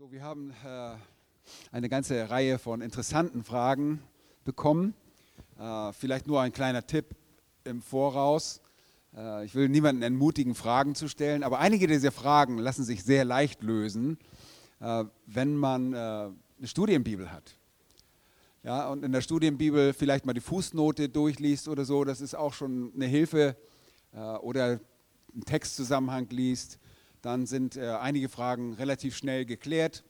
So, 0.00 0.10
wir 0.10 0.22
haben 0.22 0.50
äh, 0.64 0.94
eine 1.72 1.90
ganze 1.90 2.30
Reihe 2.30 2.58
von 2.58 2.80
interessanten 2.80 3.44
Fragen 3.44 4.02
bekommen. 4.46 4.94
Äh, 5.58 5.92
vielleicht 5.92 6.26
nur 6.26 6.40
ein 6.40 6.54
kleiner 6.54 6.86
Tipp 6.86 7.14
im 7.64 7.82
Voraus. 7.82 8.62
Äh, 9.14 9.44
ich 9.44 9.54
will 9.54 9.68
niemanden 9.68 10.00
entmutigen, 10.00 10.54
Fragen 10.54 10.94
zu 10.94 11.06
stellen, 11.06 11.42
aber 11.42 11.58
einige 11.58 11.86
dieser 11.86 12.12
Fragen 12.12 12.56
lassen 12.56 12.82
sich 12.82 13.04
sehr 13.04 13.26
leicht 13.26 13.62
lösen, 13.62 14.16
äh, 14.80 15.04
wenn 15.26 15.54
man 15.54 15.92
äh, 15.92 15.96
eine 15.96 16.32
Studienbibel 16.64 17.30
hat. 17.30 17.58
Ja, 18.62 18.88
und 18.88 19.04
in 19.04 19.12
der 19.12 19.20
Studienbibel 19.20 19.92
vielleicht 19.92 20.24
mal 20.24 20.32
die 20.32 20.40
Fußnote 20.40 21.10
durchliest 21.10 21.68
oder 21.68 21.84
so, 21.84 22.04
das 22.04 22.22
ist 22.22 22.34
auch 22.34 22.54
schon 22.54 22.90
eine 22.94 23.04
Hilfe. 23.04 23.54
Äh, 24.14 24.18
oder 24.18 24.80
einen 25.34 25.44
Textzusammenhang 25.44 26.26
liest 26.30 26.78
dann 27.22 27.46
sind 27.46 27.76
äh, 27.76 27.90
einige 27.90 28.28
Fragen 28.28 28.74
relativ 28.74 29.16
schnell 29.16 29.44
geklärt. 29.44 30.04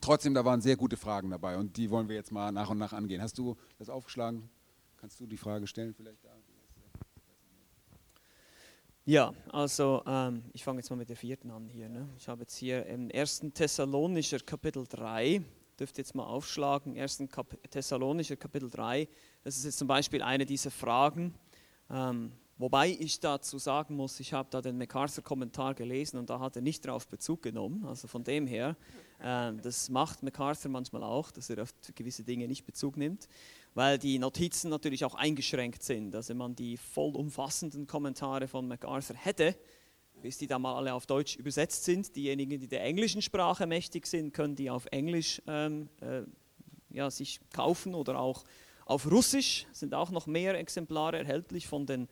Trotzdem, 0.00 0.34
da 0.34 0.44
waren 0.44 0.60
sehr 0.60 0.76
gute 0.76 0.96
Fragen 0.96 1.30
dabei 1.30 1.56
und 1.56 1.76
die 1.76 1.90
wollen 1.90 2.08
wir 2.08 2.16
jetzt 2.16 2.30
mal 2.30 2.52
nach 2.52 2.70
und 2.70 2.78
nach 2.78 2.92
angehen. 2.92 3.20
Hast 3.20 3.38
du 3.38 3.56
das 3.78 3.88
aufgeschlagen? 3.88 4.48
Kannst 4.96 5.18
du 5.20 5.26
die 5.26 5.36
Frage 5.36 5.66
stellen 5.66 5.94
vielleicht? 5.94 6.18
Ja, 9.08 9.32
also 9.52 10.02
ähm, 10.06 10.44
ich 10.52 10.62
fange 10.62 10.80
jetzt 10.80 10.90
mal 10.90 10.96
mit 10.96 11.08
der 11.08 11.16
vierten 11.16 11.50
an 11.50 11.66
hier. 11.66 11.88
Ne? 11.88 12.06
Ich 12.18 12.28
habe 12.28 12.42
jetzt 12.42 12.54
hier 12.54 12.84
im 12.84 13.10
1. 13.10 13.40
Thessalonischer 13.54 14.38
Kapitel 14.40 14.86
3, 14.86 15.42
dürft 15.80 15.96
ihr 15.96 16.02
jetzt 16.02 16.14
mal 16.14 16.26
aufschlagen, 16.26 16.94
1. 16.98 17.22
Kap 17.32 17.56
Thessalonischer 17.70 18.36
Kapitel 18.36 18.68
3, 18.68 19.08
das 19.44 19.56
ist 19.56 19.64
jetzt 19.64 19.78
zum 19.78 19.88
Beispiel 19.88 20.20
eine 20.20 20.44
dieser 20.44 20.70
Fragen. 20.70 21.34
Ähm, 21.88 22.32
Wobei 22.58 22.88
ich 22.90 23.20
dazu 23.20 23.56
sagen 23.58 23.94
muss, 23.94 24.18
ich 24.18 24.32
habe 24.32 24.48
da 24.50 24.60
den 24.60 24.78
MacArthur-Kommentar 24.78 25.74
gelesen 25.74 26.18
und 26.18 26.28
da 26.28 26.40
hat 26.40 26.56
er 26.56 26.62
nicht 26.62 26.84
darauf 26.84 27.06
Bezug 27.06 27.40
genommen. 27.40 27.86
Also 27.86 28.08
von 28.08 28.24
dem 28.24 28.48
her, 28.48 28.76
äh, 29.20 29.52
das 29.62 29.88
macht 29.88 30.24
MacArthur 30.24 30.68
manchmal 30.68 31.04
auch, 31.04 31.30
dass 31.30 31.50
er 31.50 31.62
auf 31.62 31.72
gewisse 31.94 32.24
Dinge 32.24 32.48
nicht 32.48 32.66
Bezug 32.66 32.96
nimmt, 32.96 33.28
weil 33.74 33.96
die 33.96 34.18
Notizen 34.18 34.70
natürlich 34.70 35.04
auch 35.04 35.14
eingeschränkt 35.14 35.84
sind. 35.84 36.16
Also 36.16 36.30
wenn 36.30 36.38
man 36.38 36.56
die 36.56 36.76
vollumfassenden 36.76 37.86
Kommentare 37.86 38.48
von 38.48 38.66
MacArthur 38.66 39.14
hätte, 39.16 39.56
bis 40.20 40.38
die 40.38 40.48
da 40.48 40.58
mal 40.58 40.74
alle 40.74 40.94
auf 40.94 41.06
Deutsch 41.06 41.36
übersetzt 41.36 41.84
sind, 41.84 42.16
diejenigen, 42.16 42.58
die 42.58 42.66
der 42.66 42.82
englischen 42.82 43.22
Sprache 43.22 43.68
mächtig 43.68 44.04
sind, 44.08 44.34
können 44.34 44.56
die 44.56 44.68
auf 44.68 44.86
Englisch 44.86 45.40
ähm, 45.46 45.88
äh, 46.00 46.22
ja, 46.90 47.08
sich 47.08 47.38
kaufen 47.52 47.94
oder 47.94 48.18
auch 48.18 48.42
auf 48.84 49.08
Russisch 49.08 49.66
sind 49.70 49.94
auch 49.94 50.10
noch 50.10 50.26
mehr 50.26 50.58
Exemplare 50.58 51.18
erhältlich 51.18 51.68
von 51.68 51.86
den 51.86 52.08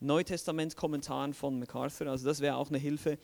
Neutestament-Kommentaren 0.00 1.34
von 1.34 1.58
MacArthur, 1.58 2.08
also 2.08 2.26
das 2.26 2.40
wäre 2.40 2.56
auch 2.56 2.68
eine 2.68 2.78
Hilfe. 2.78 3.18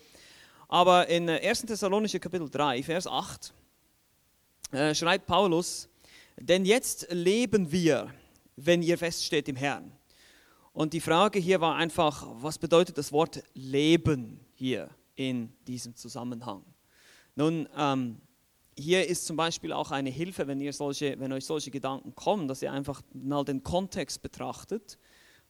Aber 0.68 1.08
in 1.08 1.28
1. 1.28 1.42
Äh, 1.42 1.66
Thessalonischer 1.66 2.18
Kapitel 2.18 2.50
3, 2.50 2.82
Vers 2.82 3.06
8, 3.06 3.52
äh, 4.72 4.94
schreibt 4.94 5.26
Paulus, 5.26 5.88
denn 6.38 6.64
jetzt 6.64 7.06
leben 7.10 7.70
wir, 7.70 8.12
wenn 8.56 8.82
ihr 8.82 8.98
feststeht 8.98 9.48
im 9.48 9.56
Herrn. 9.56 9.92
Und 10.72 10.92
die 10.92 11.00
Frage 11.00 11.38
hier 11.38 11.60
war 11.60 11.76
einfach, 11.76 12.26
was 12.34 12.58
bedeutet 12.58 12.98
das 12.98 13.10
Wort 13.10 13.42
Leben 13.54 14.40
hier 14.54 14.90
in 15.14 15.52
diesem 15.66 15.94
Zusammenhang? 15.94 16.64
Nun, 17.34 17.68
ähm, 17.76 18.20
hier 18.78 19.06
ist 19.06 19.26
zum 19.26 19.36
Beispiel 19.36 19.72
auch 19.72 19.90
eine 19.90 20.10
Hilfe, 20.10 20.46
wenn, 20.46 20.60
ihr 20.60 20.72
solche, 20.72 21.18
wenn 21.18 21.32
euch 21.32 21.46
solche 21.46 21.70
Gedanken 21.70 22.14
kommen, 22.14 22.46
dass 22.46 22.60
ihr 22.60 22.72
einfach 22.72 23.00
mal 23.14 23.44
den 23.44 23.62
Kontext 23.62 24.20
betrachtet 24.20 24.98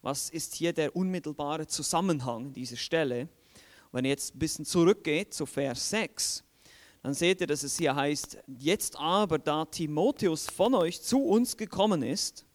was 0.07 0.29
ist 0.29 0.55
hier 0.55 0.71
der 0.71 0.95
unmittelbare 0.95 1.67
Zusammenhang 1.67 2.53
dieser 2.53 2.77
Stelle? 2.77 3.27
Wenn 3.91 4.05
ihr 4.05 4.11
jetzt 4.11 4.33
ein 4.33 4.39
bisschen 4.39 4.63
zurückgeht 4.63 5.33
zu 5.33 5.45
Vers 5.45 5.89
6, 5.89 6.45
dann 7.03 7.13
seht 7.13 7.41
ihr, 7.41 7.47
dass 7.47 7.63
es 7.63 7.77
hier 7.77 7.93
heißt, 7.93 8.37
jetzt 8.57 8.97
aber, 8.97 9.37
da 9.37 9.65
Timotheus 9.65 10.47
von 10.47 10.75
euch 10.75 11.01
zu 11.01 11.21
uns 11.25 11.57
gekommen 11.57 12.03
ist 12.03 12.45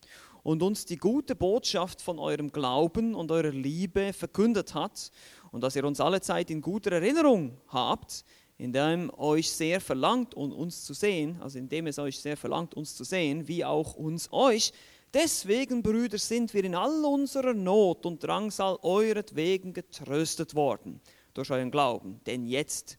und 0.42 0.62
uns 0.62 0.86
die 0.86 0.96
gute 0.96 1.34
Botschaft 1.34 2.00
von 2.00 2.18
eurem 2.18 2.50
Glauben 2.50 3.14
und 3.14 3.30
eurer 3.30 3.50
Liebe 3.52 4.14
verkündet 4.14 4.72
hat 4.72 5.10
und 5.50 5.60
dass 5.60 5.76
ihr 5.76 5.84
uns 5.84 6.00
alle 6.00 6.22
Zeit 6.22 6.50
in 6.50 6.62
guter 6.62 6.92
Erinnerung 6.92 7.58
habt, 7.68 8.24
indem 8.56 9.12
euch 9.18 9.52
sehr 9.52 9.82
verlangt, 9.82 10.32
uns 10.32 10.86
zu 10.86 10.94
sehen, 10.94 11.36
also 11.42 11.58
indem 11.58 11.86
es 11.86 11.98
euch 11.98 12.18
sehr 12.18 12.38
verlangt, 12.38 12.72
uns 12.72 12.96
zu 12.96 13.04
sehen, 13.04 13.46
wie 13.46 13.62
auch 13.62 13.92
uns 13.94 14.32
euch, 14.32 14.72
Deswegen, 15.14 15.82
Brüder, 15.82 16.16
sind 16.16 16.54
wir 16.54 16.64
in 16.64 16.74
all 16.74 17.04
unserer 17.04 17.52
Not 17.52 18.06
und 18.06 18.22
Drangsal 18.22 18.78
euretwegen 18.82 19.74
getröstet 19.74 20.54
worden 20.54 21.00
durch 21.34 21.50
euren 21.50 21.70
Glauben. 21.70 22.20
Denn 22.24 22.46
jetzt 22.46 22.98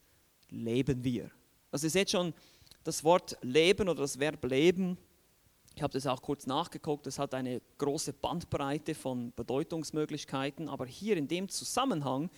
leben 0.50 1.04
wir. 1.04 1.32
Also 1.72 1.88
ihr 1.88 1.92
seht 1.92 2.12
schon, 2.12 2.34
das 2.84 3.04
Wort 3.04 3.38
leben 3.42 3.90
oder 3.90 4.02
das 4.02 4.20
Verb 4.20 4.44
leben, 4.46 4.98
ich 5.76 5.82
habe 5.82 5.94
das 5.94 6.06
auch 6.06 6.22
kurz 6.22 6.46
nachgeguckt, 6.46 7.08
es 7.08 7.18
hat 7.18 7.34
eine 7.34 7.60
große 7.80 8.14
Bandbreite 8.14 8.94
von 8.94 9.34
Bedeutungsmöglichkeiten, 9.36 10.70
aber 10.70 10.86
hier 10.86 11.18
in 11.18 11.28
dem 11.28 11.50
Zusammenhang 11.50 12.30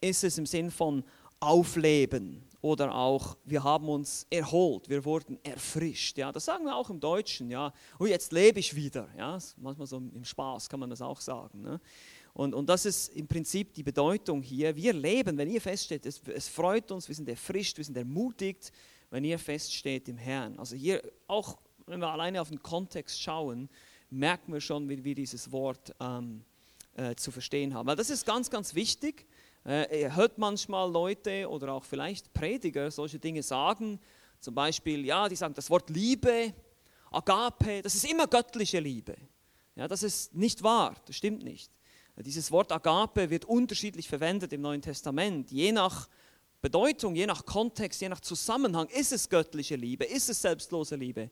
ist 0.00 0.24
es 0.24 0.38
im 0.38 0.46
Sinn 0.46 0.70
von 0.70 1.04
aufleben 1.38 2.47
oder 2.60 2.94
auch 2.94 3.36
wir 3.44 3.62
haben 3.62 3.88
uns 3.88 4.26
erholt, 4.30 4.88
wir 4.88 5.04
wurden 5.04 5.38
erfrischt. 5.44 6.18
Ja, 6.18 6.32
das 6.32 6.44
sagen 6.44 6.64
wir 6.64 6.74
auch 6.74 6.90
im 6.90 6.98
Deutschen. 6.98 7.50
Ja, 7.50 7.72
oh, 7.98 8.06
jetzt 8.06 8.32
lebe 8.32 8.58
ich 8.58 8.74
wieder. 8.74 9.08
Ja, 9.16 9.38
manchmal 9.56 9.86
so 9.86 9.98
im 9.98 10.24
Spaß 10.24 10.68
kann 10.68 10.80
man 10.80 10.90
das 10.90 11.00
auch 11.00 11.20
sagen. 11.20 11.62
Ne? 11.62 11.80
Und, 12.34 12.54
und 12.54 12.68
das 12.68 12.84
ist 12.84 13.08
im 13.08 13.28
Prinzip 13.28 13.74
die 13.74 13.82
Bedeutung 13.82 14.42
hier. 14.42 14.74
Wir 14.74 14.92
leben, 14.92 15.38
wenn 15.38 15.48
ihr 15.48 15.60
feststeht, 15.60 16.04
es, 16.06 16.20
es 16.28 16.48
freut 16.48 16.90
uns, 16.90 17.06
wir 17.08 17.14
sind 17.14 17.28
erfrischt, 17.28 17.76
wir 17.76 17.84
sind 17.84 17.96
ermutigt, 17.96 18.72
wenn 19.10 19.24
ihr 19.24 19.38
feststeht 19.38 20.08
im 20.08 20.18
Herrn. 20.18 20.58
Also 20.58 20.74
hier 20.74 21.00
auch, 21.28 21.58
wenn 21.86 22.00
wir 22.00 22.08
alleine 22.08 22.40
auf 22.40 22.48
den 22.48 22.62
Kontext 22.62 23.20
schauen, 23.20 23.68
merken 24.10 24.52
wir 24.52 24.60
schon, 24.60 24.88
wie 24.88 25.02
wir 25.04 25.14
dieses 25.14 25.52
Wort 25.52 25.94
ähm, 26.00 26.44
äh, 26.96 27.14
zu 27.14 27.30
verstehen 27.30 27.72
haben. 27.74 27.86
Weil 27.86 27.96
das 27.96 28.10
ist 28.10 28.26
ganz, 28.26 28.50
ganz 28.50 28.74
wichtig 28.74 29.26
äh, 29.68 30.10
hört 30.12 30.38
manchmal 30.38 30.90
Leute 30.90 31.48
oder 31.48 31.74
auch 31.74 31.84
vielleicht 31.84 32.32
Prediger 32.32 32.90
solche 32.90 33.18
Dinge 33.18 33.42
sagen, 33.42 34.00
zum 34.40 34.54
Beispiel, 34.54 35.04
ja, 35.04 35.28
die 35.28 35.36
sagen 35.36 35.54
das 35.54 35.68
Wort 35.68 35.90
Liebe, 35.90 36.54
Agape, 37.10 37.82
das 37.82 37.94
ist 37.94 38.10
immer 38.10 38.26
göttliche 38.26 38.80
Liebe. 38.80 39.16
Ja, 39.74 39.86
das 39.86 40.02
ist 40.02 40.34
nicht 40.34 40.62
wahr, 40.62 40.94
das 41.06 41.16
stimmt 41.16 41.42
nicht. 41.42 41.70
Dieses 42.16 42.50
Wort 42.50 42.72
Agape 42.72 43.30
wird 43.30 43.44
unterschiedlich 43.44 44.08
verwendet 44.08 44.52
im 44.52 44.60
Neuen 44.60 44.82
Testament. 44.82 45.50
Je 45.50 45.70
nach 45.70 46.08
Bedeutung, 46.60 47.14
je 47.14 47.26
nach 47.26 47.44
Kontext, 47.44 48.00
je 48.00 48.08
nach 48.08 48.20
Zusammenhang 48.20 48.88
ist 48.88 49.12
es 49.12 49.28
göttliche 49.28 49.76
Liebe, 49.76 50.04
ist 50.04 50.28
es 50.28 50.42
selbstlose 50.42 50.96
Liebe. 50.96 51.30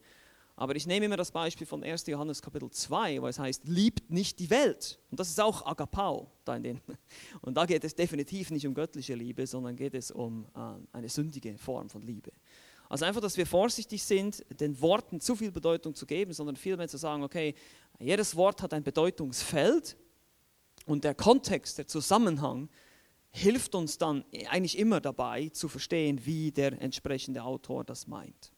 Aber 0.58 0.74
ich 0.74 0.86
nehme 0.86 1.04
immer 1.04 1.18
das 1.18 1.30
Beispiel 1.30 1.66
von 1.66 1.84
1. 1.84 2.06
Johannes 2.06 2.40
Kapitel 2.40 2.70
2, 2.70 3.20
wo 3.20 3.28
es 3.28 3.38
heißt, 3.38 3.68
liebt 3.68 4.10
nicht 4.10 4.38
die 4.38 4.48
Welt. 4.48 4.98
Und 5.10 5.20
das 5.20 5.28
ist 5.28 5.38
auch 5.38 5.66
Agapau. 5.66 6.32
Da 6.46 6.56
in 6.56 6.62
den. 6.62 6.80
Und 7.42 7.56
da 7.58 7.66
geht 7.66 7.84
es 7.84 7.94
definitiv 7.94 8.50
nicht 8.50 8.66
um 8.66 8.72
göttliche 8.72 9.14
Liebe, 9.14 9.46
sondern 9.46 9.76
geht 9.76 9.92
es 9.92 10.10
um 10.10 10.46
äh, 10.54 10.96
eine 10.96 11.10
sündige 11.10 11.58
Form 11.58 11.90
von 11.90 12.00
Liebe. 12.00 12.32
Also 12.88 13.04
einfach, 13.04 13.20
dass 13.20 13.36
wir 13.36 13.46
vorsichtig 13.46 14.02
sind, 14.02 14.44
den 14.60 14.80
Worten 14.80 15.20
zu 15.20 15.36
viel 15.36 15.50
Bedeutung 15.50 15.94
zu 15.94 16.06
geben, 16.06 16.32
sondern 16.32 16.56
vielmehr 16.56 16.88
zu 16.88 16.96
sagen, 16.96 17.22
okay, 17.22 17.54
jedes 17.98 18.34
Wort 18.36 18.62
hat 18.62 18.72
ein 18.72 18.82
Bedeutungsfeld 18.82 19.96
und 20.86 21.04
der 21.04 21.14
Kontext, 21.14 21.78
der 21.78 21.86
Zusammenhang 21.86 22.68
hilft 23.30 23.74
uns 23.74 23.98
dann 23.98 24.24
eigentlich 24.48 24.78
immer 24.78 25.00
dabei 25.00 25.48
zu 25.50 25.68
verstehen, 25.68 26.24
wie 26.24 26.52
der 26.52 26.80
entsprechende 26.80 27.42
Autor 27.42 27.84
das 27.84 28.06
meint. 28.06 28.52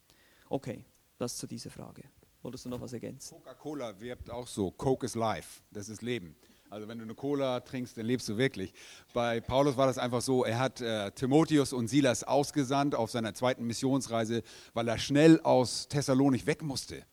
Okay, 0.49 0.85
das 1.19 1.37
zu 1.37 1.47
dieser 1.47 1.71
Frage. 1.71 2.03
Wolltest 2.43 2.65
du 2.65 2.69
noch 2.69 2.81
was 2.81 2.93
ergänzen? 2.93 3.37
Coca-Cola 3.37 4.01
wirbt 4.01 4.31
auch 4.31 4.47
so, 4.47 4.71
Coke 4.71 5.05
is 5.05 5.15
life, 5.15 5.61
das 5.73 5.89
ist 5.89 6.03
Leben. 6.03 6.37
Also 6.71 6.87
wenn 6.87 6.99
du 6.99 7.05
eine 7.05 7.15
Cola 7.15 7.61
trinkst, 7.61 7.97
dann 7.97 8.05
lebst 8.05 8.29
du 8.29 8.37
wirklich. 8.37 8.73
Bei 9.15 9.41
Paulus 9.41 9.77
war 9.77 9.87
das 9.87 9.99
einfach 9.99 10.21
so, 10.21 10.45
er 10.45 10.59
hat 10.59 10.81
äh, 10.81 11.11
Timotheus 11.13 11.73
und 11.73 11.89
Silas 11.89 12.25
ausgesandt 12.25 12.95
auf 12.95 13.11
seiner 13.11 13.35
zweiten 13.35 13.65
Missionsreise, 13.67 14.43
weil 14.75 14.87
er 14.87 14.99
schnell 14.99 15.41
aus 15.41 15.89
Thessalonich 15.89 16.47
weg 16.47 16.63
musste. 16.63 17.05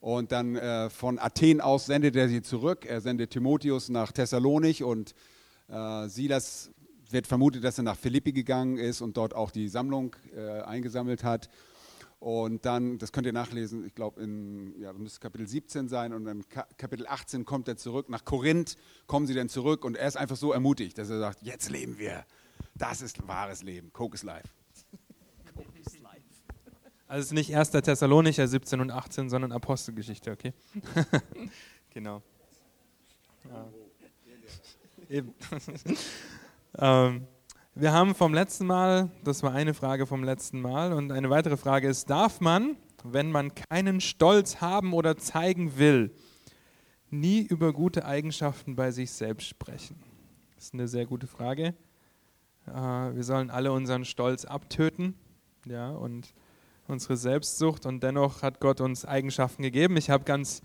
Und 0.00 0.30
dann 0.30 0.54
äh, 0.54 0.88
von 0.88 1.18
Athen 1.18 1.60
aus 1.60 1.86
sendet 1.86 2.14
er 2.14 2.28
sie 2.28 2.42
zurück. 2.42 2.86
Er 2.86 3.00
sendet 3.00 3.30
Timotheus 3.30 3.88
nach 3.88 4.12
Thessalonich 4.12 4.84
und 4.84 5.14
äh, 5.68 6.08
Silas 6.08 6.70
wird 7.10 7.26
vermutet, 7.26 7.64
dass 7.64 7.78
er 7.78 7.84
nach 7.84 7.96
Philippi 7.96 8.32
gegangen 8.32 8.78
ist 8.78 9.00
und 9.00 9.16
dort 9.16 9.34
auch 9.34 9.50
die 9.50 9.68
Sammlung 9.68 10.14
äh, 10.34 10.60
eingesammelt 10.60 11.24
hat. 11.24 11.48
Und 12.26 12.66
dann, 12.66 12.98
das 12.98 13.12
könnt 13.12 13.24
ihr 13.28 13.32
nachlesen, 13.32 13.86
ich 13.86 13.94
glaube, 13.94 14.20
in 14.20 14.74
ja, 14.80 14.92
müsste 14.92 15.20
Kapitel 15.20 15.46
17 15.46 15.88
sein 15.88 16.12
und 16.12 16.24
dann 16.24 16.44
Kapitel 16.76 17.06
18 17.06 17.44
kommt 17.44 17.68
er 17.68 17.76
zurück. 17.76 18.08
Nach 18.08 18.24
Korinth 18.24 18.76
kommen 19.06 19.28
sie 19.28 19.34
dann 19.34 19.48
zurück 19.48 19.84
und 19.84 19.96
er 19.96 20.08
ist 20.08 20.16
einfach 20.16 20.34
so 20.34 20.50
ermutigt, 20.50 20.98
dass 20.98 21.08
er 21.08 21.20
sagt: 21.20 21.40
Jetzt 21.42 21.70
leben 21.70 22.00
wir. 22.00 22.24
Das 22.74 23.00
ist 23.00 23.28
wahres 23.28 23.62
Leben. 23.62 23.92
Coke 23.92 24.16
is 24.16 24.24
life. 24.24 24.48
Coke 25.54 25.78
is 25.78 26.00
life. 26.00 26.20
Also 27.06 27.20
es 27.20 27.26
ist 27.26 27.32
nicht 27.32 27.54
1. 27.56 27.70
Thessalonicher 27.70 28.48
17 28.48 28.80
und 28.80 28.90
18, 28.90 29.30
sondern 29.30 29.52
Apostelgeschichte, 29.52 30.32
okay? 30.32 30.52
genau. 31.90 32.24
Ja. 33.48 33.68
Eben. 35.08 35.32
ähm, 36.78 37.28
Wir 37.78 37.92
haben 37.92 38.14
vom 38.14 38.32
letzten 38.32 38.64
Mal, 38.66 39.10
das 39.22 39.42
war 39.42 39.52
eine 39.52 39.74
Frage 39.74 40.06
vom 40.06 40.24
letzten 40.24 40.62
Mal, 40.62 40.94
und 40.94 41.12
eine 41.12 41.28
weitere 41.28 41.58
Frage 41.58 41.88
ist, 41.88 42.08
darf 42.08 42.40
man, 42.40 42.78
wenn 43.04 43.30
man 43.30 43.54
keinen 43.54 44.00
Stolz 44.00 44.62
haben 44.62 44.94
oder 44.94 45.18
zeigen 45.18 45.76
will, 45.76 46.10
nie 47.10 47.42
über 47.42 47.74
gute 47.74 48.06
Eigenschaften 48.06 48.76
bei 48.76 48.92
sich 48.92 49.10
selbst 49.10 49.46
sprechen? 49.46 50.02
Das 50.54 50.64
ist 50.64 50.72
eine 50.72 50.88
sehr 50.88 51.04
gute 51.04 51.26
Frage. 51.26 51.74
Äh, 52.66 52.70
wir 52.72 53.22
sollen 53.22 53.50
alle 53.50 53.72
unseren 53.72 54.06
Stolz 54.06 54.46
abtöten 54.46 55.14
ja, 55.66 55.90
und 55.90 56.32
unsere 56.88 57.18
Selbstsucht 57.18 57.84
und 57.84 58.02
dennoch 58.02 58.40
hat 58.40 58.58
Gott 58.58 58.80
uns 58.80 59.04
Eigenschaften 59.04 59.62
gegeben. 59.62 59.98
Ich 59.98 60.08
habe 60.08 60.24
ganz, 60.24 60.62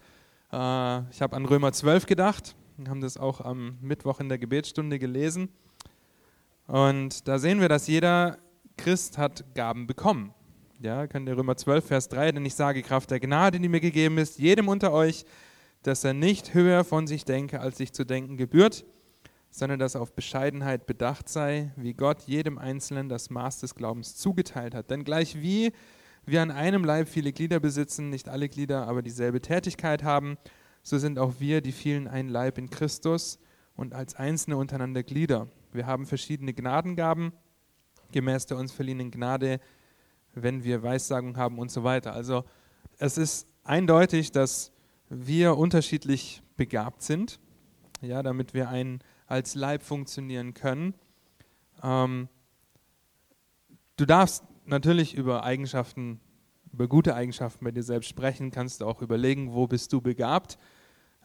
äh, 0.54 1.02
ich 1.12 1.22
habe 1.22 1.36
an 1.36 1.46
Römer 1.46 1.74
12 1.74 2.06
gedacht, 2.06 2.56
wir 2.78 2.90
haben 2.90 3.02
das 3.02 3.18
auch 3.18 3.42
am 3.42 3.78
Mittwoch 3.82 4.22
in 4.22 4.30
der 4.30 4.38
Gebetsstunde 4.38 4.98
gelesen 4.98 5.50
und 6.72 7.28
da 7.28 7.38
sehen 7.38 7.60
wir, 7.60 7.68
dass 7.68 7.88
jeder 7.88 8.38
Christ 8.78 9.18
hat 9.18 9.44
Gaben 9.56 9.88
bekommen. 9.88 10.34
Ja, 10.80 11.06
könnt 11.06 11.28
ihr 11.28 11.36
Römer 11.36 11.58
12, 11.58 11.86
Vers 11.86 12.08
3, 12.08 12.32
denn 12.32 12.46
ich 12.46 12.56
sage, 12.56 12.82
Kraft 12.82 13.12
der 13.12 13.20
Gnade, 13.20 13.60
die 13.60 13.68
mir 13.68 13.82
gegeben 13.82 14.18
ist, 14.18 14.40
jedem 14.40 14.70
unter 14.70 14.94
euch, 14.94 15.26
dass 15.84 16.06
er 16.06 16.14
nicht 16.14 16.54
höher 16.54 16.86
von 16.86 17.08
sich 17.08 17.26
denke, 17.26 17.60
als 17.60 17.78
sich 17.78 17.92
zu 17.92 18.06
denken 18.06 18.38
gebührt, 18.38 18.86
sondern 19.50 19.80
dass 19.80 19.96
er 19.96 20.02
auf 20.02 20.16
Bescheidenheit 20.16 20.86
bedacht 20.86 21.28
sei, 21.28 21.74
wie 21.76 21.94
Gott 21.94 22.22
jedem 22.22 22.58
Einzelnen 22.58 23.10
das 23.10 23.30
Maß 23.30 23.60
des 23.60 23.76
Glaubens 23.76 24.16
zugeteilt 24.16 24.74
hat. 24.74 24.92
Denn 24.92 25.04
gleich 25.04 25.42
wie 25.42 25.74
wir 26.26 26.42
an 26.42 26.52
einem 26.52 26.86
Leib 26.86 27.10
viele 27.10 27.34
Glieder 27.34 27.60
besitzen, 27.60 28.10
nicht 28.10 28.30
alle 28.30 28.48
Glieder 28.48 28.88
aber 28.88 29.02
dieselbe 29.02 29.42
Tätigkeit 29.42 30.04
haben, 30.04 30.38
so 30.84 30.98
sind 30.98 31.20
auch 31.20 31.34
wir, 31.40 31.60
die 31.60 31.74
vielen, 31.74 32.08
ein 32.08 32.30
Leib 32.30 32.58
in 32.58 32.70
Christus 32.70 33.40
und 33.76 33.94
als 33.94 34.16
Einzelne 34.16 34.58
untereinander 34.58 35.04
Glieder. 35.04 35.48
Wir 35.72 35.86
haben 35.86 36.06
verschiedene 36.06 36.54
Gnadengaben, 36.54 37.34
gemäß 38.12 38.46
der 38.46 38.58
uns 38.58 38.72
verliehenen 38.72 39.12
Gnade, 39.12 39.60
wenn 40.34 40.64
wir 40.64 40.84
Weissagung 40.84 41.38
haben 41.38 41.60
und 41.60 41.72
so 41.72 41.84
weiter. 41.84 42.14
Also 42.14 42.44
es 42.98 43.18
ist 43.18 43.48
eindeutig, 43.64 44.32
dass 44.32 44.72
wir 45.10 45.58
unterschiedlich 45.58 46.42
begabt 46.56 47.02
sind, 47.02 47.40
ja, 48.02 48.24
damit 48.24 48.54
wir 48.54 48.70
ein, 48.70 49.00
als 49.28 49.56
Leib 49.56 49.84
funktionieren 49.84 50.54
können. 50.54 50.94
Ähm, 51.84 52.30
du 53.98 54.06
darfst 54.06 54.44
natürlich 54.66 55.16
über 55.16 55.44
Eigenschaften, 55.44 56.20
über 56.72 56.88
gute 56.88 57.16
Eigenschaften 57.16 57.66
bei 57.66 57.72
dir 57.72 57.84
selbst 57.84 58.10
sprechen, 58.10 58.52
kannst 58.52 58.82
du 58.82 58.86
auch 58.86 59.02
überlegen, 59.02 59.54
wo 59.54 59.68
bist 59.68 59.92
du 59.94 60.02
begabt. 60.02 60.58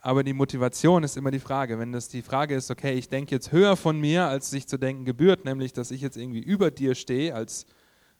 Aber 0.07 0.23
die 0.23 0.35
Motivation 0.35 1.03
ist 1.03 1.17
immer 1.17 1.33
die 1.33 1.41
Frage. 1.41 1.81
Wenn 1.81 1.91
das 1.91 2.07
die 2.07 2.23
Frage 2.23 2.55
ist, 2.55 2.71
okay, 2.71 2.95
ich 2.95 3.09
denke 3.09 3.35
jetzt 3.35 3.51
höher 3.51 3.75
von 3.75 3.99
mir, 3.99 4.27
als 4.27 4.51
sich 4.51 4.69
zu 4.69 4.79
denken 4.79 5.05
gebührt, 5.05 5.45
nämlich, 5.45 5.73
dass 5.73 5.91
ich 5.91 6.01
jetzt 6.01 6.17
irgendwie 6.17 6.39
über 6.39 6.71
dir 6.71 6.95
stehe, 6.95 7.35
als 7.35 7.67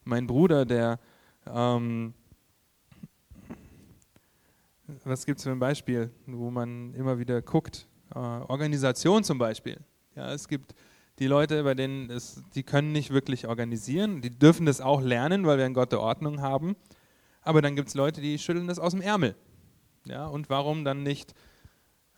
mein 0.03 0.27
Bruder, 0.27 0.65
der, 0.65 0.99
ähm, 1.47 2.13
was 5.05 5.27
gibt 5.27 5.39
es 5.39 5.45
für 5.45 5.53
ein 5.53 5.61
Beispiel, 5.61 6.11
wo 6.27 6.51
man 6.51 6.93
immer 6.95 7.21
wieder 7.21 7.41
guckt? 7.41 7.87
Äh, 8.13 8.19
Organisation 8.19 9.23
zum 9.23 9.39
Beispiel. 9.39 9.79
Ja, 10.17 10.33
es 10.33 10.49
gibt 10.49 10.75
die 11.21 11.29
Leute, 11.29 11.63
bei 11.63 11.75
denen 11.75 12.11
es, 12.11 12.43
die 12.57 12.65
können 12.65 12.91
nicht 12.91 13.11
wirklich 13.11 13.47
organisieren, 13.47 14.23
die 14.23 14.37
dürfen 14.37 14.67
das 14.67 14.81
auch 14.81 15.01
lernen, 15.01 15.47
weil 15.47 15.59
wir 15.59 15.65
einen 15.65 15.75
Gott 15.75 15.93
der 15.93 16.01
Ordnung 16.01 16.41
haben. 16.41 16.75
Aber 17.43 17.63
dann 17.63 17.77
gibt 17.77 17.87
es 17.87 17.95
Leute, 17.95 18.21
die 18.21 18.41
schütteln 18.41 18.67
das 18.67 18.81
aus 18.81 18.91
dem 18.91 19.03
Ärmel. 19.03 19.37
Ja, 20.05 20.27
und 20.27 20.51
warum 20.51 20.85
dann 20.85 21.05
nicht 21.05 21.33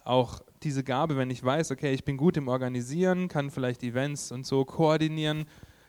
auch 0.09 0.41
diese 0.63 0.83
Gabe, 0.83 1.17
wenn 1.17 1.31
ich 1.31 1.45
weiß, 1.45 1.71
okay, 1.71 1.93
ich 1.93 2.05
bin 2.05 2.17
gut 2.17 2.37
im 2.37 2.49
Organisieren, 2.49 3.29
kann 3.29 3.51
vielleicht 3.51 3.83
Events 3.83 4.33
und 4.33 4.47
so 4.47 4.65
koordinieren, 4.65 5.45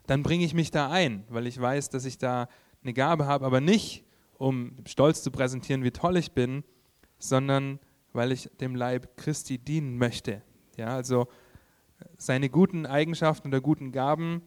dann 0.08 0.24
bringe 0.24 0.44
ich 0.44 0.54
mich 0.54 0.72
da 0.72 0.90
ein, 0.90 1.24
weil 1.30 1.48
ich 1.48 1.60
weiß, 1.60 1.90
dass 1.90 2.04
ich 2.04 2.18
da 2.18 2.50
eine 2.84 2.94
Gabe 2.94 3.26
habe, 3.26 3.46
aber 3.46 3.62
nicht, 3.62 4.04
um 4.38 4.76
stolz 4.86 5.24
zu 5.24 5.32
präsentieren, 5.32 5.84
wie 5.84 5.92
toll 5.92 6.18
ich 6.18 6.34
bin, 6.34 6.64
sondern 7.18 7.80
weil 8.12 8.32
ich 8.32 8.50
dem 8.60 8.76
Leib 8.76 9.16
Christi 9.18 9.58
dienen 9.58 9.98
möchte. 9.98 10.42
Ja, 10.78 10.88
also 10.88 11.28
seine 12.18 12.50
guten 12.50 12.86
Eigenschaften 12.86 13.48
oder 13.50 13.62
guten 13.62 13.92
Gaben 13.92 14.42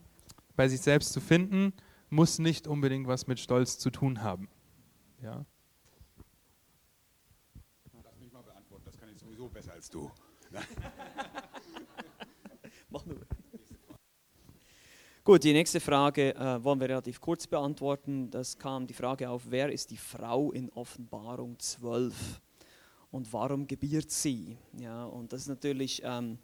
bei 0.55 0.69
sich 0.69 0.81
selbst 0.81 1.13
zu 1.13 1.21
finden, 1.21 1.73
muss 2.11 2.39
nicht 2.39 2.67
unbedingt 2.67 3.07
was 3.07 3.27
mit 3.27 3.41
Stolz 3.41 3.79
zu 3.79 3.91
tun 3.91 4.23
haben. 4.23 4.49
Ja. 5.23 5.47
Lass 8.05 8.19
mich 8.21 8.33
mal 8.33 8.43
beantworten, 8.43 8.85
das 8.85 8.97
kann 8.99 9.09
ich 9.09 9.23
du. 9.95 10.11
Mach 12.91 13.07
nur. 13.07 13.21
Gut, 15.25 15.45
die 15.45 15.53
nächste 15.53 15.79
Frage 15.79 16.35
äh, 16.35 16.65
wollen 16.65 16.81
wir 16.81 16.89
relativ 16.89 17.21
kurz 17.21 17.47
beantworten. 17.47 18.29
Das 18.31 18.59
kam 18.59 18.87
die 18.87 18.95
Frage 18.95 19.31
auf, 19.31 19.43
wer 19.49 19.71
ist 19.71 19.91
die 19.93 19.97
Frau 19.97 20.51
in 20.51 20.69
Offenbarung 20.71 21.59
12 21.59 22.41
und 23.13 23.33
warum 23.33 23.69
gebiert 23.69 24.11
sie? 24.11 24.59
Ja, 24.79 25.05
und 25.05 25.33
das 25.33 25.43
ist 25.43 25.49
natürlich 25.49 26.03
ähm, 26.05 26.39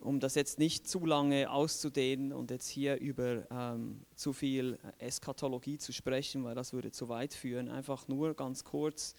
um 0.00 0.20
das 0.20 0.34
jetzt 0.34 0.58
nicht 0.58 0.88
zu 0.88 1.04
lange 1.04 1.50
auszudehnen 1.50 2.32
und 2.32 2.50
jetzt 2.50 2.68
hier 2.68 2.98
über 2.98 3.46
ähm, 3.50 4.00
zu 4.14 4.32
viel 4.32 4.78
Eschatologie 4.98 5.78
zu 5.78 5.92
sprechen, 5.92 6.44
weil 6.44 6.54
das 6.54 6.72
würde 6.72 6.90
zu 6.90 7.08
weit 7.08 7.34
führen, 7.34 7.68
einfach 7.68 8.08
nur 8.08 8.34
ganz 8.34 8.64
kurz 8.64 9.14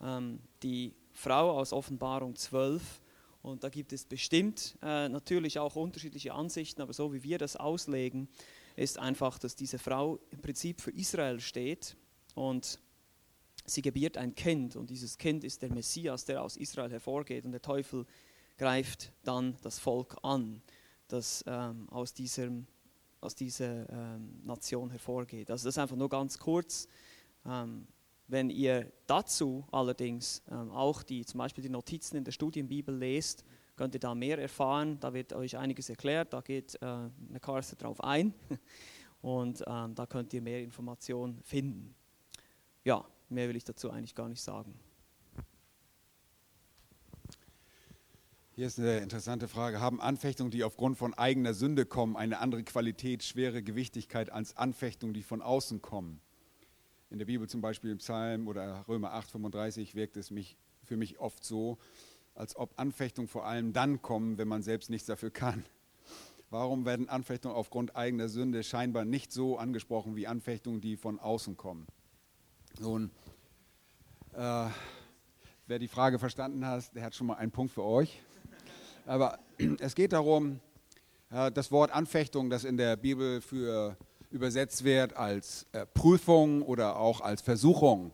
ähm, 0.00 0.40
die 0.62 0.94
Frau 1.18 1.58
aus 1.58 1.72
Offenbarung 1.72 2.36
12. 2.36 3.00
Und 3.42 3.64
da 3.64 3.68
gibt 3.70 3.92
es 3.92 4.04
bestimmt 4.04 4.78
äh, 4.82 5.08
natürlich 5.08 5.58
auch 5.58 5.74
unterschiedliche 5.74 6.32
Ansichten, 6.32 6.80
aber 6.80 6.92
so 6.92 7.12
wie 7.12 7.24
wir 7.24 7.38
das 7.38 7.56
auslegen, 7.56 8.28
ist 8.76 8.98
einfach, 8.98 9.38
dass 9.38 9.56
diese 9.56 9.80
Frau 9.80 10.20
im 10.30 10.40
Prinzip 10.40 10.80
für 10.80 10.92
Israel 10.92 11.40
steht 11.40 11.96
und 12.36 12.78
sie 13.64 13.82
gebiert 13.82 14.16
ein 14.16 14.36
Kind 14.36 14.76
und 14.76 14.90
dieses 14.90 15.18
Kind 15.18 15.42
ist 15.42 15.62
der 15.62 15.72
Messias, 15.72 16.24
der 16.24 16.42
aus 16.42 16.56
Israel 16.56 16.90
hervorgeht 16.90 17.44
und 17.44 17.50
der 17.50 17.62
Teufel 17.62 18.06
greift 18.56 19.12
dann 19.24 19.56
das 19.62 19.80
Volk 19.80 20.16
an, 20.22 20.62
das 21.08 21.44
ähm, 21.48 21.88
aus, 21.90 22.14
diesem, 22.14 22.66
aus 23.20 23.34
dieser 23.34 23.88
ähm, 23.90 24.40
Nation 24.44 24.90
hervorgeht. 24.90 25.50
Also 25.50 25.66
das 25.66 25.74
ist 25.74 25.78
einfach 25.78 25.96
nur 25.96 26.08
ganz 26.08 26.38
kurz. 26.38 26.86
Ähm, 27.44 27.88
wenn 28.28 28.50
ihr 28.50 28.92
dazu 29.06 29.66
allerdings 29.72 30.42
ähm, 30.50 30.70
auch 30.70 31.02
die, 31.02 31.24
zum 31.24 31.38
Beispiel 31.38 31.62
die 31.62 31.70
Notizen 31.70 32.16
in 32.16 32.24
der 32.24 32.32
Studienbibel 32.32 32.94
lest, 32.94 33.44
könnt 33.76 33.94
ihr 33.94 34.00
da 34.00 34.14
mehr 34.14 34.38
erfahren. 34.38 35.00
Da 35.00 35.14
wird 35.14 35.32
euch 35.32 35.56
einiges 35.56 35.88
erklärt, 35.88 36.32
da 36.32 36.42
geht 36.42 36.80
äh, 36.82 37.08
MacArthur 37.30 37.78
drauf 37.78 38.04
ein 38.04 38.34
und 39.22 39.64
ähm, 39.66 39.94
da 39.94 40.06
könnt 40.06 40.32
ihr 40.34 40.42
mehr 40.42 40.62
Informationen 40.62 41.40
finden. 41.42 41.94
Ja, 42.84 43.04
mehr 43.30 43.48
will 43.48 43.56
ich 43.56 43.64
dazu 43.64 43.90
eigentlich 43.90 44.14
gar 44.14 44.28
nicht 44.28 44.42
sagen. 44.42 44.78
Hier 48.52 48.66
ist 48.66 48.78
eine 48.78 48.98
interessante 48.98 49.46
Frage. 49.46 49.80
Haben 49.80 50.00
Anfechtungen, 50.00 50.50
die 50.50 50.64
aufgrund 50.64 50.98
von 50.98 51.14
eigener 51.14 51.54
Sünde 51.54 51.86
kommen, 51.86 52.16
eine 52.16 52.40
andere 52.40 52.64
Qualität, 52.64 53.22
schwere 53.22 53.62
Gewichtigkeit 53.62 54.30
als 54.32 54.56
Anfechtungen, 54.56 55.14
die 55.14 55.22
von 55.22 55.42
außen 55.42 55.80
kommen? 55.80 56.20
In 57.10 57.18
der 57.18 57.26
Bibel 57.26 57.48
zum 57.48 57.62
Beispiel 57.62 57.90
im 57.90 57.98
Psalm 57.98 58.48
oder 58.48 58.84
Römer 58.86 59.12
8, 59.14 59.30
35 59.30 59.94
wirkt 59.94 60.16
es 60.18 60.30
mich, 60.30 60.58
für 60.84 60.96
mich 60.96 61.18
oft 61.18 61.42
so, 61.42 61.78
als 62.34 62.54
ob 62.54 62.78
Anfechtungen 62.78 63.28
vor 63.28 63.46
allem 63.46 63.72
dann 63.72 64.02
kommen, 64.02 64.36
wenn 64.36 64.46
man 64.46 64.62
selbst 64.62 64.90
nichts 64.90 65.06
dafür 65.06 65.30
kann. 65.30 65.64
Warum 66.50 66.84
werden 66.84 67.08
Anfechtungen 67.08 67.56
aufgrund 67.56 67.96
eigener 67.96 68.28
Sünde 68.28 68.62
scheinbar 68.62 69.04
nicht 69.04 69.32
so 69.32 69.58
angesprochen 69.58 70.16
wie 70.16 70.26
Anfechtungen, 70.26 70.80
die 70.80 70.96
von 70.96 71.18
außen 71.18 71.56
kommen? 71.56 71.86
Nun, 72.78 73.10
äh, 74.34 74.66
wer 75.66 75.78
die 75.78 75.88
Frage 75.88 76.18
verstanden 76.18 76.66
hat, 76.66 76.94
der 76.94 77.04
hat 77.04 77.14
schon 77.14 77.26
mal 77.26 77.34
einen 77.34 77.52
Punkt 77.52 77.72
für 77.72 77.84
euch. 77.84 78.20
Aber 79.06 79.38
es 79.80 79.94
geht 79.94 80.12
darum, 80.12 80.60
das 81.30 81.70
Wort 81.70 81.90
Anfechtung, 81.90 82.48
das 82.48 82.64
in 82.64 82.78
der 82.78 82.96
Bibel 82.96 83.42
für 83.42 83.96
übersetzt 84.30 84.84
wird 84.84 85.16
als 85.16 85.66
äh, 85.72 85.86
Prüfung 85.86 86.62
oder 86.62 86.96
auch 86.96 87.20
als 87.20 87.40
Versuchung, 87.42 88.12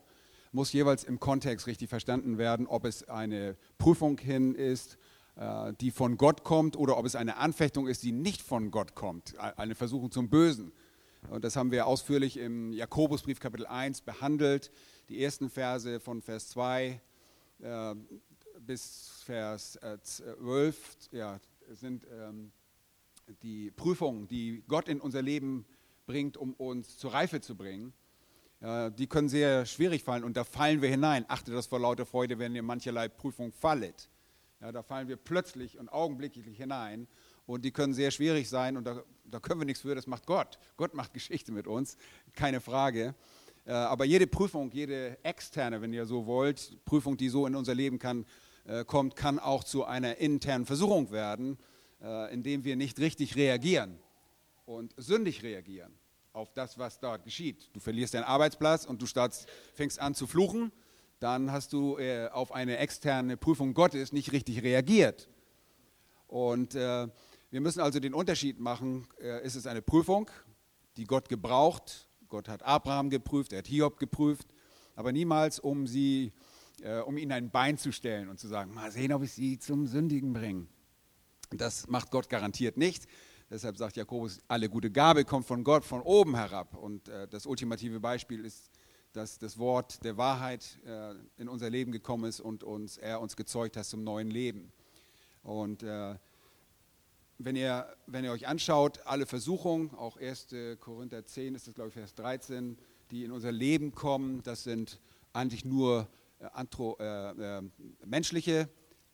muss 0.52 0.72
jeweils 0.72 1.04
im 1.04 1.18
Kontext 1.18 1.66
richtig 1.66 1.88
verstanden 1.88 2.38
werden, 2.38 2.66
ob 2.66 2.84
es 2.84 3.08
eine 3.08 3.56
Prüfung 3.78 4.18
hin 4.18 4.54
ist, 4.54 4.98
äh, 5.36 5.72
die 5.80 5.90
von 5.90 6.16
Gott 6.16 6.44
kommt 6.44 6.76
oder 6.76 6.96
ob 6.96 7.06
es 7.06 7.16
eine 7.16 7.36
Anfechtung 7.36 7.88
ist, 7.88 8.02
die 8.02 8.12
nicht 8.12 8.42
von 8.42 8.70
Gott 8.70 8.94
kommt, 8.94 9.36
eine 9.38 9.74
Versuchung 9.74 10.10
zum 10.10 10.28
Bösen. 10.28 10.72
Und 11.30 11.42
das 11.42 11.56
haben 11.56 11.70
wir 11.70 11.86
ausführlich 11.86 12.36
im 12.36 12.72
Jakobusbrief 12.72 13.40
Kapitel 13.40 13.66
1 13.66 14.02
behandelt. 14.02 14.70
Die 15.08 15.22
ersten 15.22 15.48
Verse 15.48 15.98
von 15.98 16.20
Vers 16.20 16.50
2 16.50 17.00
bis 18.60 19.22
Vers 19.24 19.78
12 20.02 20.96
äh, 21.12 21.16
ja, 21.18 21.40
sind 21.70 22.06
ähm, 22.12 22.52
die 23.42 23.70
Prüfungen, 23.70 24.28
die 24.28 24.62
Gott 24.68 24.88
in 24.88 25.00
unser 25.00 25.22
Leben 25.22 25.64
bringt, 26.06 26.36
um 26.36 26.54
uns 26.54 26.98
zur 26.98 27.12
Reife 27.12 27.40
zu 27.40 27.56
bringen. 27.56 27.92
Ja, 28.60 28.90
die 28.90 29.06
können 29.06 29.28
sehr 29.28 29.66
schwierig 29.66 30.04
fallen 30.04 30.24
und 30.24 30.36
da 30.36 30.44
fallen 30.44 30.80
wir 30.80 30.88
hinein. 30.88 31.24
Achte 31.28 31.52
das 31.52 31.66
vor 31.66 31.80
lauter 31.80 32.06
Freude, 32.06 32.38
wenn 32.38 32.54
ihr 32.54 32.62
mancherlei 32.62 33.08
Prüfung 33.08 33.52
fallet. 33.52 34.08
Ja, 34.60 34.72
da 34.72 34.82
fallen 34.82 35.08
wir 35.08 35.16
plötzlich 35.16 35.78
und 35.78 35.90
augenblicklich 35.90 36.46
hinein 36.56 37.06
und 37.46 37.64
die 37.64 37.72
können 37.72 37.92
sehr 37.92 38.10
schwierig 38.10 38.48
sein 38.48 38.76
und 38.76 38.84
da, 38.84 39.02
da 39.24 39.40
können 39.40 39.60
wir 39.60 39.66
nichts 39.66 39.82
für, 39.82 39.94
das 39.94 40.06
macht 40.06 40.26
Gott. 40.26 40.58
Gott 40.76 40.94
macht 40.94 41.12
Geschichte 41.12 41.52
mit 41.52 41.66
uns, 41.66 41.96
keine 42.32 42.60
Frage. 42.60 43.14
Äh, 43.66 43.72
aber 43.72 44.04
jede 44.04 44.26
Prüfung, 44.26 44.70
jede 44.72 45.22
externe, 45.24 45.82
wenn 45.82 45.92
ihr 45.92 46.06
so 46.06 46.26
wollt, 46.26 46.78
Prüfung, 46.84 47.16
die 47.16 47.28
so 47.28 47.46
in 47.46 47.56
unser 47.56 47.74
Leben 47.74 47.98
kann, 47.98 48.24
äh, 48.66 48.84
kommt, 48.84 49.16
kann 49.16 49.38
auch 49.38 49.64
zu 49.64 49.84
einer 49.84 50.16
internen 50.18 50.64
Versuchung 50.64 51.10
werden, 51.10 51.58
äh, 52.00 52.32
indem 52.32 52.64
wir 52.64 52.76
nicht 52.76 52.98
richtig 52.98 53.36
reagieren 53.36 53.98
und 54.64 54.94
sündig 54.96 55.42
reagieren 55.42 55.94
auf 56.34 56.52
das, 56.52 56.78
was 56.78 56.98
dort 56.98 57.24
geschieht. 57.24 57.70
Du 57.72 57.80
verlierst 57.80 58.14
deinen 58.14 58.24
Arbeitsplatz 58.24 58.84
und 58.84 59.00
du 59.00 59.06
startst, 59.06 59.46
fängst 59.72 60.00
an 60.00 60.14
zu 60.14 60.26
fluchen, 60.26 60.72
dann 61.20 61.52
hast 61.52 61.72
du 61.72 61.96
äh, 61.96 62.28
auf 62.28 62.52
eine 62.52 62.78
externe 62.78 63.36
Prüfung 63.36 63.72
Gottes 63.72 64.12
nicht 64.12 64.32
richtig 64.32 64.62
reagiert. 64.62 65.28
Und 66.26 66.74
äh, 66.74 67.08
wir 67.50 67.60
müssen 67.60 67.80
also 67.80 68.00
den 68.00 68.14
Unterschied 68.14 68.58
machen, 68.58 69.06
äh, 69.20 69.46
ist 69.46 69.54
es 69.54 69.66
eine 69.68 69.80
Prüfung, 69.80 70.28
die 70.96 71.04
Gott 71.04 71.28
gebraucht. 71.28 72.08
Gott 72.28 72.48
hat 72.48 72.64
Abraham 72.64 73.10
geprüft, 73.10 73.52
er 73.52 73.58
hat 73.58 73.68
Hiob 73.68 73.96
geprüft, 73.96 74.48
aber 74.96 75.12
niemals, 75.12 75.60
um, 75.60 75.86
sie, 75.86 76.32
äh, 76.82 76.98
um 76.98 77.16
ihnen 77.16 77.30
ein 77.30 77.50
Bein 77.50 77.78
zu 77.78 77.92
stellen 77.92 78.28
und 78.28 78.40
zu 78.40 78.48
sagen, 78.48 78.74
mal 78.74 78.90
sehen, 78.90 79.12
ob 79.12 79.22
ich 79.22 79.32
sie 79.32 79.60
zum 79.60 79.86
Sündigen 79.86 80.32
bringe. 80.32 80.66
Das 81.50 81.86
macht 81.86 82.10
Gott 82.10 82.28
garantiert 82.28 82.76
nicht. 82.76 83.06
Deshalb 83.50 83.76
sagt 83.76 83.96
Jakobus, 83.96 84.40
alle 84.48 84.68
gute 84.68 84.90
Gabe 84.90 85.24
kommt 85.24 85.46
von 85.46 85.64
Gott 85.64 85.84
von 85.84 86.00
oben 86.00 86.34
herab. 86.34 86.76
Und 86.76 87.08
äh, 87.08 87.28
das 87.28 87.46
ultimative 87.46 88.00
Beispiel 88.00 88.44
ist, 88.44 88.70
dass 89.12 89.38
das 89.38 89.58
Wort 89.58 90.02
der 90.02 90.16
Wahrheit 90.16 90.78
äh, 90.84 91.14
in 91.36 91.48
unser 91.48 91.70
Leben 91.70 91.92
gekommen 91.92 92.24
ist 92.24 92.40
und 92.40 92.64
uns, 92.64 92.96
er 92.96 93.20
uns 93.20 93.36
gezeugt 93.36 93.76
hat 93.76 93.84
zum 93.84 94.02
neuen 94.02 94.30
Leben. 94.30 94.72
Und 95.42 95.82
äh, 95.82 96.16
wenn, 97.38 97.54
ihr, 97.54 97.86
wenn 98.06 98.24
ihr 98.24 98.32
euch 98.32 98.48
anschaut, 98.48 99.00
alle 99.04 99.26
Versuchungen, 99.26 99.94
auch 99.94 100.16
1. 100.16 100.48
Korinther 100.80 101.24
10 101.24 101.54
ist 101.54 101.66
das, 101.68 101.74
glaube 101.74 101.88
ich, 101.88 101.94
Vers 101.94 102.14
13, 102.14 102.76
die 103.10 103.24
in 103.24 103.30
unser 103.30 103.52
Leben 103.52 103.94
kommen, 103.94 104.42
das 104.42 104.64
sind 104.64 104.98
eigentlich 105.32 105.64
nur 105.64 106.08
äh, 106.40 106.46
antro, 106.52 106.96
äh, 106.98 107.58
äh, 107.58 107.62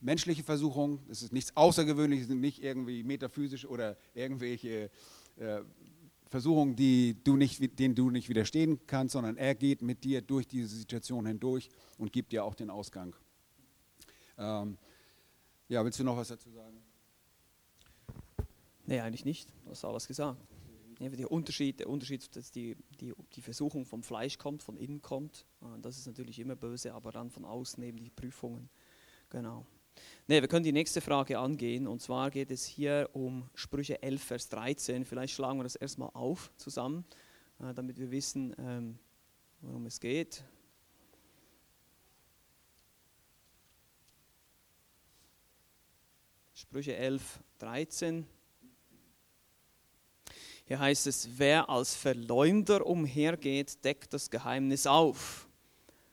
menschliche 0.00 0.42
Versuchung, 0.42 1.00
es 1.08 1.22
ist 1.22 1.32
nichts 1.32 1.56
Außergewöhnliches, 1.56 2.28
nicht 2.28 2.62
irgendwie 2.62 3.02
metaphysisch 3.02 3.66
oder 3.66 3.96
irgendwelche 4.14 4.90
äh, 5.36 5.60
Versuchungen, 6.28 6.76
die 6.76 7.16
du 7.24 7.36
nicht, 7.36 7.78
denen 7.78 7.94
du 7.94 8.10
nicht 8.10 8.28
widerstehen 8.28 8.80
kannst, 8.86 9.12
sondern 9.12 9.36
er 9.36 9.54
geht 9.54 9.82
mit 9.82 10.04
dir 10.04 10.22
durch 10.22 10.46
diese 10.46 10.68
Situation 10.68 11.26
hindurch 11.26 11.68
und 11.98 12.12
gibt 12.12 12.32
dir 12.32 12.44
auch 12.44 12.54
den 12.54 12.70
Ausgang. 12.70 13.16
Ähm, 14.38 14.78
ja, 15.68 15.84
willst 15.84 15.98
du 15.98 16.04
noch 16.04 16.16
was 16.16 16.28
dazu 16.28 16.50
sagen? 16.50 16.80
Nee, 18.86 19.00
eigentlich 19.00 19.24
nicht. 19.24 19.50
Du 19.64 19.70
hast 19.70 19.84
alles 19.84 20.06
gesagt. 20.06 20.40
Der 21.00 21.32
Unterschied, 21.32 21.80
der 21.80 21.88
Unterschied, 21.88 22.36
dass 22.36 22.50
die, 22.50 22.76
die, 23.00 23.14
die 23.32 23.40
Versuchung 23.40 23.86
vom 23.86 24.02
Fleisch 24.02 24.36
kommt, 24.36 24.62
von 24.62 24.76
innen 24.76 25.00
kommt, 25.00 25.46
äh, 25.62 25.80
das 25.80 25.96
ist 25.96 26.06
natürlich 26.06 26.38
immer 26.38 26.56
böse, 26.56 26.92
aber 26.92 27.10
dann 27.10 27.30
von 27.30 27.44
außen 27.44 27.82
eben 27.82 27.98
die 27.98 28.10
Prüfungen. 28.10 28.68
Genau. 29.30 29.66
Ne, 30.26 30.40
wir 30.40 30.48
können 30.48 30.64
die 30.64 30.72
nächste 30.72 31.00
Frage 31.00 31.38
angehen 31.38 31.86
und 31.86 32.00
zwar 32.00 32.30
geht 32.30 32.50
es 32.50 32.64
hier 32.64 33.10
um 33.12 33.48
Sprüche 33.54 34.02
11, 34.02 34.22
Vers 34.22 34.48
13. 34.48 35.04
Vielleicht 35.04 35.34
schlagen 35.34 35.58
wir 35.58 35.64
das 35.64 35.76
erstmal 35.76 36.10
auf 36.14 36.52
zusammen, 36.56 37.04
äh, 37.58 37.74
damit 37.74 37.98
wir 37.98 38.10
wissen, 38.10 38.54
ähm, 38.58 38.98
worum 39.60 39.86
es 39.86 39.98
geht. 39.98 40.44
Sprüche 46.54 46.94
11, 46.94 47.40
13. 47.58 48.26
Hier 50.66 50.78
heißt 50.78 51.08
es, 51.08 51.28
wer 51.36 51.68
als 51.68 51.96
Verleumder 51.96 52.86
umhergeht, 52.86 53.84
deckt 53.84 54.12
das 54.12 54.30
Geheimnis 54.30 54.86
auf. 54.86 55.48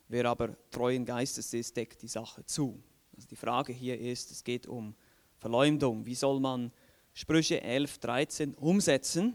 Wer 0.08 0.25
aber 0.25 0.56
treuen 0.72 1.06
Geistes 1.06 1.53
ist, 1.53 1.77
deckt 1.77 2.01
die 2.01 2.08
Sache 2.08 2.44
zu. 2.46 2.82
Also 3.18 3.28
die 3.28 3.36
Frage 3.36 3.74
hier 3.74 4.00
ist, 4.00 4.32
es 4.32 4.44
geht 4.44 4.68
um 4.68 4.96
Verleumdung. 5.38 6.06
Wie 6.06 6.16
soll 6.16 6.40
man 6.40 6.72
Sprüche 7.14 7.62
11, 7.62 7.98
13 7.98 8.54
umsetzen, 8.54 9.34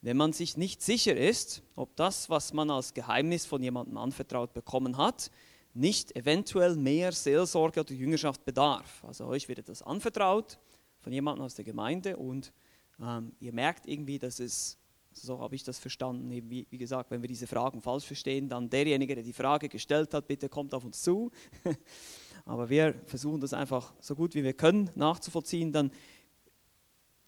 wenn 0.00 0.16
man 0.16 0.32
sich 0.32 0.56
nicht 0.56 0.80
sicher 0.80 1.14
ist, 1.14 1.62
ob 1.74 1.94
das, 1.96 2.30
was 2.30 2.54
man 2.54 2.70
als 2.70 2.94
Geheimnis 2.94 3.44
von 3.44 3.62
jemandem 3.62 3.98
anvertraut 3.98 4.54
bekommen 4.54 4.96
hat, 4.96 5.30
nicht 5.74 6.16
eventuell 6.16 6.74
mehr 6.74 7.12
Seelsorge 7.12 7.80
oder 7.80 7.92
Jüngerschaft 7.92 8.44
bedarf. 8.46 9.04
Also 9.04 9.26
euch 9.26 9.46
wird 9.46 9.58
etwas 9.58 9.82
anvertraut 9.82 10.58
von 11.00 11.12
jemandem 11.12 11.44
aus 11.44 11.54
der 11.54 11.66
Gemeinde 11.66 12.16
und 12.16 12.50
ähm, 12.98 13.32
ihr 13.40 13.52
merkt 13.52 13.86
irgendwie, 13.86 14.18
dass 14.18 14.40
es, 14.40 14.78
so 15.16 15.40
habe 15.40 15.54
ich 15.54 15.64
das 15.64 15.78
verstanden, 15.78 16.30
eben 16.30 16.50
wie, 16.50 16.66
wie, 16.70 16.78
gesagt, 16.78 17.10
wenn 17.10 17.22
wir 17.22 17.28
diese 17.28 17.46
Fragen 17.46 17.80
falsch 17.80 18.04
verstehen, 18.04 18.48
dann 18.48 18.68
derjenige, 18.68 19.14
der 19.14 19.24
die 19.24 19.32
Frage 19.32 19.68
gestellt 19.68 20.14
hat, 20.14 20.26
bitte 20.26 20.48
kommt 20.48 20.74
auf 20.74 20.84
uns 20.84 21.02
zu. 21.02 21.30
aber 22.44 22.68
wir 22.68 22.94
versuchen 23.06 23.40
das 23.40 23.52
einfach 23.52 23.92
so 24.00 24.14
gut 24.14 24.34
wie 24.34 24.44
wir 24.44 24.52
können 24.52 24.90
nachzuvollziehen, 24.94 25.72
dann 25.72 25.90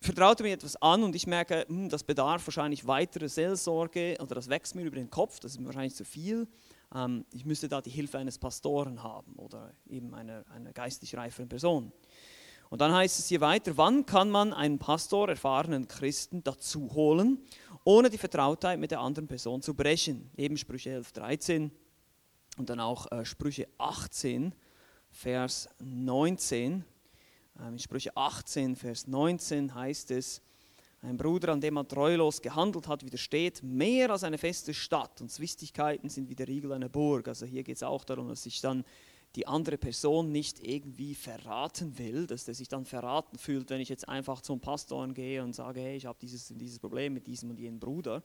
vertraut 0.01 0.41
er 0.41 0.45
mir 0.45 0.53
etwas 0.53 0.77
an 0.77 1.03
und 1.03 1.17
ich 1.17 1.27
merke, 1.27 1.65
hm, 1.69 1.89
das 1.89 2.05
bedarf 2.05 2.47
wahrscheinlich 2.47 2.87
weiterer 2.87 3.29
Seelsorge 3.29 4.17
oder 4.21 4.35
das 4.35 4.49
wächst 4.49 4.75
mir 4.75 4.83
über 4.83 4.97
den 4.97 5.11
Kopf, 5.11 5.41
das 5.41 5.53
ist 5.53 5.59
mir 5.59 5.67
wahrscheinlich 5.67 5.95
zu 5.95 6.05
viel. 6.05 6.47
Ähm, 6.95 7.25
ich 7.33 7.45
müsste 7.45 7.69
da 7.69 7.81
die 7.81 7.91
Hilfe 7.91 8.19
eines 8.19 8.39
Pastoren 8.39 9.03
haben 9.03 9.35
oder 9.35 9.75
eben 9.87 10.15
einer, 10.15 10.45
einer 10.51 10.73
geistig 10.73 11.17
reiferen 11.17 11.49
Person. 11.49 11.93
Und 12.71 12.81
dann 12.81 12.93
heißt 12.93 13.19
es 13.19 13.29
hier 13.29 13.41
weiter, 13.41 13.77
wann 13.77 14.05
kann 14.05 14.31
man 14.31 14.53
einen 14.53 14.79
Pastor, 14.79 15.29
erfahrenen 15.29 15.89
Christen 15.89 16.45
dazu 16.45 16.93
holen, 16.93 17.39
ohne 17.85 18.11
die 18.11 18.19
Vertrautheit 18.19 18.79
mit 18.79 18.91
der 18.91 19.01
anderen 19.01 19.27
Person 19.27 19.63
zu 19.63 19.75
brechen? 19.75 20.31
Eben 20.37 20.57
Sprüche 20.57 20.91
11, 20.91 21.13
13 21.13 21.71
und 22.59 22.69
dann 22.69 22.81
auch 22.81 23.11
äh, 23.11 23.25
Sprüche 23.25 23.69
18, 23.79 24.55
Vers 25.11 25.69
19. 25.79 26.85
Ähm, 27.61 27.73
in 27.73 27.79
Sprüche 27.79 28.15
18, 28.17 28.77
Vers 28.77 29.07
19 29.07 29.75
heißt 29.75 30.11
es, 30.11 30.43
ein 31.01 31.17
Bruder, 31.17 31.53
an 31.53 31.61
dem 31.61 31.75
man 31.75 31.87
treulos 31.87 32.43
gehandelt 32.43 32.89
hat, 32.89 33.05
widersteht 33.05 33.63
mehr 33.63 34.11
als 34.11 34.25
eine 34.25 34.37
feste 34.37 34.75
Stadt 34.75 35.21
und 35.21 35.31
Zwistigkeiten 35.31 36.09
sind 36.09 36.29
wie 36.29 36.35
der 36.35 36.49
Riegel 36.49 36.73
einer 36.73 36.89
Burg. 36.89 37.29
Also 37.29 37.47
hier 37.47 37.63
geht 37.63 37.77
es 37.77 37.85
auch 37.85 38.03
darum, 38.03 38.29
dass 38.29 38.43
sich 38.43 38.61
dann 38.61 38.85
die 39.37 39.47
andere 39.47 39.79
Person 39.79 40.33
nicht 40.33 40.67
irgendwie 40.67 41.15
verraten 41.15 41.99
will, 41.99 42.27
dass 42.27 42.45
der 42.45 42.55
sich 42.55 42.69
dann 42.69 42.85
verraten 42.85 43.39
fühlt, 43.39 43.71
wenn 43.71 43.81
ich 43.81 43.89
jetzt 43.89 44.09
einfach 44.09 44.41
zum 44.41 44.61
Pastor 44.61 45.07
gehe 45.09 45.43
und 45.43 45.55
sage, 45.55 45.81
hey, 45.81 45.97
ich 45.97 46.07
habe 46.07 46.19
dieses, 46.21 46.49
dieses 46.49 46.79
Problem 46.79 47.15
mit 47.15 47.27
diesem 47.27 47.51
und 47.51 47.59
jenem 47.59 47.79
Bruder. 47.79 48.23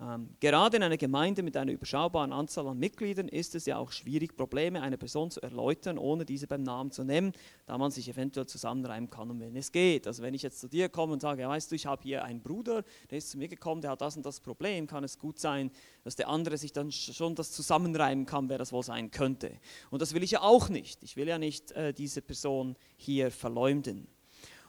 Ähm, 0.00 0.30
gerade 0.40 0.76
in 0.76 0.82
einer 0.82 0.96
Gemeinde 0.96 1.42
mit 1.42 1.56
einer 1.56 1.72
überschaubaren 1.72 2.32
Anzahl 2.32 2.66
an 2.66 2.78
Mitgliedern 2.78 3.28
ist 3.28 3.54
es 3.54 3.66
ja 3.66 3.78
auch 3.78 3.92
schwierig, 3.92 4.36
Probleme 4.36 4.82
einer 4.82 4.96
Person 4.96 5.30
zu 5.30 5.40
erläutern, 5.40 5.98
ohne 5.98 6.24
diese 6.24 6.46
beim 6.46 6.62
Namen 6.62 6.90
zu 6.90 7.04
nennen, 7.04 7.32
da 7.66 7.78
man 7.78 7.90
sich 7.90 8.08
eventuell 8.08 8.46
zusammenreimen 8.46 9.10
kann, 9.10 9.30
um 9.30 9.40
wen 9.40 9.54
es 9.56 9.70
geht. 9.70 10.06
Also 10.06 10.22
wenn 10.22 10.34
ich 10.34 10.42
jetzt 10.42 10.60
zu 10.60 10.68
dir 10.68 10.88
komme 10.88 11.12
und 11.12 11.20
sage, 11.20 11.42
ja, 11.42 11.48
weißt 11.48 11.70
du, 11.70 11.76
ich 11.76 11.86
habe 11.86 12.02
hier 12.02 12.24
einen 12.24 12.42
Bruder, 12.42 12.84
der 13.10 13.18
ist 13.18 13.30
zu 13.30 13.38
mir 13.38 13.48
gekommen, 13.48 13.80
der 13.80 13.92
hat 13.92 14.00
das 14.00 14.16
und 14.16 14.26
das 14.26 14.40
Problem, 14.40 14.86
kann 14.86 15.04
es 15.04 15.18
gut 15.18 15.38
sein, 15.38 15.70
dass 16.04 16.16
der 16.16 16.28
andere 16.28 16.56
sich 16.56 16.72
dann 16.72 16.90
schon 16.90 17.34
das 17.34 17.52
zusammenreimen 17.52 18.26
kann, 18.26 18.48
wer 18.48 18.58
das 18.58 18.72
wohl 18.72 18.82
sein 18.82 19.10
könnte. 19.10 19.52
Und 19.90 20.02
das 20.02 20.14
will 20.14 20.22
ich 20.22 20.32
ja 20.32 20.40
auch 20.42 20.68
nicht. 20.68 21.02
Ich 21.02 21.16
will 21.16 21.28
ja 21.28 21.38
nicht 21.38 21.72
äh, 21.72 21.92
diese 21.92 22.22
Person 22.22 22.76
hier 22.96 23.30
verleumden. 23.30 24.08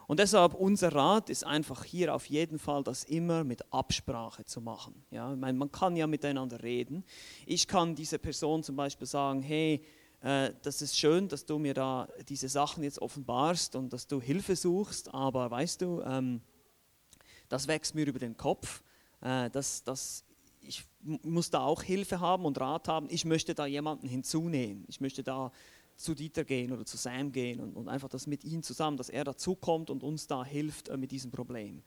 Und 0.07 0.19
deshalb 0.19 0.53
unser 0.53 0.93
Rat 0.93 1.29
ist 1.29 1.45
einfach 1.45 1.83
hier 1.83 2.13
auf 2.13 2.25
jeden 2.27 2.59
Fall, 2.59 2.83
das 2.83 3.03
immer 3.03 3.43
mit 3.43 3.71
Absprache 3.73 4.45
zu 4.45 4.61
machen. 4.61 5.05
Ja, 5.11 5.35
meine, 5.35 5.57
man 5.57 5.71
kann 5.71 5.95
ja 5.95 6.07
miteinander 6.07 6.61
reden. 6.61 7.03
Ich 7.45 7.67
kann 7.67 7.95
dieser 7.95 8.17
Person 8.17 8.63
zum 8.63 8.75
Beispiel 8.75 9.07
sagen, 9.07 9.41
hey, 9.41 9.83
äh, 10.21 10.51
das 10.61 10.81
ist 10.81 10.97
schön, 10.97 11.27
dass 11.27 11.45
du 11.45 11.59
mir 11.59 11.73
da 11.73 12.07
diese 12.27 12.49
Sachen 12.49 12.83
jetzt 12.83 12.99
offenbarst 12.99 13.75
und 13.75 13.93
dass 13.93 14.07
du 14.07 14.21
Hilfe 14.21 14.55
suchst, 14.55 15.13
aber 15.13 15.51
weißt 15.51 15.81
du, 15.81 16.01
ähm, 16.01 16.41
das 17.49 17.67
wächst 17.67 17.93
mir 17.93 18.05
über 18.05 18.19
den 18.19 18.35
Kopf. 18.35 18.83
Äh, 19.21 19.49
das, 19.49 19.83
das, 19.83 20.25
ich 20.61 20.85
muss 21.01 21.49
da 21.49 21.61
auch 21.61 21.83
Hilfe 21.83 22.19
haben 22.19 22.45
und 22.45 22.59
Rat 22.59 22.87
haben. 22.87 23.07
Ich 23.09 23.25
möchte 23.25 23.53
da 23.53 23.65
jemanden 23.65 24.07
hinzunehmen. 24.07 24.85
Ich 24.87 25.01
möchte 25.01 25.23
da 25.23 25.51
zu 25.95 26.13
Dieter 26.13 26.43
gehen 26.43 26.71
oder 26.71 26.85
zu 26.85 26.97
Sam 26.97 27.31
gehen 27.31 27.59
und, 27.59 27.75
und 27.75 27.87
einfach 27.87 28.09
das 28.09 28.27
mit 28.27 28.43
ihm 28.43 28.63
zusammen, 28.63 28.97
dass 28.97 29.09
er 29.09 29.23
dazukommt 29.23 29.89
und 29.89 30.03
uns 30.03 30.27
da 30.27 30.43
hilft 30.43 30.89
äh, 30.89 30.97
mit 30.97 31.11
diesem 31.11 31.31
Problem. 31.31 31.83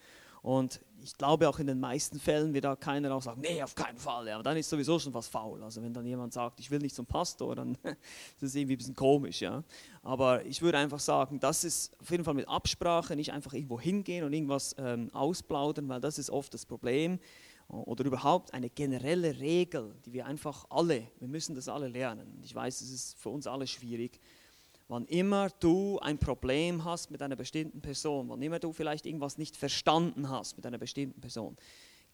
Und 0.46 0.80
ich 1.02 1.16
glaube 1.16 1.48
auch 1.48 1.58
in 1.58 1.66
den 1.66 1.80
meisten 1.80 2.20
Fällen 2.20 2.54
wird 2.54 2.64
da 2.64 2.76
keiner 2.76 3.12
auch 3.12 3.22
sagen, 3.22 3.40
nee, 3.40 3.60
auf 3.60 3.74
keinen 3.74 3.98
Fall. 3.98 4.28
Ja, 4.28 4.40
dann 4.40 4.56
ist 4.56 4.70
sowieso 4.70 4.96
schon 4.96 5.12
was 5.12 5.26
faul. 5.26 5.60
Also 5.60 5.82
wenn 5.82 5.92
dann 5.92 6.06
jemand 6.06 6.32
sagt, 6.32 6.60
ich 6.60 6.70
will 6.70 6.78
nicht 6.78 6.94
zum 6.94 7.04
Pastor, 7.04 7.56
dann 7.56 7.72
ist 7.82 8.42
das 8.42 8.54
irgendwie 8.54 8.76
ein 8.76 8.78
bisschen 8.78 8.94
komisch. 8.94 9.40
Ja. 9.40 9.64
Aber 10.02 10.44
ich 10.46 10.62
würde 10.62 10.78
einfach 10.78 11.00
sagen, 11.00 11.40
das 11.40 11.64
ist 11.64 12.00
auf 12.00 12.10
jeden 12.12 12.22
Fall 12.22 12.34
mit 12.34 12.48
Absprache, 12.48 13.16
nicht 13.16 13.32
einfach 13.32 13.54
irgendwo 13.54 13.80
hingehen 13.80 14.24
und 14.24 14.32
irgendwas 14.32 14.76
ähm, 14.78 15.10
ausplaudern, 15.12 15.88
weil 15.88 16.00
das 16.00 16.16
ist 16.16 16.30
oft 16.30 16.54
das 16.54 16.64
Problem 16.64 17.18
oder 17.68 18.04
überhaupt 18.04 18.54
eine 18.54 18.70
generelle 18.70 19.38
Regel, 19.38 19.94
die 20.04 20.12
wir 20.12 20.26
einfach 20.26 20.66
alle, 20.70 21.08
wir 21.18 21.28
müssen 21.28 21.54
das 21.54 21.68
alle 21.68 21.88
lernen. 21.88 22.40
Ich 22.42 22.54
weiß, 22.54 22.80
es 22.80 22.90
ist 22.90 23.18
für 23.18 23.30
uns 23.30 23.46
alle 23.46 23.66
schwierig, 23.66 24.20
Wann 24.88 25.04
immer 25.06 25.50
du 25.50 25.98
ein 25.98 26.18
Problem 26.18 26.84
hast 26.84 27.10
mit 27.10 27.20
einer 27.20 27.34
bestimmten 27.34 27.80
Person, 27.80 28.28
wann 28.28 28.40
immer 28.40 28.60
du 28.60 28.72
vielleicht 28.72 29.04
irgendwas 29.04 29.36
nicht 29.36 29.56
verstanden 29.56 30.28
hast 30.28 30.56
mit 30.56 30.64
einer 30.64 30.78
bestimmten 30.78 31.20
Person, 31.20 31.56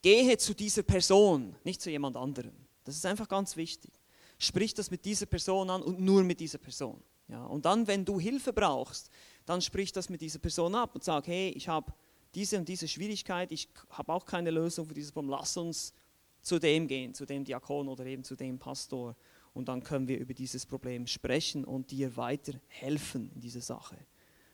gehe 0.00 0.38
zu 0.38 0.54
dieser 0.54 0.82
Person, 0.82 1.54
nicht 1.64 1.82
zu 1.82 1.90
jemand 1.90 2.16
anderem. 2.16 2.54
Das 2.84 2.96
ist 2.96 3.04
einfach 3.04 3.28
ganz 3.28 3.56
wichtig. 3.56 3.92
Sprich 4.38 4.72
das 4.72 4.90
mit 4.90 5.04
dieser 5.04 5.26
Person 5.26 5.68
an 5.68 5.82
und 5.82 6.00
nur 6.00 6.24
mit 6.24 6.40
dieser 6.40 6.58
Person. 6.58 7.02
Ja, 7.28 7.44
und 7.44 7.66
dann, 7.66 7.86
wenn 7.86 8.04
du 8.04 8.18
Hilfe 8.18 8.52
brauchst, 8.52 9.10
dann 9.44 9.60
sprich 9.60 9.92
das 9.92 10.08
mit 10.08 10.20
dieser 10.22 10.38
Person 10.38 10.74
ab 10.74 10.94
und 10.94 11.04
sag, 11.04 11.26
hey, 11.26 11.50
ich 11.50 11.68
habe 11.68 11.92
diese 12.34 12.58
und 12.58 12.68
diese 12.68 12.88
Schwierigkeit, 12.88 13.52
ich 13.52 13.68
habe 13.90 14.12
auch 14.12 14.24
keine 14.24 14.50
Lösung 14.50 14.86
für 14.86 14.94
dieses 14.94 15.12
Problem, 15.12 15.30
lass 15.30 15.56
uns 15.56 15.92
zu 16.40 16.58
dem 16.58 16.88
gehen, 16.88 17.14
zu 17.14 17.24
dem 17.26 17.44
Diakon 17.44 17.88
oder 17.88 18.04
eben 18.06 18.24
zu 18.24 18.36
dem 18.36 18.58
Pastor 18.58 19.16
und 19.54 19.68
dann 19.68 19.82
können 19.82 20.08
wir 20.08 20.18
über 20.18 20.34
dieses 20.34 20.66
Problem 20.66 21.06
sprechen 21.06 21.64
und 21.64 21.90
dir 21.90 22.16
weiterhelfen 22.16 23.30
in 23.34 23.40
dieser 23.40 23.60
Sache. 23.60 23.96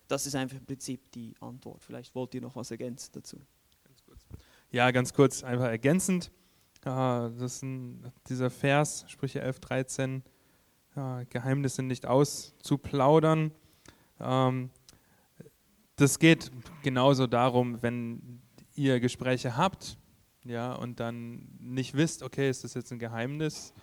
Das 0.09 0.27
ist 0.27 0.35
einfach 0.35 0.57
im 0.57 0.65
Prinzip 0.65 1.13
die 1.13 1.35
Antwort. 1.41 1.83
Vielleicht 1.85 2.15
wollt 2.15 2.35
ihr 2.35 2.41
noch 2.41 2.57
was 2.57 2.71
ergänzen 2.71 3.11
dazu. 3.13 3.41
Ja, 4.71 4.91
ganz 4.91 5.13
kurz, 5.13 5.45
einfach 5.45 5.67
ergänzend. 5.67 6.31
ist 6.83 7.63
ein, 7.63 8.13
dieser 8.29 8.51
Vers, 8.51 9.05
Sprüche 9.09 9.41
11, 9.41 9.61
13, 9.61 10.23
Geheimnisse 11.31 11.83
nicht 11.83 12.07
auszuplaudern. 12.07 13.53
Ähm, 14.21 14.71
das 15.99 16.19
geht 16.19 16.51
genauso 16.83 17.27
darum, 17.27 17.83
wenn 17.83 18.41
ihr 18.75 19.01
Gespräche 19.01 19.57
habt 19.57 19.99
ja, 20.45 20.73
und 20.73 21.01
dann 21.01 21.47
nicht 21.61 21.95
wisst, 21.95 22.23
okay, 22.23 22.49
ist 22.49 22.65
das 22.65 22.75
jetzt 22.75 22.91
ein 22.93 22.99
Geheimnis, 22.99 23.75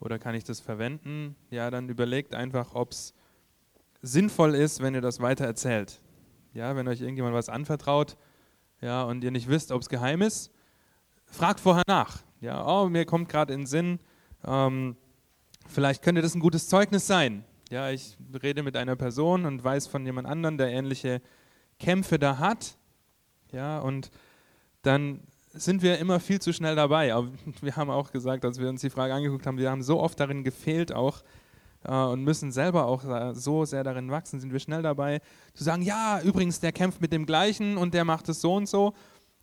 oder 0.00 0.18
kann 0.18 0.34
ich 0.34 0.44
das 0.44 0.60
verwenden? 0.60 1.36
Ja, 1.50 1.70
dann 1.70 1.88
überlegt 1.88 2.34
einfach, 2.34 2.74
ob 2.74 2.92
es 2.92 3.14
sinnvoll 4.00 4.54
ist, 4.54 4.80
wenn 4.80 4.94
ihr 4.94 5.00
das 5.00 5.20
weiter 5.20 5.44
erzählt. 5.44 6.00
Ja, 6.54 6.76
wenn 6.76 6.86
euch 6.88 7.00
irgendjemand 7.00 7.34
was 7.34 7.48
anvertraut, 7.48 8.16
ja, 8.80 9.02
und 9.02 9.24
ihr 9.24 9.32
nicht 9.32 9.48
wisst, 9.48 9.72
ob 9.72 9.82
es 9.82 9.88
geheim 9.88 10.22
ist, 10.22 10.52
fragt 11.26 11.60
vorher 11.60 11.82
nach. 11.88 12.22
Ja, 12.40 12.64
oh, 12.64 12.88
mir 12.88 13.04
kommt 13.04 13.28
gerade 13.28 13.52
in 13.52 13.62
den 13.62 13.66
Sinn, 13.66 13.98
ähm, 14.46 14.96
vielleicht 15.66 16.02
könnte 16.02 16.22
das 16.22 16.34
ein 16.34 16.40
gutes 16.40 16.68
Zeugnis 16.68 17.06
sein. 17.06 17.44
Ja, 17.70 17.90
ich 17.90 18.16
rede 18.42 18.62
mit 18.62 18.76
einer 18.76 18.96
Person 18.96 19.44
und 19.44 19.62
weiß 19.62 19.88
von 19.88 20.06
jemand 20.06 20.28
anderen, 20.28 20.56
der 20.56 20.68
ähnliche 20.68 21.20
Kämpfe 21.78 22.18
da 22.18 22.38
hat. 22.38 22.76
Ja, 23.52 23.78
und 23.78 24.10
dann 24.82 25.20
sind 25.52 25.82
wir 25.82 25.98
immer 25.98 26.20
viel 26.20 26.40
zu 26.40 26.52
schnell 26.52 26.76
dabei. 26.76 27.14
Aber 27.14 27.28
wir 27.60 27.76
haben 27.76 27.90
auch 27.90 28.12
gesagt, 28.12 28.44
als 28.44 28.58
wir 28.58 28.68
uns 28.68 28.80
die 28.80 28.90
Frage 28.90 29.14
angeguckt 29.14 29.46
haben, 29.46 29.58
wir 29.58 29.70
haben 29.70 29.82
so 29.82 30.00
oft 30.00 30.18
darin 30.20 30.44
gefehlt 30.44 30.92
auch 30.92 31.22
äh, 31.84 31.92
und 31.92 32.22
müssen 32.24 32.52
selber 32.52 32.86
auch 32.86 33.04
äh, 33.04 33.34
so 33.34 33.64
sehr 33.64 33.84
darin 33.84 34.10
wachsen, 34.10 34.40
sind 34.40 34.52
wir 34.52 34.60
schnell 34.60 34.82
dabei 34.82 35.20
zu 35.54 35.64
sagen, 35.64 35.82
ja, 35.82 36.20
übrigens, 36.22 36.60
der 36.60 36.72
kämpft 36.72 37.00
mit 37.00 37.12
dem 37.12 37.26
gleichen 37.26 37.76
und 37.76 37.94
der 37.94 38.04
macht 38.04 38.28
es 38.28 38.40
so 38.40 38.54
und 38.54 38.68
so. 38.68 38.94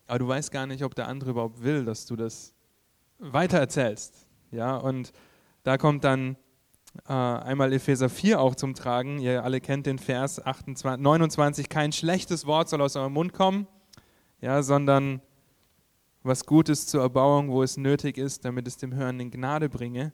Aber 0.07 0.19
du 0.19 0.27
weißt 0.27 0.51
gar 0.51 0.67
nicht, 0.67 0.83
ob 0.83 0.95
der 0.95 1.07
andere 1.07 1.31
überhaupt 1.31 1.63
will, 1.63 1.83
dass 1.83 2.05
du 2.05 2.15
das 2.15 2.53
weitererzählst. 3.17 4.27
Ja, 4.51 4.77
und 4.77 5.11
da 5.63 5.77
kommt 5.77 6.03
dann 6.03 6.37
äh, 7.07 7.13
einmal 7.13 7.73
Epheser 7.73 8.09
4 8.09 8.39
auch 8.39 8.55
zum 8.55 8.73
Tragen. 8.73 9.19
Ihr 9.19 9.43
alle 9.43 9.61
kennt 9.61 9.85
den 9.85 9.99
Vers 9.99 10.43
28, 10.43 11.01
29, 11.01 11.69
kein 11.69 11.91
schlechtes 11.91 12.45
Wort 12.45 12.69
soll 12.69 12.81
aus 12.81 12.95
eurem 12.95 13.13
Mund 13.13 13.33
kommen, 13.33 13.67
ja, 14.41 14.63
sondern 14.63 15.21
was 16.23 16.45
Gutes 16.45 16.87
zur 16.87 17.01
Erbauung, 17.01 17.51
wo 17.51 17.61
es 17.61 17.77
nötig 17.77 18.17
ist, 18.17 18.45
damit 18.45 18.67
es 18.67 18.77
dem 18.77 18.95
Hörenden 18.95 19.29
Gnade 19.29 19.69
bringe. 19.69 20.13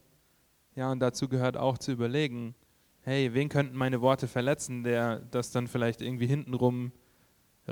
Ja, 0.75 0.91
und 0.91 0.99
dazu 0.99 1.27
gehört 1.27 1.57
auch 1.57 1.77
zu 1.77 1.91
überlegen, 1.91 2.55
hey, 3.01 3.33
wen 3.33 3.49
könnten 3.49 3.77
meine 3.77 4.01
Worte 4.01 4.27
verletzen, 4.27 4.83
der 4.83 5.19
das 5.31 5.51
dann 5.51 5.67
vielleicht 5.67 6.01
irgendwie 6.01 6.27
hintenrum 6.27 6.91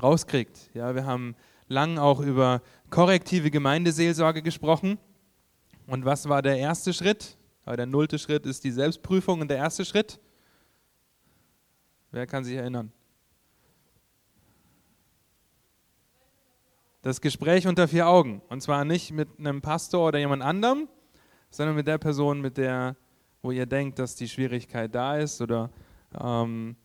rauskriegt. 0.01 0.69
Ja, 0.73 0.95
wir 0.95 1.05
haben 1.05 1.35
lang 1.67 1.97
auch 1.97 2.19
über 2.19 2.61
korrektive 2.89 3.51
Gemeindeseelsorge 3.51 4.41
gesprochen. 4.41 4.97
Und 5.87 6.05
was 6.05 6.29
war 6.29 6.41
der 6.41 6.57
erste 6.57 6.93
Schritt? 6.93 7.37
Aber 7.69 7.77
der 7.77 7.85
nullte 7.85 8.17
Schritt 8.17 8.47
ist 8.47 8.63
die 8.63 8.71
Selbstprüfung 8.71 9.41
und 9.41 9.47
der 9.47 9.57
erste 9.57 9.85
Schritt? 9.85 10.19
Wer 12.09 12.25
kann 12.25 12.43
sich 12.43 12.55
erinnern? 12.55 12.91
Das 17.03 17.21
Gespräch 17.21 17.67
unter 17.67 17.87
vier 17.87 18.07
Augen. 18.07 18.41
Und 18.49 18.61
zwar 18.63 18.85
nicht 18.85 19.11
mit 19.11 19.37
einem 19.37 19.61
Pastor 19.61 20.07
oder 20.07 20.17
jemand 20.17 20.41
anderem, 20.41 20.89
sondern 21.51 21.75
mit 21.75 21.85
der 21.85 21.99
Person, 21.99 22.41
mit 22.41 22.57
der, 22.57 22.95
wo 23.43 23.51
ihr 23.51 23.67
denkt, 23.67 23.99
dass 23.99 24.15
die 24.15 24.27
Schwierigkeit 24.27 24.95
da 24.95 25.17
ist. 25.17 25.39
Oder 25.39 25.69
ähm, 26.19 26.75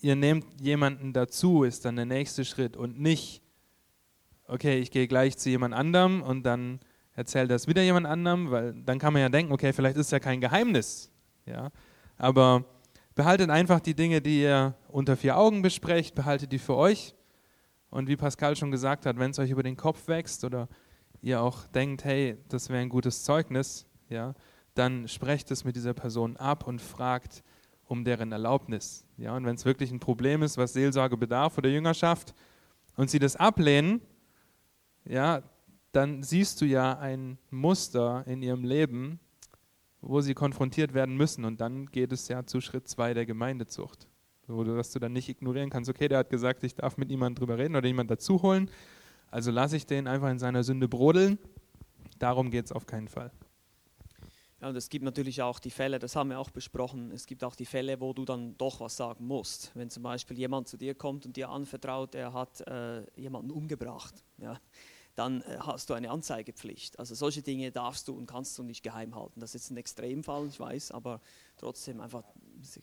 ihr 0.00 0.16
nehmt 0.16 0.60
jemanden 0.60 1.12
dazu, 1.12 1.62
ist 1.62 1.84
dann 1.84 1.94
der 1.94 2.06
nächste 2.06 2.44
Schritt. 2.44 2.76
Und 2.76 2.98
nicht, 2.98 3.40
okay, 4.48 4.80
ich 4.80 4.90
gehe 4.90 5.06
gleich 5.06 5.38
zu 5.38 5.48
jemand 5.48 5.74
anderem 5.74 6.22
und 6.22 6.42
dann 6.42 6.80
erzählt 7.16 7.50
das 7.50 7.66
wieder 7.66 7.82
jemand 7.82 8.06
anderem, 8.06 8.50
weil 8.50 8.74
dann 8.74 8.98
kann 8.98 9.12
man 9.12 9.22
ja 9.22 9.28
denken, 9.28 9.52
okay, 9.52 9.72
vielleicht 9.72 9.96
ist 9.96 10.12
ja 10.12 10.20
kein 10.20 10.40
Geheimnis. 10.40 11.10
Ja? 11.46 11.70
Aber 12.16 12.64
behaltet 13.14 13.50
einfach 13.50 13.80
die 13.80 13.94
Dinge, 13.94 14.20
die 14.20 14.42
ihr 14.42 14.74
unter 14.88 15.16
vier 15.16 15.36
Augen 15.36 15.62
besprecht, 15.62 16.14
behaltet 16.14 16.52
die 16.52 16.58
für 16.58 16.76
euch 16.76 17.14
und 17.90 18.08
wie 18.08 18.16
Pascal 18.16 18.54
schon 18.54 18.70
gesagt 18.70 19.06
hat, 19.06 19.18
wenn 19.18 19.30
es 19.30 19.38
euch 19.38 19.50
über 19.50 19.62
den 19.62 19.76
Kopf 19.76 20.06
wächst 20.06 20.44
oder 20.44 20.68
ihr 21.22 21.40
auch 21.40 21.66
denkt, 21.68 22.04
hey, 22.04 22.36
das 22.48 22.68
wäre 22.68 22.80
ein 22.80 22.90
gutes 22.90 23.24
Zeugnis, 23.24 23.86
ja, 24.08 24.34
dann 24.74 25.08
sprecht 25.08 25.50
es 25.50 25.64
mit 25.64 25.74
dieser 25.74 25.94
Person 25.94 26.36
ab 26.36 26.66
und 26.66 26.80
fragt 26.82 27.42
um 27.86 28.04
deren 28.04 28.30
Erlaubnis. 28.30 29.06
Ja, 29.16 29.34
und 29.34 29.46
wenn 29.46 29.54
es 29.54 29.64
wirklich 29.64 29.90
ein 29.90 30.00
Problem 30.00 30.42
ist, 30.42 30.58
was 30.58 30.74
Seelsorge 30.74 31.16
bedarf 31.16 31.56
oder 31.56 31.70
Jüngerschaft, 31.70 32.34
und 32.96 33.10
sie 33.10 33.18
das 33.18 33.36
ablehnen, 33.36 34.00
ja, 35.04 35.42
dann 35.96 36.22
siehst 36.22 36.60
du 36.60 36.66
ja 36.66 36.98
ein 36.98 37.38
Muster 37.50 38.24
in 38.26 38.42
ihrem 38.42 38.64
Leben, 38.64 39.18
wo 40.00 40.20
sie 40.20 40.34
konfrontiert 40.34 40.94
werden 40.94 41.16
müssen. 41.16 41.44
Und 41.44 41.60
dann 41.60 41.86
geht 41.86 42.12
es 42.12 42.28
ja 42.28 42.44
zu 42.44 42.60
Schritt 42.60 42.86
zwei 42.88 43.14
der 43.14 43.26
Gemeindezucht 43.26 44.06
wo 44.48 44.64
du, 44.64 44.76
dass 44.76 44.92
du 44.92 44.98
dann 44.98 45.12
nicht 45.12 45.28
ignorieren 45.28 45.70
kannst, 45.70 45.90
okay, 45.90 46.08
der 46.08 46.18
hat 46.18 46.30
gesagt, 46.30 46.62
ich 46.64 46.74
darf 46.74 46.96
mit 46.96 47.08
niemandem 47.08 47.40
drüber 47.40 47.58
reden 47.58 47.76
oder 47.76 47.86
jemand 47.86 48.10
dazu 48.10 48.42
holen, 48.42 48.70
also 49.30 49.50
lasse 49.50 49.76
ich 49.76 49.86
den 49.86 50.06
einfach 50.06 50.30
in 50.30 50.38
seiner 50.38 50.62
Sünde 50.62 50.88
brodeln. 50.88 51.38
Darum 52.18 52.50
geht 52.50 52.66
es 52.66 52.72
auf 52.72 52.86
keinen 52.86 53.08
Fall. 53.08 53.32
Ja, 54.60 54.68
und 54.68 54.76
es 54.76 54.88
gibt 54.88 55.04
natürlich 55.04 55.42
auch 55.42 55.58
die 55.58 55.70
Fälle, 55.70 55.98
das 55.98 56.16
haben 56.16 56.30
wir 56.30 56.38
auch 56.38 56.50
besprochen, 56.50 57.10
es 57.10 57.26
gibt 57.26 57.44
auch 57.44 57.54
die 57.54 57.66
Fälle, 57.66 58.00
wo 58.00 58.12
du 58.14 58.24
dann 58.24 58.56
doch 58.56 58.80
was 58.80 58.96
sagen 58.96 59.26
musst. 59.26 59.70
Wenn 59.74 59.90
zum 59.90 60.02
Beispiel 60.02 60.38
jemand 60.38 60.68
zu 60.68 60.76
dir 60.76 60.94
kommt 60.94 61.26
und 61.26 61.36
dir 61.36 61.50
anvertraut, 61.50 62.14
er 62.14 62.32
hat 62.32 62.60
äh, 62.66 63.02
jemanden 63.20 63.50
umgebracht. 63.50 64.14
Ja 64.38 64.58
dann 65.16 65.40
äh, 65.42 65.56
hast 65.60 65.90
du 65.90 65.94
eine 65.94 66.10
Anzeigepflicht. 66.10 66.98
Also 66.98 67.14
solche 67.14 67.42
Dinge 67.42 67.72
darfst 67.72 68.06
du 68.06 68.14
und 68.14 68.26
kannst 68.26 68.56
du 68.58 68.62
nicht 68.62 68.82
geheim 68.82 69.16
halten. 69.16 69.40
Das 69.40 69.54
ist 69.54 69.64
jetzt 69.64 69.70
ein 69.70 69.76
Extremfall, 69.78 70.46
ich 70.46 70.60
weiß, 70.60 70.92
aber 70.92 71.20
trotzdem 71.56 72.00
einfach, 72.00 72.22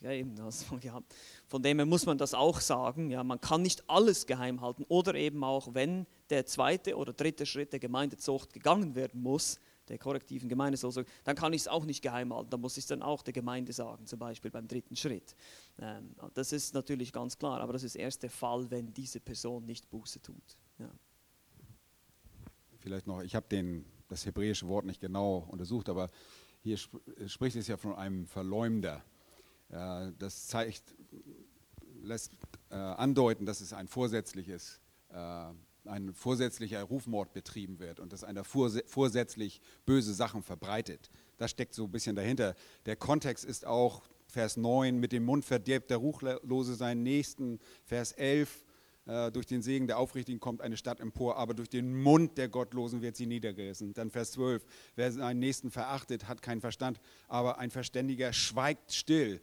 ja, 0.82 1.00
von 1.46 1.62
dem 1.62 1.78
her 1.78 1.86
muss 1.86 2.06
man 2.06 2.18
das 2.18 2.34
auch 2.34 2.60
sagen. 2.60 3.10
Ja, 3.10 3.24
man 3.24 3.40
kann 3.40 3.62
nicht 3.62 3.88
alles 3.88 4.26
geheim 4.26 4.60
halten 4.60 4.84
oder 4.88 5.14
eben 5.14 5.42
auch, 5.44 5.74
wenn 5.74 6.06
der 6.28 6.44
zweite 6.44 6.96
oder 6.96 7.12
dritte 7.12 7.46
Schritt 7.46 7.72
der 7.72 7.80
Gemeindezucht 7.80 8.52
gegangen 8.52 8.94
werden 8.96 9.22
muss, 9.22 9.60
der 9.88 9.98
korrektiven 9.98 10.48
Gemeindezucht, 10.48 11.06
dann 11.24 11.36
kann 11.36 11.52
ich 11.52 11.62
es 11.62 11.68
auch 11.68 11.84
nicht 11.84 12.02
geheim 12.02 12.34
halten. 12.34 12.50
Da 12.50 12.56
muss 12.56 12.76
ich 12.76 12.84
es 12.84 12.88
dann 12.88 13.02
auch 13.02 13.22
der 13.22 13.34
Gemeinde 13.34 13.72
sagen, 13.72 14.06
zum 14.06 14.18
Beispiel 14.18 14.50
beim 14.50 14.66
dritten 14.66 14.96
Schritt. 14.96 15.36
Ähm, 15.78 16.16
das 16.32 16.52
ist 16.52 16.74
natürlich 16.74 17.12
ganz 17.12 17.38
klar, 17.38 17.60
aber 17.60 17.74
das 17.74 17.84
ist 17.84 17.94
erst 17.94 18.22
der 18.22 18.30
Fall, 18.30 18.70
wenn 18.70 18.92
diese 18.92 19.20
Person 19.20 19.66
nicht 19.66 19.88
Buße 19.90 20.20
tut. 20.20 20.56
Ja 20.78 20.90
vielleicht 22.84 23.06
noch, 23.06 23.22
ich 23.22 23.34
habe 23.34 23.46
das 24.08 24.26
hebräische 24.26 24.68
Wort 24.68 24.84
nicht 24.84 25.00
genau 25.00 25.48
untersucht, 25.50 25.88
aber 25.88 26.10
hier 26.60 26.76
sp 26.76 27.00
spricht 27.26 27.56
es 27.56 27.66
ja 27.66 27.78
von 27.78 27.94
einem 27.94 28.26
Verleumder. 28.26 29.02
Äh, 29.70 30.12
das 30.18 30.46
zeigt, 30.46 30.94
lässt 32.02 32.32
äh, 32.70 32.74
andeuten, 32.74 33.46
dass 33.46 33.62
es 33.62 33.72
ein 33.72 33.88
vorsätzliches, 33.88 34.80
äh, 35.08 35.46
ein 35.86 36.12
vorsätzlicher 36.12 36.82
Rufmord 36.82 37.32
betrieben 37.32 37.78
wird 37.78 38.00
und 38.00 38.12
dass 38.12 38.22
einer 38.22 38.44
vorsätzlich 38.44 39.62
böse 39.86 40.12
Sachen 40.12 40.42
verbreitet. 40.42 41.10
Das 41.38 41.50
steckt 41.50 41.74
so 41.74 41.84
ein 41.84 41.90
bisschen 41.90 42.16
dahinter. 42.16 42.54
Der 42.84 42.96
Kontext 42.96 43.46
ist 43.46 43.66
auch 43.66 44.02
Vers 44.26 44.56
9, 44.58 44.98
mit 44.98 45.12
dem 45.12 45.24
Mund 45.24 45.44
verdirbt 45.44 45.90
der 45.90 45.98
Ruchlose 45.98 46.74
seinen 46.74 47.02
Nächsten. 47.02 47.60
Vers 47.84 48.12
11, 48.12 48.60
äh, 48.60 48.63
durch 49.06 49.44
den 49.44 49.60
Segen 49.60 49.86
der 49.86 49.98
Aufrichtigen 49.98 50.40
kommt 50.40 50.62
eine 50.62 50.78
Stadt 50.78 50.98
empor, 50.98 51.36
aber 51.36 51.52
durch 51.52 51.68
den 51.68 51.94
Mund 51.94 52.38
der 52.38 52.48
Gottlosen 52.48 53.02
wird 53.02 53.16
sie 53.16 53.26
niedergerissen. 53.26 53.92
Dann 53.92 54.10
Vers 54.10 54.32
12, 54.32 54.64
wer 54.96 55.12
seinen 55.12 55.40
Nächsten 55.40 55.70
verachtet, 55.70 56.26
hat 56.26 56.40
keinen 56.40 56.62
Verstand, 56.62 57.00
aber 57.28 57.58
ein 57.58 57.70
Verständiger 57.70 58.32
schweigt 58.32 58.94
still. 58.94 59.42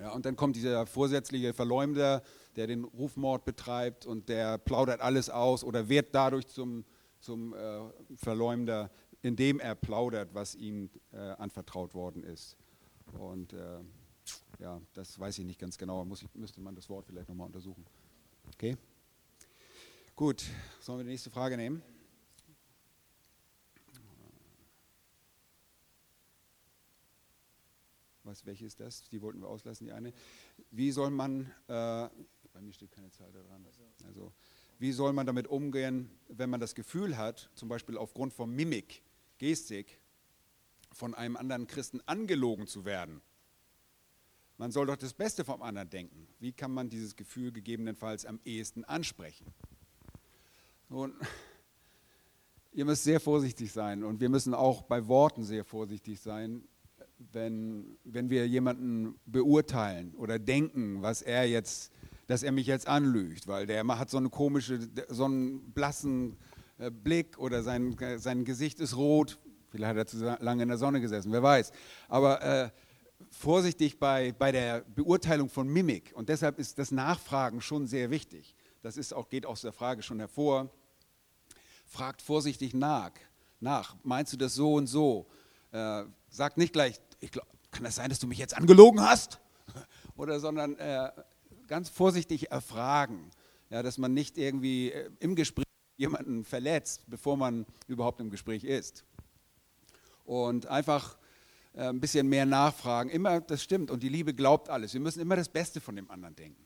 Ja, 0.00 0.12
und 0.12 0.26
dann 0.26 0.34
kommt 0.34 0.56
dieser 0.56 0.86
vorsätzliche 0.86 1.54
Verleumder, 1.54 2.22
der 2.56 2.66
den 2.66 2.84
Rufmord 2.84 3.44
betreibt 3.44 4.06
und 4.06 4.28
der 4.28 4.58
plaudert 4.58 5.00
alles 5.00 5.30
aus 5.30 5.62
oder 5.62 5.88
wird 5.88 6.14
dadurch 6.14 6.46
zum, 6.48 6.84
zum 7.20 7.54
äh, 7.54 7.80
Verleumder, 8.16 8.90
indem 9.22 9.60
er 9.60 9.74
plaudert, 9.74 10.34
was 10.34 10.54
ihm 10.54 10.90
äh, 11.12 11.16
anvertraut 11.18 11.94
worden 11.94 12.24
ist. 12.24 12.56
Und 13.18 13.52
äh, 13.52 13.78
ja, 14.58 14.80
das 14.94 15.18
weiß 15.18 15.38
ich 15.38 15.44
nicht 15.44 15.60
ganz 15.60 15.78
genau, 15.78 16.04
muss 16.04 16.24
müsste 16.34 16.60
man 16.60 16.74
das 16.74 16.88
Wort 16.88 17.06
vielleicht 17.06 17.28
nochmal 17.28 17.46
untersuchen. 17.46 17.84
Okay? 18.54 18.76
Gut, 20.14 20.44
sollen 20.80 21.00
wir 21.00 21.04
die 21.04 21.10
nächste 21.10 21.30
Frage 21.30 21.56
nehmen? 21.56 21.82
Was, 28.22 28.46
welche 28.46 28.64
ist 28.64 28.78
das? 28.78 29.08
Die 29.10 29.20
wollten 29.20 29.40
wir 29.40 29.48
auslassen, 29.48 29.86
die 29.86 29.92
eine. 29.92 30.12
Wie 30.70 30.92
soll 30.92 31.10
man, 31.10 31.50
äh, 31.66 32.08
bei 32.52 32.60
mir 32.60 32.72
steht 32.72 32.92
keine 32.92 33.10
Zahl 33.10 33.30
da 33.32 33.40
also 34.06 34.32
wie 34.78 34.92
soll 34.92 35.12
man 35.12 35.26
damit 35.26 35.48
umgehen, 35.48 36.10
wenn 36.28 36.50
man 36.50 36.60
das 36.60 36.74
Gefühl 36.74 37.16
hat, 37.16 37.50
zum 37.54 37.68
Beispiel 37.68 37.96
aufgrund 37.96 38.32
von 38.32 38.50
Mimik, 38.50 39.02
Gestik, 39.38 39.98
von 40.92 41.14
einem 41.14 41.36
anderen 41.36 41.66
Christen 41.66 42.00
angelogen 42.06 42.66
zu 42.66 42.84
werden? 42.84 43.20
Man 44.56 44.70
soll 44.70 44.86
doch 44.86 44.96
das 44.96 45.12
Beste 45.12 45.44
vom 45.44 45.62
anderen 45.62 45.90
denken. 45.90 46.28
Wie 46.38 46.52
kann 46.52 46.72
man 46.72 46.88
dieses 46.88 47.16
Gefühl 47.16 47.50
gegebenenfalls 47.50 48.24
am 48.24 48.38
ehesten 48.44 48.84
ansprechen? 48.84 49.46
Nun, 50.88 51.12
ihr 52.72 52.84
müsst 52.84 53.04
sehr 53.04 53.18
vorsichtig 53.18 53.72
sein 53.72 54.04
und 54.04 54.20
wir 54.20 54.28
müssen 54.28 54.54
auch 54.54 54.82
bei 54.82 55.08
Worten 55.08 55.42
sehr 55.42 55.64
vorsichtig 55.64 56.20
sein, 56.20 56.62
wenn, 57.32 57.96
wenn 58.04 58.30
wir 58.30 58.46
jemanden 58.46 59.18
beurteilen 59.26 60.14
oder 60.14 60.38
denken, 60.38 61.02
was 61.02 61.22
er 61.22 61.48
jetzt, 61.48 61.92
dass 62.26 62.42
er 62.42 62.52
mich 62.52 62.66
jetzt 62.66 62.86
anlügt, 62.86 63.48
weil 63.48 63.66
der 63.66 63.84
hat 63.86 64.10
so 64.10 64.18
eine 64.18 64.30
komische, 64.30 64.78
so 65.08 65.24
einen 65.24 65.72
blassen 65.72 66.36
äh, 66.78 66.90
Blick 66.90 67.38
oder 67.38 67.62
sein, 67.62 67.96
sein 68.18 68.44
Gesicht 68.44 68.80
ist 68.80 68.96
rot. 68.96 69.38
Vielleicht 69.70 69.90
hat 69.90 69.96
er 69.96 70.06
zu 70.06 70.36
lange 70.40 70.62
in 70.62 70.68
der 70.68 70.78
Sonne 70.78 71.00
gesessen, 71.00 71.32
wer 71.32 71.42
weiß. 71.42 71.72
Aber 72.08 72.42
äh, 72.42 72.70
vorsichtig 73.30 73.98
bei, 73.98 74.32
bei 74.32 74.52
der 74.52 74.82
Beurteilung 74.82 75.48
von 75.48 75.68
Mimik. 75.68 76.12
Und 76.14 76.28
deshalb 76.28 76.58
ist 76.58 76.78
das 76.78 76.90
Nachfragen 76.90 77.60
schon 77.60 77.86
sehr 77.86 78.10
wichtig. 78.10 78.54
Das 78.82 78.96
ist 78.96 79.12
auch, 79.12 79.28
geht 79.28 79.46
aus 79.46 79.62
der 79.62 79.72
Frage 79.72 80.02
schon 80.02 80.18
hervor. 80.18 80.70
Fragt 81.86 82.22
vorsichtig 82.22 82.74
nach. 82.74 83.12
nach. 83.60 83.96
Meinst 84.02 84.32
du 84.32 84.36
das 84.36 84.54
so 84.54 84.74
und 84.74 84.86
so? 84.86 85.26
Äh, 85.72 86.04
sagt 86.30 86.58
nicht 86.58 86.72
gleich, 86.72 87.00
ich 87.20 87.30
glaub, 87.30 87.46
kann 87.70 87.84
das 87.84 87.96
sein, 87.96 88.08
dass 88.08 88.18
du 88.18 88.26
mich 88.26 88.38
jetzt 88.38 88.56
angelogen 88.56 89.00
hast? 89.00 89.40
Oder 90.16 90.38
sondern 90.38 90.76
äh, 90.78 91.10
ganz 91.66 91.88
vorsichtig 91.88 92.50
erfragen, 92.50 93.30
ja, 93.70 93.82
dass 93.82 93.98
man 93.98 94.14
nicht 94.14 94.38
irgendwie 94.38 94.92
äh, 94.92 95.10
im 95.20 95.34
Gespräch 95.34 95.64
jemanden 95.96 96.44
verletzt, 96.44 97.04
bevor 97.06 97.36
man 97.36 97.66
überhaupt 97.86 98.20
im 98.20 98.30
Gespräch 98.30 98.64
ist. 98.64 99.04
Und 100.24 100.66
einfach 100.66 101.16
ein 101.76 102.00
bisschen 102.00 102.28
mehr 102.28 102.46
nachfragen. 102.46 103.10
Immer, 103.10 103.40
das 103.40 103.62
stimmt. 103.62 103.90
Und 103.90 104.02
die 104.02 104.08
Liebe 104.08 104.34
glaubt 104.34 104.68
alles. 104.68 104.94
Wir 104.94 105.00
müssen 105.00 105.20
immer 105.20 105.36
das 105.36 105.48
Beste 105.48 105.80
von 105.80 105.96
dem 105.96 106.10
anderen 106.10 106.36
denken. 106.36 106.64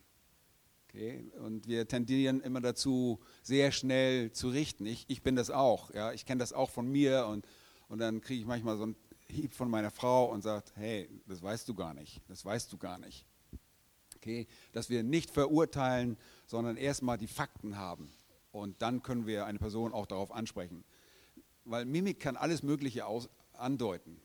Okay? 0.84 1.30
Und 1.40 1.66
wir 1.66 1.88
tendieren 1.88 2.40
immer 2.40 2.60
dazu, 2.60 3.20
sehr 3.42 3.72
schnell 3.72 4.32
zu 4.32 4.50
richten. 4.50 4.86
Ich, 4.86 5.06
ich 5.08 5.22
bin 5.22 5.36
das 5.36 5.50
auch. 5.50 5.92
Ja? 5.94 6.12
Ich 6.12 6.26
kenne 6.26 6.40
das 6.40 6.52
auch 6.52 6.70
von 6.70 6.90
mir. 6.90 7.26
Und, 7.26 7.46
und 7.88 7.98
dann 7.98 8.20
kriege 8.20 8.40
ich 8.40 8.46
manchmal 8.46 8.76
so 8.76 8.84
einen 8.84 8.96
Hieb 9.28 9.54
von 9.54 9.70
meiner 9.70 9.90
Frau 9.90 10.30
und 10.30 10.42
sagt, 10.42 10.72
hey, 10.76 11.08
das 11.26 11.42
weißt 11.42 11.68
du 11.68 11.74
gar 11.74 11.94
nicht. 11.94 12.20
Das 12.28 12.44
weißt 12.44 12.70
du 12.72 12.76
gar 12.76 12.98
nicht. 12.98 13.24
Okay? 14.16 14.46
Dass 14.72 14.90
wir 14.90 15.02
nicht 15.02 15.30
verurteilen, 15.30 16.18
sondern 16.46 16.76
erstmal 16.76 17.16
die 17.16 17.28
Fakten 17.28 17.78
haben. 17.78 18.10
Und 18.52 18.82
dann 18.82 19.02
können 19.02 19.26
wir 19.26 19.46
eine 19.46 19.58
Person 19.58 19.92
auch 19.92 20.06
darauf 20.06 20.32
ansprechen. 20.32 20.84
Weil 21.64 21.86
Mimik 21.86 22.20
kann 22.20 22.36
alles 22.36 22.62
Mögliche 22.62 23.06
aus, 23.06 23.28
andeuten 23.52 24.20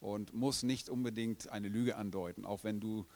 und 0.00 0.32
muss 0.32 0.62
nicht 0.62 0.88
unbedingt 0.88 1.50
eine 1.50 1.68
Lüge 1.68 1.96
andeuten, 1.96 2.44
auch 2.44 2.62
wenn 2.64 2.80
du 2.80 3.06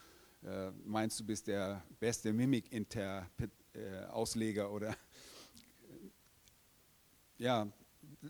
äh, 0.43 0.71
meinst, 0.85 1.21
du 1.21 1.25
bist 1.25 1.47
der 1.47 1.83
beste 2.01 2.33
Mimik-Ausleger 2.33 4.65
äh, 4.65 4.67
oder 4.67 4.97
ja, 7.39 7.69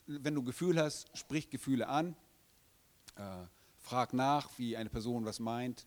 wenn 0.06 0.34
du 0.34 0.42
Gefühl 0.42 0.80
hast, 0.80 1.16
sprich 1.16 1.50
Gefühle 1.50 1.88
an, 1.88 2.16
äh, 3.16 3.44
frag 3.78 4.14
nach, 4.14 4.50
wie 4.58 4.76
eine 4.76 4.90
Person 4.90 5.24
was 5.24 5.40
meint 5.40 5.86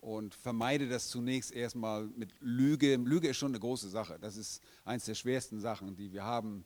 und 0.00 0.34
vermeide 0.34 0.88
das 0.88 1.08
zunächst 1.08 1.52
erstmal 1.52 2.06
mit 2.06 2.32
Lüge. 2.40 2.96
Lüge 2.96 3.28
ist 3.28 3.36
schon 3.36 3.52
eine 3.52 3.60
große 3.60 3.88
Sache. 3.88 4.18
Das 4.20 4.36
ist 4.36 4.62
eines 4.84 5.04
der 5.04 5.14
schwersten 5.14 5.60
Sachen, 5.60 5.96
die 5.96 6.12
wir 6.12 6.24
haben 6.24 6.64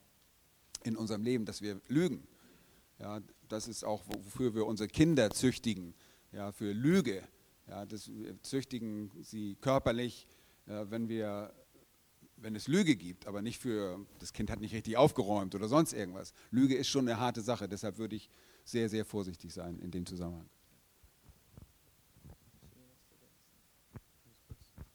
in 0.84 0.96
unserem 0.96 1.22
Leben, 1.22 1.44
dass 1.44 1.62
wir 1.62 1.80
lügen. 1.88 2.26
Ja, 2.98 3.20
das 3.54 3.68
ist 3.68 3.84
auch, 3.84 4.02
wofür 4.06 4.54
wir 4.54 4.66
unsere 4.66 4.88
Kinder 4.88 5.30
züchtigen, 5.30 5.94
ja, 6.32 6.50
für 6.50 6.72
Lüge. 6.72 7.22
Ja, 7.68 7.86
das, 7.86 8.08
wir 8.12 8.40
züchtigen 8.42 9.12
sie 9.22 9.56
körperlich, 9.60 10.26
ja, 10.66 10.90
wenn, 10.90 11.08
wir, 11.08 11.54
wenn 12.36 12.56
es 12.56 12.66
Lüge 12.66 12.96
gibt, 12.96 13.28
aber 13.28 13.42
nicht 13.42 13.60
für, 13.60 14.04
das 14.18 14.32
Kind 14.32 14.50
hat 14.50 14.60
nicht 14.60 14.74
richtig 14.74 14.96
aufgeräumt 14.96 15.54
oder 15.54 15.68
sonst 15.68 15.92
irgendwas. 15.92 16.34
Lüge 16.50 16.74
ist 16.74 16.88
schon 16.88 17.08
eine 17.08 17.20
harte 17.20 17.42
Sache, 17.42 17.68
deshalb 17.68 17.96
würde 17.98 18.16
ich 18.16 18.28
sehr, 18.64 18.88
sehr 18.88 19.04
vorsichtig 19.04 19.54
sein 19.54 19.78
in 19.78 19.92
dem 19.92 20.04
Zusammenhang. 20.04 20.48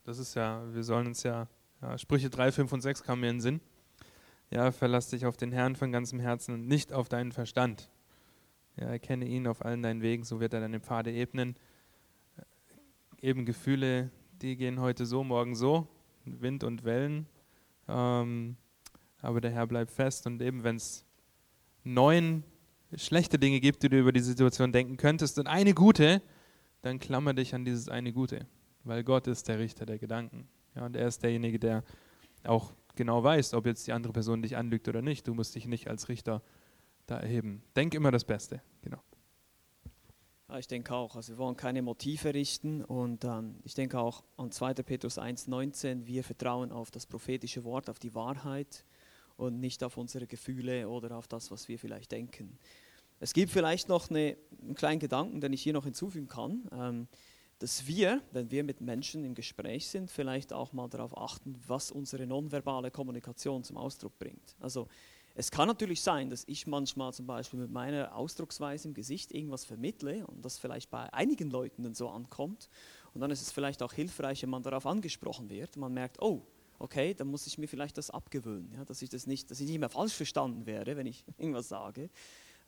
Das 0.04 0.18
ist 0.18 0.34
ja, 0.34 0.66
wir 0.74 0.84
sollen 0.84 1.08
uns 1.08 1.24
ja, 1.24 1.48
ja 1.82 1.98
Sprüche 1.98 2.30
3, 2.30 2.52
5 2.52 2.74
und 2.74 2.82
6 2.82 3.04
kamen 3.04 3.22
mir 3.22 3.30
in 3.30 3.36
den 3.38 3.42
Sinn. 3.42 3.62
Ja, 4.52 4.72
verlass 4.72 5.10
dich 5.10 5.26
auf 5.26 5.38
den 5.38 5.54
Herrn 5.54 5.78
von 5.78 5.92
ganzem 5.92 6.20
Herzen 6.20 6.56
und 6.56 6.68
nicht 6.68 6.92
auf 6.92 7.08
deinen 7.08 7.32
Verstand. 7.32 7.90
Ja, 8.80 8.88
erkenne 8.88 9.26
ihn 9.26 9.46
auf 9.48 9.66
allen 9.66 9.84
deinen 9.84 10.02
Wegen, 10.02 10.24
so 10.24 10.40
wird 10.40 10.54
er 10.54 10.62
deine 10.62 10.80
Pfade 10.80 11.12
ebnen. 11.12 11.56
Eben 13.22 13.46
Gefühle, 13.46 14.10
die 14.42 14.56
gehen 14.56 14.80
heute 14.80 15.06
so, 15.06 15.24
morgen 15.24 15.56
so, 15.56 15.88
Wind 16.24 16.64
und 16.64 16.86
Wellen. 16.86 17.28
Ähm, 17.90 18.56
aber 19.22 19.42
der 19.42 19.52
Herr 19.52 19.68
bleibt 19.68 19.92
fest 19.92 20.26
und 20.28 20.42
eben 20.42 20.64
wenn 20.64 20.78
es 20.78 21.06
neun 21.84 22.44
schlechte 22.96 23.38
Dinge 23.38 23.60
gibt, 23.60 23.84
die 23.84 23.90
du 23.90 24.00
über 24.00 24.14
die 24.14 24.22
Situation 24.22 24.72
denken 24.72 24.96
könntest 24.96 25.38
und 25.40 25.48
eine 25.48 25.74
gute, 25.74 26.22
dann 26.82 27.00
klammer 27.00 27.34
dich 27.34 27.54
an 27.54 27.66
dieses 27.66 27.90
eine 27.90 28.14
Gute, 28.14 28.48
weil 28.86 29.04
Gott 29.04 29.28
ist 29.28 29.50
der 29.50 29.60
Richter 29.60 29.86
der 29.86 30.00
Gedanken. 30.00 30.48
Ja, 30.76 30.86
und 30.86 30.96
er 30.96 31.08
ist 31.08 31.22
derjenige, 31.22 31.60
der 31.60 31.84
auch 32.46 32.74
genau 32.96 33.22
weißt, 33.24 33.54
ob 33.54 33.66
jetzt 33.66 33.86
die 33.88 33.94
andere 33.94 34.14
Person 34.14 34.42
dich 34.42 34.56
anlügt 34.56 34.88
oder 34.88 35.02
nicht. 35.02 35.28
Du 35.28 35.34
musst 35.34 35.56
dich 35.56 35.68
nicht 35.68 35.90
als 35.90 36.08
Richter 36.08 36.42
da 37.06 37.18
erheben. 37.18 37.62
Denk 37.76 37.94
immer 37.94 38.12
das 38.12 38.24
Beste. 38.24 38.62
Ja, 40.50 40.58
ich 40.58 40.68
denke 40.68 40.96
auch. 40.96 41.16
Also 41.16 41.34
wir 41.34 41.38
wollen 41.38 41.56
keine 41.56 41.84
Motive 41.84 42.34
richten 42.34 42.84
und 42.84 43.24
ähm, 43.24 43.60
ich 43.64 43.76
denke 43.76 44.00
auch 44.00 44.24
an 44.36 44.52
2. 44.52 44.74
Petrus 44.74 45.20
1,19, 45.20 46.08
wir 46.08 46.24
vertrauen 46.24 46.72
auf 46.72 46.90
das 46.90 47.06
prophetische 47.06 47.64
Wort, 47.64 47.88
auf 47.88 48.00
die 48.00 48.16
Wahrheit 48.16 48.84
und 49.38 49.60
nicht 49.60 49.84
auf 49.84 49.96
unsere 49.98 50.26
Gefühle 50.26 50.90
oder 50.90 51.16
auf 51.18 51.28
das, 51.28 51.52
was 51.52 51.68
wir 51.68 51.78
vielleicht 51.78 52.12
denken. 52.12 52.58
Es 53.20 53.34
gibt 53.34 53.52
vielleicht 53.52 53.90
noch 53.90 54.10
eine, 54.10 54.38
einen 54.64 54.74
kleinen 54.74 55.00
Gedanken, 55.00 55.40
den 55.40 55.54
ich 55.54 55.62
hier 55.62 55.74
noch 55.74 55.84
hinzufügen 55.84 56.28
kann. 56.28 56.68
Ähm, 56.72 57.08
dass 57.60 57.86
wir, 57.86 58.24
wenn 58.32 58.50
wir 58.50 58.64
mit 58.64 58.80
Menschen 58.80 59.26
im 59.26 59.36
Gespräch 59.36 59.88
sind, 59.90 60.10
vielleicht 60.10 60.54
auch 60.54 60.72
mal 60.72 60.88
darauf 60.88 61.16
achten, 61.16 61.62
was 61.68 61.92
unsere 61.92 62.26
nonverbale 62.26 62.90
Kommunikation 62.90 63.64
zum 63.66 63.78
Ausdruck 63.78 64.18
bringt. 64.18 64.56
Also 64.62 64.88
es 65.40 65.52
kann 65.52 65.70
natürlich 65.70 66.02
sein, 66.02 66.30
dass 66.30 66.44
ich 66.48 66.68
manchmal 66.68 67.14
zum 67.14 67.26
Beispiel 67.26 67.62
mit 67.62 67.72
meiner 67.72 68.14
Ausdrucksweise 68.14 68.90
im 68.90 68.94
Gesicht 68.94 69.32
irgendwas 69.32 69.64
vermittle 69.64 70.28
und 70.28 70.44
das 70.44 70.60
vielleicht 70.60 70.90
bei 70.90 71.14
einigen 71.14 71.50
Leuten 71.50 71.82
dann 71.82 71.94
so 71.96 72.10
ankommt. 72.10 72.70
Und 73.14 73.22
dann 73.22 73.32
ist 73.32 73.42
es 73.42 73.50
vielleicht 73.50 73.82
auch 73.82 73.94
hilfreich, 73.94 74.44
wenn 74.44 74.50
man 74.50 74.64
darauf 74.64 74.86
angesprochen 74.86 75.50
wird. 75.50 75.78
Man 75.78 75.94
merkt, 75.94 76.22
oh, 76.22 76.46
okay, 76.78 77.14
dann 77.14 77.30
muss 77.30 77.48
ich 77.48 77.58
mir 77.58 77.70
vielleicht 77.70 77.98
das 77.98 78.10
abgewöhnen, 78.10 78.74
ja, 78.76 78.84
dass 78.84 79.02
ich 79.02 79.08
das 79.08 79.28
nicht, 79.28 79.50
dass 79.50 79.62
ich 79.62 79.70
nicht 79.70 79.80
mehr 79.80 79.88
falsch 79.88 80.14
verstanden 80.14 80.66
werde, 80.66 80.98
wenn 80.98 81.08
ich 81.08 81.24
irgendwas 81.38 81.70
sage. 81.70 82.10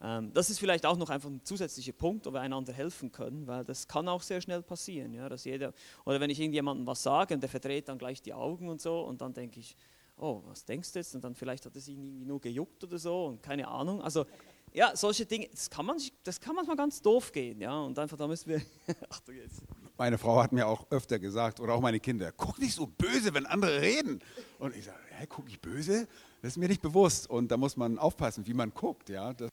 Ähm, 0.01 0.31
das 0.31 0.49
ist 0.49 0.60
vielleicht 0.60 0.86
auch 0.86 0.95
noch 0.95 1.10
einfach 1.10 1.29
ein 1.29 1.43
zusätzlicher 1.43 1.91
Punkt, 1.91 2.25
wo 2.25 2.31
wir 2.31 2.39
einander 2.39 2.71
helfen 2.71 3.12
können, 3.12 3.47
weil 3.47 3.65
das 3.65 3.86
kann 3.86 4.07
auch 4.07 4.21
sehr 4.21 4.39
schnell 4.39 4.62
passieren, 4.62 5.13
ja, 5.13 5.27
dass 5.27 5.43
jeder, 5.43 5.73
oder 6.05 6.21
wenn 6.21 6.29
ich 6.29 6.39
irgendjemandem 6.39 6.88
was 6.88 7.03
sage 7.03 7.34
und 7.34 7.41
der 7.41 7.49
verdreht 7.49 7.89
dann 7.89 7.97
gleich 7.97 8.21
die 8.21 8.34
Augen 8.34 8.69
und 8.69 8.79
so 8.79 9.01
und 9.01 9.19
dann 9.19 9.34
denke 9.34 9.60
ich, 9.60 9.75
oh, 10.21 10.43
was 10.45 10.63
denkst 10.63 10.93
du 10.93 10.99
jetzt? 10.99 11.15
Und 11.15 11.23
dann 11.23 11.36
vielleicht 11.36 11.65
hat 11.65 11.75
es 11.75 11.88
ihn 11.88 12.01
irgendwie 12.01 12.25
nur 12.25 12.39
gejuckt 12.39 12.84
oder 12.84 12.97
so 12.97 13.25
und 13.25 13.43
keine 13.43 13.67
Ahnung. 13.67 14.01
Also 14.01 14.25
ja, 14.73 14.95
solche 14.95 15.25
Dinge, 15.25 15.49
das 15.51 15.69
kann, 15.69 15.86
man, 15.86 15.97
das 16.23 16.39
kann 16.39 16.55
manchmal 16.55 16.77
ganz 16.77 17.01
doof 17.01 17.31
gehen, 17.34 17.60
ja, 17.60 17.77
und 17.81 17.99
einfach 17.99 18.17
da 18.17 18.27
müssen 18.27 18.49
wir, 18.49 18.62
Achtung 19.10 19.36
jetzt. 19.36 19.62
Meine 19.97 20.17
Frau 20.17 20.41
hat 20.41 20.53
mir 20.53 20.65
auch 20.65 20.89
öfter 20.89 21.19
gesagt, 21.19 21.60
oder 21.60 21.73
auch 21.73 21.81
meine 21.81 21.99
Kinder, 21.99 22.31
guck 22.31 22.57
nicht 22.57 22.73
so 22.73 22.88
böse, 22.88 23.34
wenn 23.34 23.45
andere 23.45 23.81
reden. 23.81 24.19
Und 24.60 24.75
ich 24.75 24.86
sage, 24.86 24.97
hä, 25.10 25.25
guck 25.27 25.49
ich 25.49 25.60
böse? 25.60 26.07
Das 26.41 26.53
ist 26.53 26.57
mir 26.57 26.69
nicht 26.69 26.81
bewusst. 26.81 27.29
Und 27.29 27.51
da 27.51 27.57
muss 27.57 27.75
man 27.75 27.99
aufpassen, 27.99 28.47
wie 28.47 28.53
man 28.53 28.73
guckt, 28.73 29.10
ja. 29.10 29.34
Das 29.34 29.49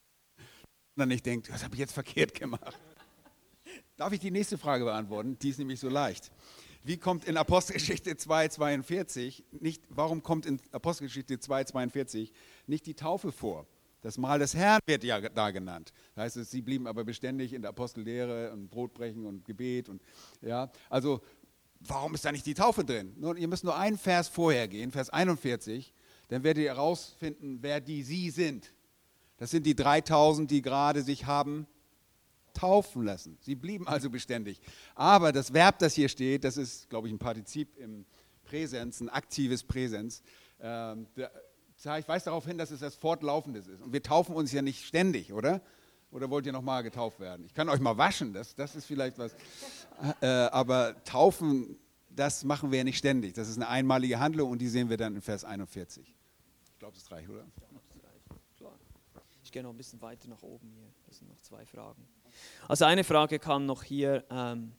dann 0.97 1.09
nicht 1.09 1.27
denkt, 1.27 1.53
was 1.53 1.65
habe 1.65 1.75
ich 1.75 1.81
jetzt 1.81 1.93
verkehrt 1.93 2.35
gemacht? 2.35 2.77
Darf 3.97 4.13
ich 4.13 4.21
die 4.21 4.31
nächste 4.31 4.59
Frage 4.59 4.85
beantworten? 4.85 5.39
Die 5.39 5.51
ist 5.51 5.59
nämlich 5.59 5.81
so 5.81 5.89
leicht. 5.89 6.31
Wie 6.89 6.97
kommt 6.97 7.27
in 7.27 7.37
Apostelgeschichte 7.37 8.13
2,42 8.13 9.43
nicht, 9.61 9.85
warum 9.91 10.23
kommt 10.23 10.47
in 10.47 10.59
Apostelgeschichte 10.73 11.35
2,42 11.35 12.31
nicht 12.67 12.87
die 12.87 12.95
Taufe 12.95 13.31
vor? 13.31 13.67
Das 14.01 14.17
Mahl 14.17 14.39
des 14.39 14.55
Herrn 14.55 14.81
wird 14.87 15.05
ja 15.05 15.21
da 15.21 15.51
genannt. 15.51 15.93
Da 16.15 16.23
heißt 16.23 16.39
es, 16.39 16.51
sie 16.51 16.63
blieben 16.63 16.87
aber 16.87 17.05
beständig 17.05 17.53
in 17.53 17.61
der 17.61 17.73
Apostellehre 17.73 18.53
und 18.53 18.71
Brotbrechen 18.71 19.27
und 19.27 19.45
Gebet. 19.45 19.91
Und, 19.91 20.01
ja. 20.41 20.71
Also 20.89 21.21
warum 21.81 22.15
ist 22.15 22.25
da 22.25 22.33
nicht 22.33 22.47
die 22.47 22.55
Taufe 22.55 22.87
drin? 22.87 23.13
Nun, 23.19 23.37
ihr 23.37 23.49
müsst 23.49 23.65
nur 23.65 23.77
einen 23.77 23.99
Vers 23.99 24.29
vorher 24.29 24.67
gehen, 24.67 24.91
Vers 24.91 25.11
41, 25.11 25.93
dann 26.29 26.43
werdet 26.43 26.65
ihr 26.65 26.71
herausfinden, 26.71 27.59
wer 27.61 27.83
die 27.83 28.03
sie 28.03 28.31
sind. 28.31 28.73
Das 29.37 29.51
sind 29.51 29.67
die 29.67 29.77
3000, 29.77 30.51
die 30.51 30.63
gerade 30.63 31.03
sich 31.03 31.27
haben 31.27 31.67
taufen 32.59 33.05
lassen. 33.05 33.39
Sie 33.41 33.55
blieben 33.55 33.87
also 33.87 34.11
beständig. 34.11 34.61
Aber 34.95 35.33
das 35.33 35.53
Verb, 35.53 35.79
das 35.79 35.95
hier 35.95 36.09
steht, 36.09 36.45
das 36.45 36.57
ist, 36.57 36.91
glaube 36.91 37.09
ich, 37.09 37.15
ein 37.15 37.19
Partizip 37.19 37.77
im 37.77 38.05
Präsens, 38.45 39.01
ein 39.01 39.09
aktives 39.09 39.63
Präsens. 39.63 40.23
Ähm, 40.61 41.07
ich 41.77 42.09
weiß 42.09 42.25
darauf 42.25 42.45
hin, 42.47 42.59
dass 42.59 42.71
es 42.71 42.81
das 42.81 42.97
Fortlaufendes 42.97 43.69
ist. 43.69 43.81
Und 43.83 43.93
wir 43.93 44.03
taufen 44.03 44.35
uns 44.35 44.51
ja 44.53 44.63
nicht 44.63 44.85
ständig, 44.85 45.33
oder? 45.33 45.61
Oder 46.11 46.31
wollt 46.31 46.47
ihr 46.47 46.53
nochmal 46.53 46.83
getauft 46.83 47.21
werden? 47.21 47.45
Ich 47.47 47.55
kann 47.55 47.69
euch 47.69 47.81
mal 47.81 47.97
waschen, 47.97 48.33
das, 48.33 48.55
das 48.55 48.75
ist 48.75 48.87
vielleicht 48.87 49.19
was. 49.19 49.35
Äh, 50.21 50.27
aber 50.27 50.97
taufen, 51.05 51.79
das 52.09 52.45
machen 52.45 52.71
wir 52.73 52.79
ja 52.79 52.85
nicht 52.85 52.99
ständig. 52.99 53.35
Das 53.35 53.49
ist 53.49 53.57
eine 53.57 53.69
einmalige 53.69 54.19
Handlung 54.19 54.51
und 54.51 54.59
die 54.59 54.69
sehen 54.69 54.89
wir 54.89 54.97
dann 54.97 55.15
in 55.15 55.21
Vers 55.21 55.45
41. 55.45 56.15
Ich 56.73 56.79
glaube, 56.79 56.95
das 56.95 57.11
reicht, 57.13 57.29
oder? 57.29 57.45
Ich 59.49 59.53
gehe 59.53 59.63
noch 59.63 59.71
ein 59.71 59.77
bisschen 59.79 60.03
weiter 60.03 60.29
nach 60.29 60.43
oben 60.43 60.71
hier. 60.73 60.93
Das 61.07 61.19
sind 61.19 61.29
noch 61.29 61.41
zwei 61.41 61.65
Fragen. 61.65 62.07
Also 62.69 62.85
eine 62.85 63.05
Frage 63.05 63.39
kam 63.39 63.67
noch 63.67 63.83
hier. 63.83 64.25
Ähm, 64.31 64.73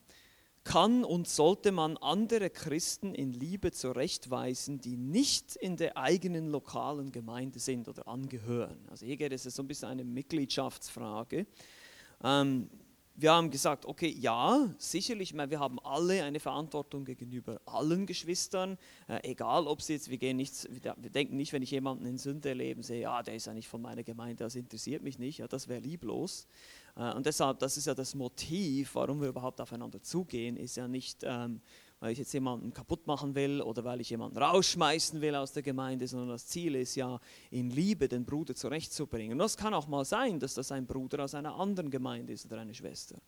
kann 0.64 1.04
und 1.04 1.26
sollte 1.26 1.72
man 1.72 1.96
andere 1.96 2.50
Christen 2.50 3.14
in 3.14 3.32
Liebe 3.32 3.72
zurechtweisen, 3.72 4.80
die 4.80 4.96
nicht 4.96 5.56
in 5.56 5.76
der 5.76 5.96
eigenen 5.96 6.48
lokalen 6.48 7.12
Gemeinde 7.12 7.58
sind 7.58 7.88
oder 7.88 8.06
angehören? 8.06 8.78
Also 8.90 9.06
hier 9.06 9.16
geht 9.16 9.32
es 9.32 9.44
so 9.44 9.62
ein 9.62 9.68
bisschen 9.68 9.88
eine 9.88 10.04
Mitgliedschaftsfrage. 10.04 11.46
Ähm, 12.22 12.68
wir 13.20 13.32
haben 13.32 13.50
gesagt, 13.50 13.84
okay, 13.84 14.08
ja, 14.08 14.68
sicherlich, 14.78 15.34
wir 15.34 15.60
haben 15.60 15.78
alle 15.80 16.24
eine 16.24 16.40
Verantwortung 16.40 17.04
gegenüber 17.04 17.60
allen 17.66 18.06
Geschwistern, 18.06 18.78
äh, 19.08 19.30
egal 19.30 19.66
ob 19.66 19.82
sie 19.82 19.92
jetzt, 19.92 20.08
wir, 20.08 20.16
gehen 20.16 20.38
nicht, 20.38 20.68
wir 20.70 21.10
denken 21.10 21.36
nicht, 21.36 21.52
wenn 21.52 21.62
ich 21.62 21.70
jemanden 21.70 22.06
in 22.06 22.16
Sünde 22.16 22.48
erleben 22.48 22.82
sehe, 22.82 23.02
ja, 23.02 23.22
der 23.22 23.34
ist 23.34 23.46
ja 23.46 23.52
nicht 23.52 23.68
von 23.68 23.82
meiner 23.82 24.02
Gemeinde, 24.02 24.44
das 24.44 24.54
interessiert 24.54 25.02
mich 25.02 25.18
nicht, 25.18 25.38
ja, 25.38 25.48
das 25.48 25.68
wäre 25.68 25.80
lieblos. 25.80 26.46
Äh, 26.96 27.12
und 27.12 27.26
deshalb, 27.26 27.58
das 27.58 27.76
ist 27.76 27.86
ja 27.86 27.94
das 27.94 28.14
Motiv, 28.14 28.94
warum 28.94 29.20
wir 29.20 29.28
überhaupt 29.28 29.60
aufeinander 29.60 30.02
zugehen, 30.02 30.56
ist 30.56 30.76
ja 30.76 30.88
nicht, 30.88 31.18
ähm, 31.22 31.60
weil 32.00 32.12
ich 32.12 32.18
jetzt 32.18 32.32
jemanden 32.32 32.72
kaputt 32.72 33.06
machen 33.06 33.34
will 33.34 33.60
oder 33.60 33.84
weil 33.84 34.00
ich 34.00 34.08
jemanden 34.08 34.38
rausschmeißen 34.38 35.20
will 35.20 35.34
aus 35.34 35.52
der 35.52 35.62
Gemeinde, 35.62 36.08
sondern 36.08 36.30
das 36.30 36.46
Ziel 36.46 36.74
ist 36.74 36.94
ja, 36.94 37.20
in 37.50 37.70
Liebe 37.70 38.08
den 38.08 38.24
Bruder 38.24 38.54
zurechtzubringen. 38.54 39.32
Und 39.32 39.38
das 39.38 39.56
kann 39.56 39.74
auch 39.74 39.86
mal 39.86 40.06
sein, 40.06 40.40
dass 40.40 40.54
das 40.54 40.72
ein 40.72 40.86
Bruder 40.86 41.24
aus 41.24 41.34
einer 41.34 41.54
anderen 41.54 41.90
Gemeinde 41.90 42.32
ist 42.32 42.46
oder 42.46 42.58
eine 42.58 42.74
Schwester. 42.74 43.18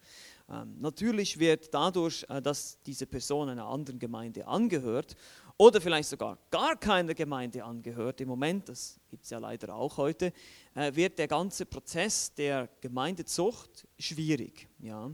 Ähm, 0.48 0.76
natürlich 0.80 1.38
wird 1.38 1.72
dadurch, 1.72 2.24
äh, 2.30 2.40
dass 2.40 2.80
diese 2.82 3.06
Person 3.06 3.50
einer 3.50 3.66
anderen 3.66 3.98
Gemeinde 3.98 4.46
angehört 4.46 5.16
oder 5.58 5.78
vielleicht 5.78 6.08
sogar 6.08 6.38
gar 6.50 6.76
keiner 6.76 7.12
Gemeinde 7.12 7.62
angehört, 7.62 8.22
im 8.22 8.28
Moment, 8.28 8.70
das 8.70 8.98
gibt 9.10 9.24
es 9.24 9.30
ja 9.30 9.38
leider 9.38 9.74
auch 9.74 9.98
heute, 9.98 10.32
äh, 10.74 10.94
wird 10.94 11.18
der 11.18 11.28
ganze 11.28 11.66
Prozess 11.66 12.32
der 12.32 12.70
Gemeindezucht 12.80 13.86
schwierig. 13.98 14.66
Ja. 14.78 15.10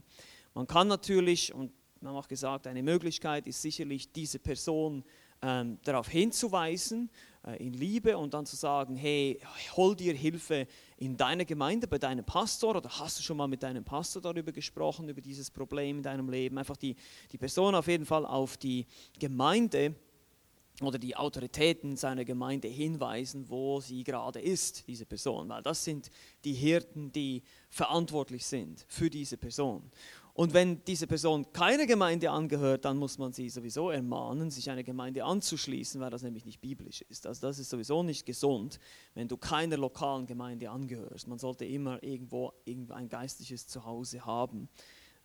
Man 0.55 0.67
kann 0.67 0.89
natürlich, 0.89 1.53
und 1.53 1.73
wir 2.01 2.09
haben 2.09 2.17
auch 2.17 2.29
gesagt, 2.29 2.67
eine 2.67 2.83
Möglichkeit 2.83 3.47
ist 3.47 3.61
sicherlich, 3.61 4.13
diese 4.13 4.39
Person 4.39 5.05
ähm, 5.43 5.79
darauf 5.85 6.09
hinzuweisen, 6.09 7.11
äh, 7.47 7.65
in 7.65 7.73
Liebe 7.73 8.17
und 8.17 8.35
dann 8.35 8.47
zu 8.47 8.57
sagen, 8.57 8.97
hey, 8.97 9.41
hol 9.77 9.95
dir 9.95 10.15
Hilfe 10.15 10.67
in 10.97 11.17
deiner 11.17 11.45
Gemeinde, 11.45 11.87
bei 11.87 11.99
deinem 11.99 12.25
Pastor 12.25 12.77
oder 12.77 12.89
hast 12.91 13.19
du 13.19 13.23
schon 13.23 13.37
mal 13.37 13.49
mit 13.49 13.63
deinem 13.63 13.85
Pastor 13.85 14.23
darüber 14.23 14.53
gesprochen, 14.53 15.09
über 15.09 15.21
dieses 15.21 15.51
Problem 15.51 15.99
in 15.99 16.03
deinem 16.03 16.29
Leben. 16.29 16.59
Einfach 16.59 16.77
die, 16.77 16.97
die 17.33 17.39
Person 17.39 17.75
auf 17.75 17.89
jeden 17.89 18.07
Fall 18.07 18.27
auf 18.27 18.57
die 18.57 18.87
Gemeinde 19.19 19.95
oder 20.81 20.99
die 20.99 21.17
Autoritäten 21.17 21.97
seiner 21.97 22.25
Gemeinde 22.25 22.69
hinweisen, 22.69 23.49
wo 23.49 23.81
sie 23.81 24.05
gerade 24.05 24.41
ist, 24.41 24.87
diese 24.87 25.07
Person, 25.07 25.49
weil 25.49 25.63
das 25.63 25.83
sind 25.83 26.11
die 26.45 26.53
Hirten, 26.53 27.11
die 27.11 27.43
verantwortlich 27.69 28.47
sind 28.47 28.85
für 28.89 29.11
diese 29.11 29.37
Person. 29.37 29.91
Und 30.39 30.55
wenn 30.55 30.85
diese 30.85 31.09
Person 31.09 31.53
keiner 31.53 31.85
Gemeinde 31.85 32.31
angehört, 32.31 32.85
dann 32.85 32.97
muss 32.97 33.19
man 33.19 33.33
sie 33.33 33.51
sowieso 33.51 33.91
ermahnen, 33.91 34.53
sich 34.53 34.71
einer 34.71 34.85
Gemeinde 34.85 35.25
anzuschließen, 35.25 36.01
weil 36.01 36.11
das 36.11 36.23
nämlich 36.23 36.45
nicht 36.45 36.61
biblisch 36.61 37.03
ist. 37.09 37.27
Also 37.27 37.45
das 37.49 37.59
ist 37.59 37.71
sowieso 37.71 38.05
nicht 38.05 38.25
gesund, 38.25 38.79
wenn 39.15 39.27
du 39.27 39.37
keiner 39.37 39.77
lokalen 39.77 40.27
Gemeinde 40.27 40.71
angehörst. 40.71 41.27
Man 41.27 41.41
sollte 41.41 41.65
immer 41.65 42.01
irgendwo 42.05 42.53
ein 42.65 43.09
geistliches 43.09 43.67
Zuhause 43.67 44.27
haben. 44.27 44.69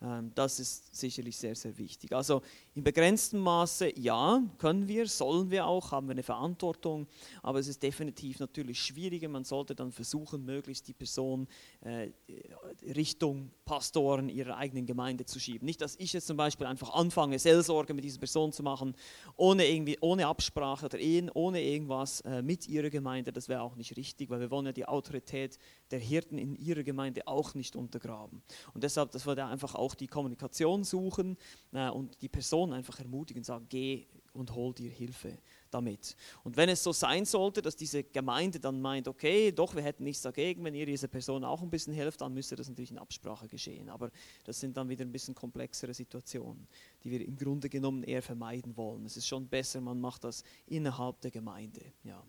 Ähm, 0.04 0.32
das 0.34 0.60
ist 0.60 0.94
sicherlich 0.94 1.36
sehr, 1.36 1.54
sehr 1.54 1.76
wichtig. 1.78 2.12
Also 2.12 2.42
in 2.74 2.84
begrenztem 2.84 3.40
Maße, 3.40 3.98
ja, 3.98 4.42
können 4.58 4.86
wir, 4.86 5.06
sollen 5.06 5.50
wir 5.50 5.66
auch, 5.66 5.92
haben 5.92 6.08
wir 6.08 6.12
eine 6.12 6.22
Verantwortung, 6.22 7.06
aber 7.42 7.58
es 7.58 7.68
ist 7.68 7.82
definitiv 7.82 8.38
natürlich 8.38 8.80
schwieriger. 8.80 9.28
Man 9.28 9.44
sollte 9.44 9.74
dann 9.74 9.92
versuchen, 9.92 10.44
möglichst 10.44 10.86
die 10.88 10.92
Person 10.92 11.46
äh, 11.80 12.10
Richtung 12.94 13.50
Pastoren 13.64 14.28
ihrer 14.28 14.56
eigenen 14.56 14.84
Gemeinde 14.84 15.24
zu 15.24 15.40
schieben. 15.40 15.64
Nicht, 15.64 15.80
dass 15.80 15.96
ich 15.96 16.12
jetzt 16.12 16.26
zum 16.26 16.36
Beispiel 16.36 16.66
einfach 16.66 16.92
anfange, 16.92 17.38
Seelsorge 17.38 17.94
mit 17.94 18.04
dieser 18.04 18.18
Person 18.18 18.52
zu 18.52 18.62
machen, 18.62 18.94
ohne, 19.36 19.66
irgendwie, 19.66 19.96
ohne 20.00 20.26
Absprache 20.26 20.86
oder 20.86 20.98
ohne 21.34 21.62
irgendwas 21.62 22.20
äh, 22.22 22.42
mit 22.42 22.68
ihrer 22.68 22.90
Gemeinde. 22.90 23.32
Das 23.32 23.48
wäre 23.48 23.62
auch 23.62 23.76
nicht 23.76 23.96
richtig, 23.96 24.28
weil 24.28 24.40
wir 24.40 24.50
wollen 24.50 24.66
ja 24.66 24.72
die 24.72 24.86
Autorität 24.86 25.58
der 25.94 26.00
Hirten 26.00 26.38
in 26.38 26.56
ihrer 26.56 26.82
Gemeinde 26.82 27.24
auch 27.28 27.54
nicht 27.54 27.76
untergraben. 27.76 28.42
Und 28.74 28.82
deshalb, 28.82 29.12
das 29.12 29.26
würde 29.26 29.44
einfach 29.44 29.76
auch 29.76 29.94
die 29.94 30.08
Kommunikation 30.08 30.82
suchen 30.82 31.36
äh, 31.72 31.88
und 31.88 32.20
die 32.20 32.28
Person 32.28 32.72
einfach 32.72 32.98
ermutigen, 32.98 33.44
sagen, 33.44 33.66
geh 33.68 34.08
und 34.32 34.52
hol 34.56 34.74
dir 34.74 34.90
Hilfe 34.90 35.38
damit. 35.70 36.16
Und 36.42 36.56
wenn 36.56 36.68
es 36.68 36.82
so 36.82 36.92
sein 36.92 37.24
sollte, 37.24 37.62
dass 37.62 37.76
diese 37.76 38.02
Gemeinde 38.02 38.58
dann 38.58 38.80
meint, 38.80 39.06
okay, 39.06 39.52
doch, 39.52 39.76
wir 39.76 39.82
hätten 39.82 40.02
nichts 40.02 40.22
dagegen, 40.22 40.64
wenn 40.64 40.74
ihr 40.74 40.86
dieser 40.86 41.06
Person 41.06 41.44
auch 41.44 41.62
ein 41.62 41.70
bisschen 41.70 41.94
helft, 41.94 42.22
dann 42.22 42.34
müsste 42.34 42.56
das 42.56 42.68
natürlich 42.68 42.90
in 42.90 42.98
Absprache 42.98 43.46
geschehen. 43.46 43.88
Aber 43.88 44.10
das 44.42 44.58
sind 44.58 44.76
dann 44.76 44.88
wieder 44.88 45.04
ein 45.04 45.12
bisschen 45.12 45.36
komplexere 45.36 45.94
Situationen, 45.94 46.66
die 47.04 47.12
wir 47.12 47.24
im 47.24 47.36
Grunde 47.36 47.68
genommen 47.68 48.02
eher 48.02 48.22
vermeiden 48.22 48.76
wollen. 48.76 49.06
Es 49.06 49.16
ist 49.16 49.28
schon 49.28 49.46
besser, 49.46 49.80
man 49.80 50.00
macht 50.00 50.24
das 50.24 50.42
innerhalb 50.66 51.20
der 51.20 51.30
Gemeinde. 51.30 51.82
Ja. 52.02 52.20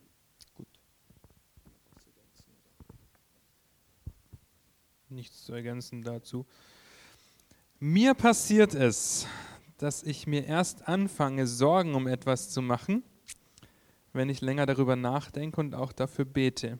Nichts 5.09 5.43
zu 5.43 5.53
ergänzen 5.53 6.01
dazu. 6.01 6.45
Mir 7.79 8.13
passiert 8.13 8.73
es, 8.73 9.27
dass 9.77 10.03
ich 10.03 10.27
mir 10.27 10.45
erst 10.45 10.87
anfange, 10.87 11.47
Sorgen 11.47 11.95
um 11.95 12.07
etwas 12.07 12.49
zu 12.49 12.61
machen, 12.61 13.03
wenn 14.13 14.29
ich 14.29 14.41
länger 14.41 14.65
darüber 14.65 14.95
nachdenke 14.95 15.59
und 15.59 15.75
auch 15.75 15.91
dafür 15.91 16.25
bete. 16.25 16.79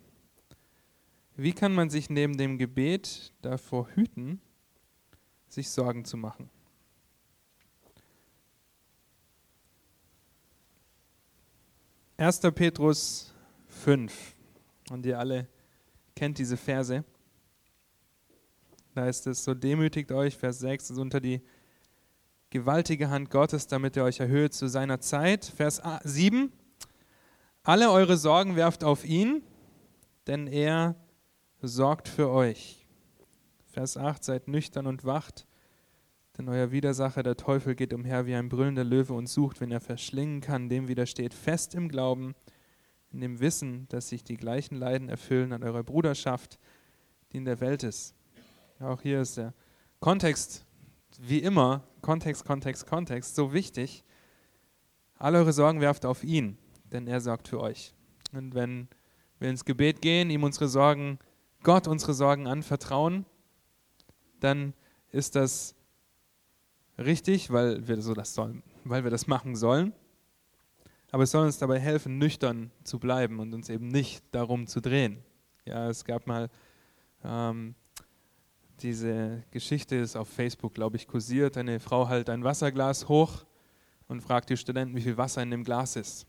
Wie 1.36 1.54
kann 1.54 1.74
man 1.74 1.90
sich 1.90 2.10
neben 2.10 2.38
dem 2.38 2.58
Gebet 2.58 3.34
davor 3.42 3.90
hüten, 3.94 4.42
sich 5.50 5.70
Sorgen 5.70 6.06
zu 6.06 6.16
machen? 6.16 6.50
Erster 12.18 12.52
Petrus 12.52 13.34
5. 13.68 14.36
Und 14.90 15.06
ihr 15.06 15.20
alle 15.20 15.50
kennt 16.16 16.38
diese 16.38 16.56
Verse. 16.56 17.04
Da 18.96 19.02
heißt 19.02 19.28
es, 19.28 19.44
so 19.44 19.54
demütigt 19.54 20.14
euch, 20.14 20.38
Vers 20.38 20.60
6, 20.60 20.92
ist 20.92 20.98
unter 20.98 21.20
die 21.20 21.42
gewaltige 22.50 23.10
Hand 23.10 23.30
Gottes, 23.30 23.68
damit 23.68 23.98
er 23.98 24.06
euch 24.06 24.22
erhöht 24.22 24.54
zu 24.54 24.70
seiner 24.70 25.02
Zeit. 25.02 25.44
Vers 25.44 25.82
7, 26.06 26.50
alle 27.64 27.92
eure 27.92 28.16
Sorgen 28.16 28.56
werft 28.56 28.86
auf 28.86 29.04
ihn, 29.04 29.44
denn 30.28 30.48
er 30.48 30.96
sorgt 31.62 32.08
für 32.08 32.30
euch. 32.30 32.88
Vers 33.66 33.98
8, 33.98 34.24
seid 34.24 34.48
nüchtern 34.48 34.88
und 34.88 35.04
wacht, 35.04 35.46
denn 36.38 36.48
euer 36.48 36.72
Widersacher, 36.72 37.22
der 37.22 37.36
Teufel, 37.36 37.76
geht 37.76 37.94
umher 37.94 38.26
wie 38.26 38.36
ein 38.36 38.48
brüllender 38.48 38.86
Löwe 38.86 39.12
und 39.12 39.28
sucht, 39.28 39.60
wenn 39.60 39.72
er 39.72 39.82
verschlingen 39.82 40.40
kann, 40.40 40.70
dem 40.70 40.88
widersteht 40.88 41.34
fest 41.34 41.76
im 41.76 41.90
Glauben, 41.90 42.34
in 43.12 43.20
dem 43.20 43.42
Wissen, 43.42 43.90
dass 43.90 44.08
sich 44.08 44.24
die 44.24 44.38
gleichen 44.38 44.78
Leiden 44.78 45.10
erfüllen 45.10 45.52
an 45.52 45.64
eurer 45.64 45.84
Bruderschaft, 45.84 46.60
die 47.34 47.38
in 47.38 47.46
der 47.46 47.60
Welt 47.60 47.84
ist. 47.84 48.15
Auch 48.80 49.02
hier 49.02 49.22
ist 49.22 49.38
der 49.38 49.54
Kontext, 50.02 50.66
wie 51.20 51.40
immer, 51.40 51.84
Kontext, 52.02 52.46
Kontext, 52.46 52.86
Kontext, 52.86 53.36
so 53.36 53.54
wichtig. 53.54 54.04
Alle 55.18 55.38
eure 55.38 55.54
Sorgen 55.54 55.80
werft 55.80 56.06
auf 56.06 56.24
ihn, 56.24 56.58
denn 56.92 57.08
er 57.08 57.22
sorgt 57.22 57.48
für 57.48 57.62
euch. 57.62 57.94
Und 58.34 58.54
wenn 58.54 58.90
wir 59.40 59.50
ins 59.50 59.64
Gebet 59.64 60.02
gehen, 60.02 60.30
ihm 60.30 60.44
unsere 60.44 60.68
Sorgen, 60.68 61.20
Gott 61.64 61.88
unsere 61.88 62.14
Sorgen 62.14 62.48
anvertrauen, 62.48 63.26
dann 64.42 64.74
ist 65.12 65.36
das 65.36 65.74
richtig, 66.98 67.52
weil 67.52 67.88
wir, 67.88 68.02
so 68.02 68.14
das 68.14 68.34
sollen, 68.34 68.62
weil 68.84 69.06
wir 69.06 69.12
das 69.12 69.26
machen 69.28 69.56
sollen. 69.56 69.94
Aber 71.12 71.24
es 71.24 71.32
soll 71.32 71.46
uns 71.46 71.58
dabei 71.58 71.80
helfen, 71.80 72.18
nüchtern 72.18 72.72
zu 72.84 73.00
bleiben 73.00 73.40
und 73.40 73.54
uns 73.54 73.70
eben 73.70 73.88
nicht 73.88 74.22
darum 74.32 74.68
zu 74.68 74.82
drehen. 74.82 75.24
Ja, 75.64 75.90
es 75.90 76.04
gab 76.04 76.28
mal 76.28 76.50
ähm, 77.24 77.74
diese 78.82 79.44
Geschichte, 79.52 79.96
ist 79.96 80.16
auf 80.16 80.28
Facebook, 80.30 80.74
glaube 80.74 80.98
ich, 80.98 81.08
kursiert. 81.08 81.58
Eine 81.58 81.80
Frau 81.80 82.08
hält 82.08 82.30
ein 82.30 82.44
Wasserglas 82.44 83.08
hoch 83.08 83.46
und 84.08 84.22
fragt 84.22 84.50
die 84.50 84.58
Studenten, 84.58 84.96
wie 84.96 85.02
viel 85.02 85.18
Wasser 85.18 85.42
in 85.42 85.52
dem 85.52 85.64
Glas 85.64 85.96
ist. 85.96 86.28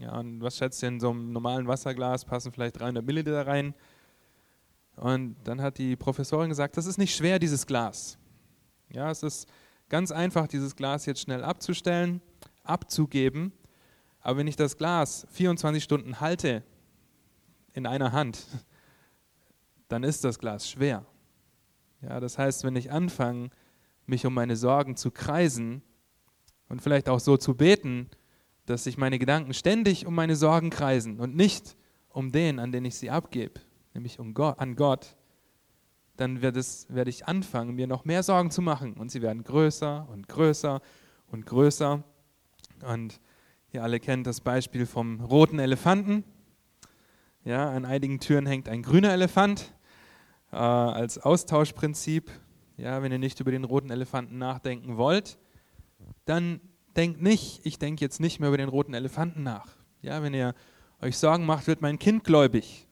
Ja, 0.00 0.18
und 0.18 0.40
was 0.40 0.56
schätzt 0.56 0.82
ihr, 0.82 0.88
in 0.88 1.00
so 1.00 1.10
einem 1.10 1.32
normalen 1.32 1.66
Wasserglas 1.66 2.24
passen 2.24 2.52
vielleicht 2.52 2.80
300 2.80 3.04
Milliliter 3.04 3.46
rein? 3.46 3.74
Und 4.96 5.36
dann 5.44 5.60
hat 5.60 5.78
die 5.78 5.96
Professorin 5.96 6.48
gesagt, 6.48 6.76
das 6.76 6.86
ist 6.86 6.98
nicht 6.98 7.14
schwer, 7.14 7.38
dieses 7.38 7.66
Glas. 7.66 8.18
Ja, 8.90 9.10
es 9.10 9.22
ist 9.22 9.48
ganz 9.88 10.10
einfach, 10.10 10.46
dieses 10.46 10.76
Glas 10.76 11.06
jetzt 11.06 11.20
schnell 11.20 11.44
abzustellen, 11.44 12.20
abzugeben. 12.64 13.52
Aber 14.20 14.38
wenn 14.38 14.46
ich 14.46 14.56
das 14.56 14.76
Glas 14.76 15.26
24 15.30 15.82
Stunden 15.82 16.20
halte 16.20 16.62
in 17.72 17.86
einer 17.86 18.12
Hand, 18.12 18.46
dann 19.88 20.02
ist 20.04 20.24
das 20.24 20.38
Glas 20.38 20.68
schwer. 20.68 21.06
Ja, 22.02 22.20
das 22.20 22.38
heißt, 22.38 22.64
wenn 22.64 22.76
ich 22.76 22.90
anfange, 22.90 23.50
mich 24.06 24.26
um 24.26 24.34
meine 24.34 24.56
Sorgen 24.56 24.96
zu 24.96 25.10
kreisen 25.10 25.82
und 26.68 26.82
vielleicht 26.82 27.08
auch 27.08 27.20
so 27.20 27.36
zu 27.36 27.54
beten, 27.54 28.10
dass 28.66 28.84
sich 28.84 28.98
meine 28.98 29.18
Gedanken 29.18 29.54
ständig 29.54 30.06
um 30.06 30.14
meine 30.14 30.36
Sorgen 30.36 30.70
kreisen 30.70 31.20
und 31.20 31.36
nicht 31.36 31.76
um 32.08 32.32
den, 32.32 32.58
an 32.58 32.72
den 32.72 32.84
ich 32.84 32.96
sie 32.96 33.10
abgebe, 33.10 33.60
nämlich 33.94 34.18
um 34.18 34.34
Gott, 34.34 34.58
an 34.58 34.76
Gott, 34.76 35.16
dann 36.16 36.42
werde 36.42 37.10
ich 37.10 37.26
anfangen, 37.26 37.74
mir 37.74 37.86
noch 37.86 38.04
mehr 38.04 38.22
Sorgen 38.22 38.50
zu 38.50 38.62
machen. 38.62 38.94
Und 38.94 39.10
sie 39.10 39.22
werden 39.22 39.44
größer 39.44 40.08
und 40.10 40.28
größer 40.28 40.80
und 41.28 41.46
größer. 41.46 42.04
Und 42.86 43.20
ihr 43.72 43.82
alle 43.82 43.98
kennt 43.98 44.26
das 44.26 44.40
Beispiel 44.40 44.86
vom 44.86 45.20
roten 45.20 45.58
Elefanten. 45.58 46.24
Ja, 47.44 47.70
an 47.70 47.84
einigen 47.84 48.20
Türen 48.20 48.46
hängt 48.46 48.68
ein 48.68 48.82
grüner 48.82 49.12
Elefant 49.12 49.72
äh, 50.52 50.56
als 50.56 51.18
Austauschprinzip. 51.18 52.30
Ja, 52.76 53.02
wenn 53.02 53.12
ihr 53.12 53.18
nicht 53.18 53.40
über 53.40 53.50
den 53.50 53.64
roten 53.64 53.90
Elefanten 53.90 54.38
nachdenken 54.38 54.96
wollt, 54.96 55.38
dann 56.24 56.60
denkt 56.96 57.22
nicht, 57.22 57.60
ich 57.64 57.78
denke 57.78 58.04
jetzt 58.04 58.20
nicht 58.20 58.40
mehr 58.40 58.48
über 58.48 58.58
den 58.58 58.68
roten 58.68 58.94
Elefanten 58.94 59.42
nach. 59.42 59.76
Ja, 60.00 60.22
wenn 60.22 60.34
ihr 60.34 60.54
euch 61.00 61.18
Sorgen 61.18 61.46
macht, 61.46 61.66
wird 61.66 61.80
mein 61.80 61.98
Kind 61.98 62.24
gläubig. 62.24 62.86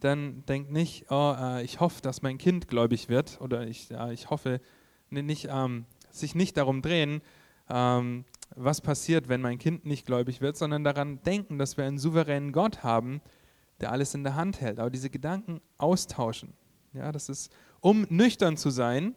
Dann 0.00 0.44
denkt 0.46 0.70
nicht, 0.72 1.06
oh, 1.10 1.34
äh, 1.38 1.62
ich 1.64 1.80
hoffe, 1.80 2.02
dass 2.02 2.22
mein 2.22 2.38
Kind 2.38 2.68
gläubig 2.68 3.08
wird 3.08 3.40
oder 3.40 3.66
ich, 3.66 3.88
ja, 3.88 4.10
ich 4.10 4.30
hoffe, 4.30 4.60
nicht, 5.10 5.48
ähm, 5.50 5.84
sich 6.10 6.34
nicht 6.34 6.56
darum 6.56 6.82
drehen, 6.82 7.22
ähm, 7.68 8.24
was 8.54 8.80
passiert, 8.80 9.28
wenn 9.28 9.40
mein 9.40 9.58
Kind 9.58 9.86
nicht 9.86 10.06
gläubig 10.06 10.40
wird, 10.40 10.56
sondern 10.56 10.84
daran 10.84 11.22
denken, 11.22 11.58
dass 11.58 11.76
wir 11.76 11.84
einen 11.84 11.98
souveränen 11.98 12.52
Gott 12.52 12.82
haben, 12.82 13.20
der 13.80 13.92
alles 13.92 14.14
in 14.14 14.24
der 14.24 14.34
Hand 14.34 14.60
hält. 14.60 14.78
Aber 14.78 14.90
diese 14.90 15.10
Gedanken 15.10 15.60
austauschen. 15.78 16.54
Ja, 16.94 17.10
das 17.10 17.30
ist, 17.30 17.50
um 17.80 18.06
nüchtern 18.10 18.58
zu 18.58 18.68
sein, 18.68 19.14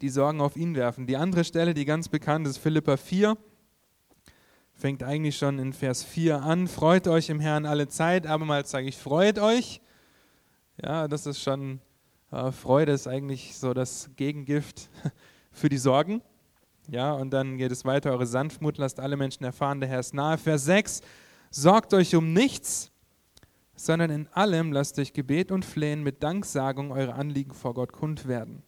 die 0.00 0.08
Sorgen 0.08 0.40
auf 0.40 0.56
ihn 0.56 0.76
werfen. 0.76 1.06
Die 1.08 1.16
andere 1.16 1.42
Stelle, 1.42 1.74
die 1.74 1.84
ganz 1.84 2.08
bekannt 2.08 2.46
ist, 2.46 2.58
Philippa 2.58 2.96
4, 2.96 3.36
fängt 4.74 5.02
eigentlich 5.02 5.36
schon 5.36 5.58
in 5.58 5.72
Vers 5.72 6.04
4 6.04 6.40
an. 6.40 6.68
Freut 6.68 7.08
euch 7.08 7.28
im 7.28 7.40
Herrn 7.40 7.66
alle 7.66 7.88
Zeit, 7.88 8.26
aber 8.26 8.44
mal 8.44 8.64
sage 8.64 8.86
ich, 8.86 8.96
freut 8.96 9.40
euch. 9.40 9.80
Ja, 10.82 11.08
das 11.08 11.26
ist 11.26 11.42
schon, 11.42 11.80
äh, 12.30 12.52
Freude 12.52 12.92
ist 12.92 13.08
eigentlich 13.08 13.58
so 13.58 13.74
das 13.74 14.10
Gegengift 14.14 14.88
für 15.50 15.68
die 15.68 15.78
Sorgen. 15.78 16.22
Ja, 16.88 17.12
und 17.12 17.30
dann 17.30 17.58
geht 17.58 17.72
es 17.72 17.84
weiter, 17.84 18.12
eure 18.12 18.26
Sanftmut 18.26 18.78
lasst 18.78 19.00
alle 19.00 19.16
Menschen 19.16 19.44
erfahren, 19.44 19.80
der 19.80 19.88
Herr 19.88 20.00
ist 20.00 20.14
nahe. 20.14 20.38
Vers 20.38 20.64
6, 20.64 21.02
sorgt 21.50 21.92
euch 21.92 22.14
um 22.14 22.32
nichts, 22.32 22.89
sondern 23.80 24.10
in 24.10 24.28
allem 24.28 24.72
lasst 24.72 24.98
durch 24.98 25.14
Gebet 25.14 25.50
und 25.50 25.64
Flehen 25.64 26.02
mit 26.02 26.22
Danksagung 26.22 26.92
eure 26.92 27.14
Anliegen 27.14 27.54
vor 27.54 27.72
Gott 27.72 27.92
kund 27.92 28.28
werden. 28.28 28.62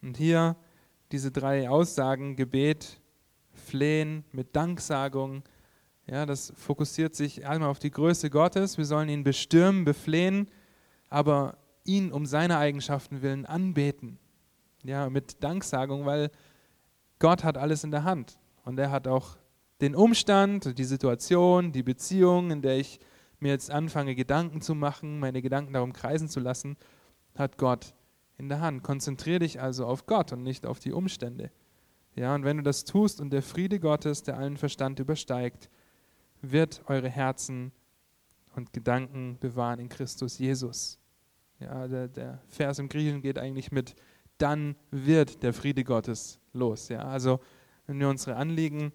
Und 0.00 0.16
hier 0.16 0.56
diese 1.12 1.30
drei 1.30 1.68
Aussagen, 1.68 2.36
Gebet, 2.36 2.98
Flehen, 3.52 4.24
mit 4.32 4.56
Danksagung, 4.56 5.42
ja, 6.06 6.24
das 6.24 6.54
fokussiert 6.56 7.14
sich 7.14 7.46
einmal 7.46 7.68
auf 7.68 7.78
die 7.78 7.90
Größe 7.90 8.30
Gottes. 8.30 8.78
Wir 8.78 8.86
sollen 8.86 9.10
ihn 9.10 9.22
bestürmen, 9.22 9.84
beflehen, 9.84 10.48
aber 11.10 11.58
ihn 11.84 12.12
um 12.12 12.24
seine 12.24 12.56
Eigenschaften 12.56 13.20
willen 13.20 13.44
anbeten. 13.44 14.18
Ja, 14.82 15.10
mit 15.10 15.42
Danksagung, 15.44 16.06
weil 16.06 16.30
Gott 17.18 17.44
hat 17.44 17.58
alles 17.58 17.84
in 17.84 17.90
der 17.90 18.04
Hand. 18.04 18.38
Und 18.64 18.78
er 18.78 18.90
hat 18.90 19.06
auch 19.06 19.36
den 19.82 19.94
Umstand, 19.94 20.78
die 20.78 20.84
Situation, 20.84 21.72
die 21.72 21.82
Beziehung, 21.82 22.50
in 22.50 22.62
der 22.62 22.78
ich 22.78 22.98
mir 23.40 23.52
jetzt 23.52 23.70
anfange, 23.70 24.14
Gedanken 24.14 24.60
zu 24.60 24.74
machen, 24.74 25.18
meine 25.18 25.42
Gedanken 25.42 25.72
darum 25.72 25.92
kreisen 25.92 26.28
zu 26.28 26.40
lassen, 26.40 26.76
hat 27.34 27.58
Gott 27.58 27.94
in 28.38 28.48
der 28.48 28.60
Hand. 28.60 28.82
Konzentriere 28.82 29.40
dich 29.40 29.60
also 29.60 29.86
auf 29.86 30.06
Gott 30.06 30.32
und 30.32 30.42
nicht 30.42 30.66
auf 30.66 30.78
die 30.78 30.92
Umstände. 30.92 31.50
Ja, 32.14 32.34
und 32.34 32.44
wenn 32.44 32.56
du 32.56 32.62
das 32.62 32.84
tust 32.84 33.20
und 33.20 33.30
der 33.30 33.42
Friede 33.42 33.78
Gottes, 33.78 34.22
der 34.22 34.38
allen 34.38 34.56
Verstand 34.56 34.98
übersteigt, 35.00 35.68
wird 36.40 36.82
eure 36.86 37.10
Herzen 37.10 37.72
und 38.54 38.72
Gedanken 38.72 39.38
bewahren 39.38 39.80
in 39.80 39.88
Christus 39.88 40.38
Jesus. 40.38 40.98
Ja, 41.60 41.88
der, 41.88 42.08
der 42.08 42.40
Vers 42.48 42.78
im 42.78 42.88
Griechischen 42.88 43.20
geht 43.20 43.38
eigentlich 43.38 43.70
mit 43.70 43.96
dann 44.38 44.76
wird 44.90 45.42
der 45.42 45.52
Friede 45.52 45.84
Gottes 45.84 46.40
los. 46.52 46.88
Ja, 46.88 47.00
also 47.02 47.40
wenn 47.86 47.98
wir 47.98 48.08
unsere 48.08 48.36
Anliegen, 48.36 48.92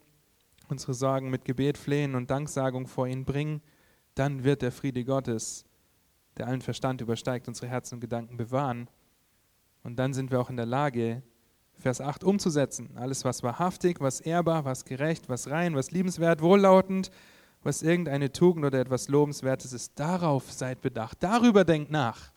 unsere 0.68 0.94
Sorgen 0.94 1.30
mit 1.30 1.46
Gebet, 1.46 1.78
Flehen 1.78 2.16
und 2.16 2.30
Danksagung 2.30 2.88
vor 2.88 3.08
ihn 3.08 3.26
bringen, 3.26 3.62
dann 4.16 4.44
wird 4.44 4.62
der 4.62 4.72
Friede 4.72 5.04
Gottes, 5.04 5.66
der 6.38 6.48
allen 6.48 6.62
Verstand 6.62 7.02
übersteigt, 7.02 7.48
unsere 7.48 7.68
Herzen 7.68 7.96
und 7.96 8.02
Gedanken 8.02 8.38
bewahren. 8.38 8.90
Und 9.84 9.98
dann 9.98 10.14
sind 10.14 10.32
wir 10.32 10.40
auch 10.40 10.50
in 10.50 10.58
der 10.58 10.66
Lage, 10.66 11.24
Vers 11.78 12.00
8 12.00 12.24
umzusetzen. 12.24 12.96
Alles, 12.96 13.26
was 13.26 13.42
wahrhaftig, 13.42 14.00
was 14.00 14.22
ehrbar, 14.22 14.66
was 14.66 14.86
gerecht, 14.86 15.30
was 15.30 15.50
rein, 15.50 15.76
was 15.76 15.92
liebenswert, 15.92 16.42
wohllautend, 16.42 17.10
was 17.64 17.82
irgendeine 17.82 18.32
Tugend 18.32 18.66
oder 18.66 18.80
etwas 18.80 19.08
Lobenswertes 19.08 19.74
ist, 19.74 20.00
darauf 20.00 20.52
seid 20.52 20.82
bedacht. 20.82 21.18
Darüber 21.22 21.64
denkt 21.64 21.92
nach. 21.92 22.32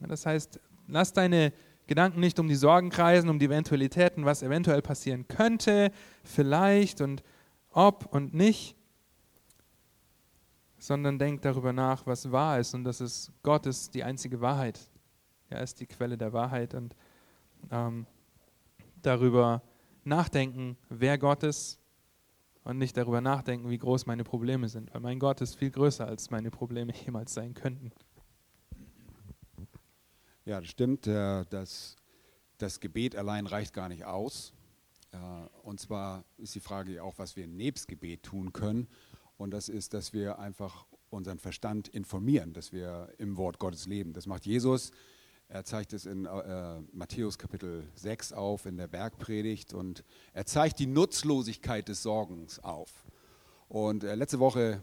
Das 0.00 0.26
heißt, 0.26 0.60
lass 0.86 1.12
deine 1.12 1.52
Gedanken 1.86 2.20
nicht 2.20 2.38
um 2.38 2.48
die 2.48 2.54
Sorgen 2.54 2.90
kreisen, 2.90 3.28
um 3.28 3.38
die 3.38 3.46
Eventualitäten, 3.46 4.24
was 4.24 4.42
eventuell 4.42 4.82
passieren 4.82 5.26
könnte, 5.28 5.90
vielleicht 6.22 7.00
und 7.00 7.22
ob 7.70 8.06
und 8.12 8.34
nicht, 8.34 8.76
sondern 10.84 11.18
denk 11.18 11.40
darüber 11.40 11.72
nach, 11.72 12.06
was 12.06 12.30
wahr 12.30 12.60
ist 12.60 12.74
und 12.74 12.84
das 12.84 13.00
ist 13.00 13.32
Gott 13.42 13.64
ist 13.64 13.94
die 13.94 14.04
einzige 14.04 14.42
Wahrheit. 14.42 14.78
Er 15.48 15.62
ist 15.62 15.80
die 15.80 15.86
Quelle 15.86 16.18
der 16.18 16.34
Wahrheit 16.34 16.74
und 16.74 16.94
ähm, 17.70 18.06
darüber 19.00 19.62
nachdenken, 20.04 20.76
wer 20.90 21.16
Gott 21.16 21.42
ist 21.42 21.80
und 22.64 22.76
nicht 22.76 22.98
darüber 22.98 23.22
nachdenken, 23.22 23.70
wie 23.70 23.78
groß 23.78 24.04
meine 24.04 24.24
Probleme 24.24 24.68
sind, 24.68 24.92
weil 24.92 25.00
mein 25.00 25.18
Gott 25.18 25.40
ist 25.40 25.54
viel 25.54 25.70
größer, 25.70 26.06
als 26.06 26.30
meine 26.30 26.50
Probleme 26.50 26.92
jemals 27.04 27.32
sein 27.32 27.54
könnten. 27.54 27.90
Ja, 30.44 30.60
das 30.60 30.68
stimmt. 30.68 31.06
Das, 31.06 31.96
das 32.58 32.78
Gebet 32.78 33.16
allein 33.16 33.46
reicht 33.46 33.72
gar 33.72 33.88
nicht 33.88 34.04
aus. 34.04 34.52
Äh, 35.12 35.16
und 35.62 35.80
zwar 35.80 36.24
ist 36.36 36.54
die 36.54 36.60
Frage 36.60 37.02
auch, 37.02 37.16
was 37.16 37.36
wir 37.36 37.46
nebst 37.46 37.88
Gebet 37.88 38.24
tun 38.24 38.52
können. 38.52 38.86
Und 39.36 39.50
das 39.50 39.68
ist, 39.68 39.94
dass 39.94 40.12
wir 40.12 40.38
einfach 40.38 40.86
unseren 41.10 41.38
Verstand 41.38 41.88
informieren, 41.88 42.52
dass 42.52 42.72
wir 42.72 43.12
im 43.18 43.36
Wort 43.36 43.58
Gottes 43.58 43.86
leben. 43.86 44.12
Das 44.12 44.26
macht 44.26 44.46
Jesus. 44.46 44.90
Er 45.48 45.64
zeigt 45.64 45.92
es 45.92 46.06
in 46.06 46.24
äh, 46.26 46.80
Matthäus 46.92 47.38
Kapitel 47.38 47.84
6 47.94 48.32
auf, 48.32 48.66
in 48.66 48.76
der 48.76 48.88
Bergpredigt. 48.88 49.74
Und 49.74 50.04
er 50.32 50.46
zeigt 50.46 50.78
die 50.78 50.86
Nutzlosigkeit 50.86 51.88
des 51.88 52.02
Sorgens 52.02 52.58
auf. 52.58 53.04
Und 53.68 54.04
äh, 54.04 54.14
letzte 54.14 54.38
Woche 54.38 54.82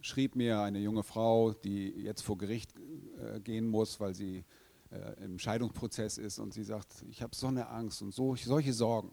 schrieb 0.00 0.36
mir 0.36 0.60
eine 0.60 0.78
junge 0.78 1.02
Frau, 1.02 1.52
die 1.52 1.90
jetzt 1.90 2.22
vor 2.22 2.38
Gericht 2.38 2.72
äh, 3.18 3.40
gehen 3.40 3.68
muss, 3.68 4.00
weil 4.00 4.14
sie 4.14 4.44
äh, 4.90 5.24
im 5.24 5.38
Scheidungsprozess 5.38 6.18
ist. 6.18 6.38
Und 6.38 6.54
sie 6.54 6.64
sagt, 6.64 7.04
ich 7.08 7.22
habe 7.22 7.34
so 7.34 7.48
eine 7.48 7.68
Angst 7.68 8.02
und 8.02 8.12
so, 8.12 8.34
solche 8.36 8.72
Sorgen. 8.72 9.12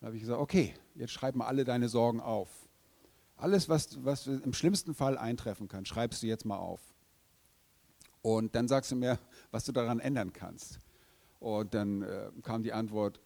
Da 0.00 0.06
habe 0.06 0.16
ich 0.16 0.22
gesagt, 0.22 0.40
okay, 0.40 0.74
jetzt 0.94 1.12
schreib 1.12 1.36
mal 1.36 1.46
alle 1.46 1.64
deine 1.64 1.88
Sorgen 1.88 2.20
auf. 2.20 2.67
Alles, 3.38 3.68
was, 3.68 4.04
was 4.04 4.26
im 4.26 4.52
schlimmsten 4.52 4.94
Fall 4.94 5.16
eintreffen 5.16 5.68
kann, 5.68 5.86
schreibst 5.86 6.22
du 6.22 6.26
jetzt 6.26 6.44
mal 6.44 6.56
auf. 6.56 6.80
Und 8.20 8.54
dann 8.56 8.66
sagst 8.66 8.90
du 8.90 8.96
mir, 8.96 9.18
was 9.52 9.64
du 9.64 9.70
daran 9.70 10.00
ändern 10.00 10.32
kannst. 10.32 10.80
Und 11.38 11.72
dann 11.72 12.02
äh, 12.02 12.30
kam 12.42 12.64
die 12.64 12.72
Antwort, 12.72 13.20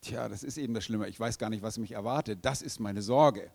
tja, 0.00 0.28
das 0.28 0.42
ist 0.42 0.58
eben 0.58 0.74
das 0.74 0.84
Schlimme, 0.84 1.08
ich 1.08 1.18
weiß 1.18 1.38
gar 1.38 1.50
nicht, 1.50 1.62
was 1.62 1.78
mich 1.78 1.92
erwartet, 1.92 2.40
das 2.42 2.62
ist 2.62 2.80
meine 2.80 3.00
Sorge. 3.00 3.52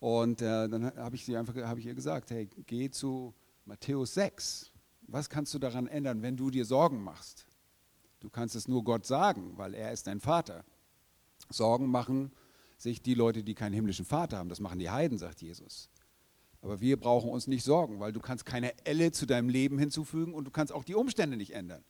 Und 0.00 0.42
äh, 0.42 0.68
dann 0.68 0.94
habe 0.96 1.14
ich, 1.14 1.28
hab 1.30 1.78
ich 1.78 1.86
ihr 1.86 1.94
gesagt, 1.94 2.32
hey, 2.32 2.48
geh 2.66 2.90
zu 2.90 3.32
Matthäus 3.64 4.14
6. 4.14 4.72
Was 5.06 5.30
kannst 5.30 5.54
du 5.54 5.60
daran 5.60 5.86
ändern, 5.86 6.22
wenn 6.22 6.36
du 6.36 6.50
dir 6.50 6.64
Sorgen 6.64 7.02
machst? 7.02 7.46
Du 8.18 8.30
kannst 8.30 8.56
es 8.56 8.66
nur 8.66 8.82
Gott 8.82 9.06
sagen, 9.06 9.52
weil 9.56 9.74
er 9.74 9.92
ist 9.92 10.08
dein 10.08 10.18
Vater. 10.18 10.64
Sorgen 11.50 11.86
machen 11.86 12.32
sich 12.76 13.02
die 13.02 13.14
Leute, 13.14 13.42
die 13.42 13.54
keinen 13.54 13.72
himmlischen 13.72 14.04
Vater 14.04 14.38
haben. 14.38 14.48
Das 14.48 14.60
machen 14.60 14.78
die 14.78 14.90
Heiden, 14.90 15.18
sagt 15.18 15.42
Jesus. 15.42 15.88
Aber 16.60 16.80
wir 16.80 16.98
brauchen 16.98 17.30
uns 17.30 17.46
nicht 17.46 17.62
sorgen, 17.62 18.00
weil 18.00 18.12
du 18.12 18.20
kannst 18.20 18.46
keine 18.46 18.72
Elle 18.86 19.12
zu 19.12 19.26
deinem 19.26 19.48
Leben 19.48 19.78
hinzufügen 19.78 20.34
und 20.34 20.44
du 20.44 20.50
kannst 20.50 20.72
auch 20.72 20.84
die 20.84 20.94
Umstände 20.94 21.36
nicht 21.36 21.52
ändern. 21.52 21.84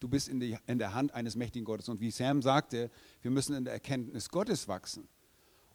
Du 0.00 0.08
bist 0.08 0.28
in, 0.28 0.40
die, 0.40 0.56
in 0.66 0.78
der 0.78 0.94
Hand 0.94 1.14
eines 1.14 1.36
mächtigen 1.36 1.64
Gottes. 1.64 1.88
Und 1.88 2.00
wie 2.00 2.10
Sam 2.10 2.42
sagte, 2.42 2.90
wir 3.22 3.30
müssen 3.30 3.54
in 3.54 3.64
der 3.64 3.74
Erkenntnis 3.74 4.28
Gottes 4.28 4.68
wachsen. 4.68 5.08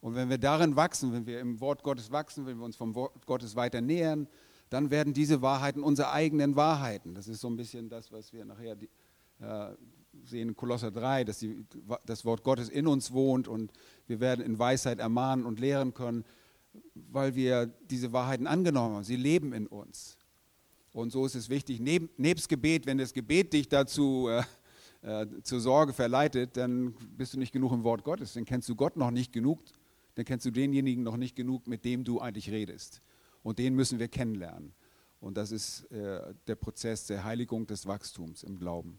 Und 0.00 0.16
wenn 0.16 0.28
wir 0.28 0.38
darin 0.38 0.74
wachsen, 0.74 1.12
wenn 1.12 1.26
wir 1.26 1.40
im 1.40 1.60
Wort 1.60 1.82
Gottes 1.84 2.10
wachsen, 2.10 2.46
wenn 2.46 2.58
wir 2.58 2.64
uns 2.64 2.76
vom 2.76 2.94
Wort 2.94 3.24
Gottes 3.26 3.54
weiter 3.54 3.80
nähern, 3.80 4.28
dann 4.70 4.90
werden 4.90 5.12
diese 5.12 5.42
Wahrheiten 5.42 5.82
unsere 5.82 6.10
eigenen 6.10 6.56
Wahrheiten. 6.56 7.14
Das 7.14 7.28
ist 7.28 7.40
so 7.40 7.48
ein 7.48 7.56
bisschen 7.56 7.88
das, 7.88 8.10
was 8.10 8.32
wir 8.32 8.44
nachher 8.44 8.76
äh, 9.40 9.76
sehen 10.24 10.56
Kolosser 10.56 10.90
3, 10.90 11.24
dass 11.24 11.38
die, 11.38 11.64
das 12.06 12.24
Wort 12.24 12.42
Gottes 12.42 12.68
in 12.68 12.86
uns 12.86 13.12
wohnt 13.12 13.48
und 13.48 13.72
wir 14.06 14.20
werden 14.20 14.44
in 14.44 14.58
Weisheit 14.58 14.98
ermahnen 14.98 15.46
und 15.46 15.60
lehren 15.60 15.94
können, 15.94 16.24
weil 16.94 17.34
wir 17.34 17.66
diese 17.66 18.12
Wahrheiten 18.12 18.46
angenommen 18.46 18.96
haben. 18.96 19.04
Sie 19.04 19.16
leben 19.16 19.52
in 19.52 19.66
uns. 19.66 20.16
Und 20.92 21.10
so 21.10 21.24
ist 21.24 21.34
es 21.34 21.48
wichtig, 21.48 21.80
neb, 21.80 22.18
nebst 22.18 22.48
Gebet, 22.48 22.86
wenn 22.86 22.98
das 22.98 23.12
Gebet 23.14 23.52
dich 23.52 23.68
dazu 23.68 24.28
äh, 24.28 24.42
äh, 25.02 25.26
zur 25.42 25.60
Sorge 25.60 25.92
verleitet, 25.92 26.56
dann 26.56 26.94
bist 27.16 27.34
du 27.34 27.38
nicht 27.38 27.52
genug 27.52 27.72
im 27.72 27.82
Wort 27.82 28.04
Gottes. 28.04 28.34
Dann 28.34 28.44
kennst 28.44 28.68
du 28.68 28.76
Gott 28.76 28.96
noch 28.96 29.10
nicht 29.10 29.32
genug, 29.32 29.62
dann 30.14 30.24
kennst 30.24 30.44
du 30.44 30.50
denjenigen 30.50 31.02
noch 31.02 31.16
nicht 31.16 31.34
genug, 31.34 31.66
mit 31.66 31.84
dem 31.84 32.04
du 32.04 32.20
eigentlich 32.20 32.50
redest. 32.50 33.00
Und 33.42 33.58
den 33.58 33.74
müssen 33.74 33.98
wir 33.98 34.08
kennenlernen. 34.08 34.74
Und 35.18 35.36
das 35.36 35.50
ist 35.50 35.90
äh, 35.92 36.34
der 36.46 36.56
Prozess 36.56 37.06
der 37.06 37.24
Heiligung 37.24 37.66
des 37.66 37.86
Wachstums 37.86 38.42
im 38.42 38.58
Glauben. 38.58 38.98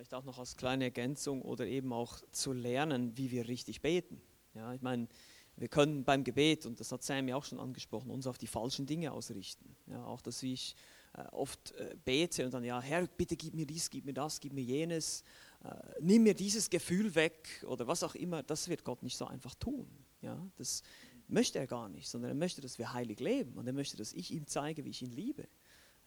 Vielleicht 0.00 0.14
auch 0.14 0.24
noch 0.24 0.38
als 0.38 0.56
kleine 0.56 0.84
Ergänzung 0.84 1.42
oder 1.42 1.66
eben 1.66 1.92
auch 1.92 2.22
zu 2.30 2.54
lernen, 2.54 3.18
wie 3.18 3.30
wir 3.30 3.48
richtig 3.48 3.82
beten. 3.82 4.18
Ja, 4.54 4.72
ich 4.72 4.80
meine, 4.80 5.08
wir 5.56 5.68
können 5.68 6.04
beim 6.04 6.24
Gebet, 6.24 6.64
und 6.64 6.80
das 6.80 6.90
hat 6.90 7.02
Sam 7.02 7.28
ja 7.28 7.36
auch 7.36 7.44
schon 7.44 7.60
angesprochen, 7.60 8.10
uns 8.10 8.26
auf 8.26 8.38
die 8.38 8.46
falschen 8.46 8.86
Dinge 8.86 9.12
ausrichten. 9.12 9.76
Ja, 9.88 10.02
auch, 10.06 10.22
dass 10.22 10.42
ich 10.42 10.74
äh, 11.12 11.20
oft 11.32 11.72
äh, 11.72 11.98
bete 12.02 12.46
und 12.46 12.54
dann, 12.54 12.64
ja, 12.64 12.80
Herr, 12.80 13.08
bitte 13.08 13.36
gib 13.36 13.52
mir 13.52 13.66
dies, 13.66 13.90
gib 13.90 14.06
mir 14.06 14.14
das, 14.14 14.40
gib 14.40 14.54
mir 14.54 14.64
jenes, 14.64 15.22
äh, 15.64 15.68
nimm 16.00 16.22
mir 16.22 16.32
dieses 16.32 16.70
Gefühl 16.70 17.14
weg 17.14 17.62
oder 17.66 17.86
was 17.86 18.02
auch 18.02 18.14
immer, 18.14 18.42
das 18.42 18.70
wird 18.70 18.84
Gott 18.84 19.02
nicht 19.02 19.18
so 19.18 19.26
einfach 19.26 19.54
tun. 19.54 19.86
Ja, 20.22 20.50
das 20.56 20.82
möchte 21.28 21.58
er 21.58 21.66
gar 21.66 21.90
nicht, 21.90 22.08
sondern 22.08 22.30
er 22.30 22.36
möchte, 22.36 22.62
dass 22.62 22.78
wir 22.78 22.94
heilig 22.94 23.20
leben 23.20 23.52
und 23.58 23.66
er 23.66 23.74
möchte, 23.74 23.98
dass 23.98 24.14
ich 24.14 24.30
ihm 24.30 24.46
zeige, 24.46 24.82
wie 24.86 24.90
ich 24.90 25.02
ihn 25.02 25.12
liebe. 25.12 25.46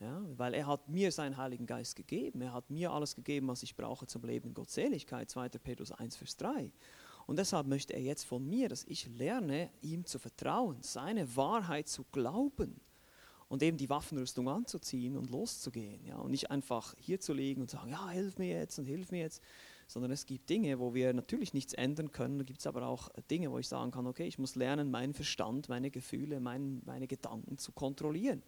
Ja, 0.03 0.21
weil 0.35 0.53
er 0.53 0.67
hat 0.67 0.89
mir 0.89 1.13
seinen 1.13 1.37
Heiligen 1.37 1.65
Geist 1.65 1.95
gegeben, 1.95 2.41
er 2.41 2.51
hat 2.51 2.69
mir 2.69 2.91
alles 2.91 3.15
gegeben, 3.15 3.47
was 3.47 3.63
ich 3.63 3.77
brauche 3.77 4.05
zum 4.05 4.23
Leben 4.23 4.49
in 4.49 4.53
Gottseligkeit, 4.53 5.29
2. 5.29 5.47
Petrus 5.49 5.93
1, 5.93 6.17
Vers 6.17 6.35
3. 6.35 6.73
Und 7.25 7.39
deshalb 7.39 7.67
möchte 7.67 7.93
er 7.93 8.01
jetzt 8.01 8.25
von 8.25 8.45
mir, 8.45 8.67
dass 8.67 8.83
ich 8.83 9.07
lerne, 9.07 9.69
ihm 9.81 10.05
zu 10.05 10.19
vertrauen, 10.19 10.81
seine 10.81 11.37
Wahrheit 11.37 11.87
zu 11.87 12.03
glauben 12.11 12.81
und 13.47 13.63
eben 13.63 13.77
die 13.77 13.89
Waffenrüstung 13.89 14.49
anzuziehen 14.49 15.15
und 15.15 15.29
loszugehen. 15.29 16.05
Ja? 16.05 16.17
Und 16.17 16.31
nicht 16.31 16.51
einfach 16.51 16.95
hier 16.99 17.21
zu 17.21 17.31
liegen 17.31 17.61
und 17.61 17.69
sagen, 17.69 17.91
ja, 17.91 18.09
hilf 18.09 18.37
mir 18.37 18.49
jetzt 18.49 18.77
und 18.79 18.85
hilf 18.85 19.09
mir 19.09 19.21
jetzt, 19.21 19.41
sondern 19.87 20.11
es 20.11 20.25
gibt 20.25 20.49
Dinge, 20.49 20.79
wo 20.79 20.93
wir 20.93 21.13
natürlich 21.13 21.53
nichts 21.53 21.73
ändern 21.73 22.11
können. 22.11 22.39
Da 22.39 22.43
gibt 22.43 22.59
es 22.59 22.67
aber 22.67 22.85
auch 22.87 23.09
Dinge, 23.31 23.51
wo 23.51 23.57
ich 23.57 23.69
sagen 23.69 23.91
kann, 23.91 24.05
okay, 24.05 24.27
ich 24.27 24.37
muss 24.37 24.55
lernen, 24.55 24.91
meinen 24.91 25.13
Verstand, 25.13 25.69
meine 25.69 25.91
Gefühle, 25.91 26.41
mein, 26.41 26.81
meine 26.83 27.07
Gedanken 27.07 27.57
zu 27.57 27.71
kontrollieren. 27.71 28.43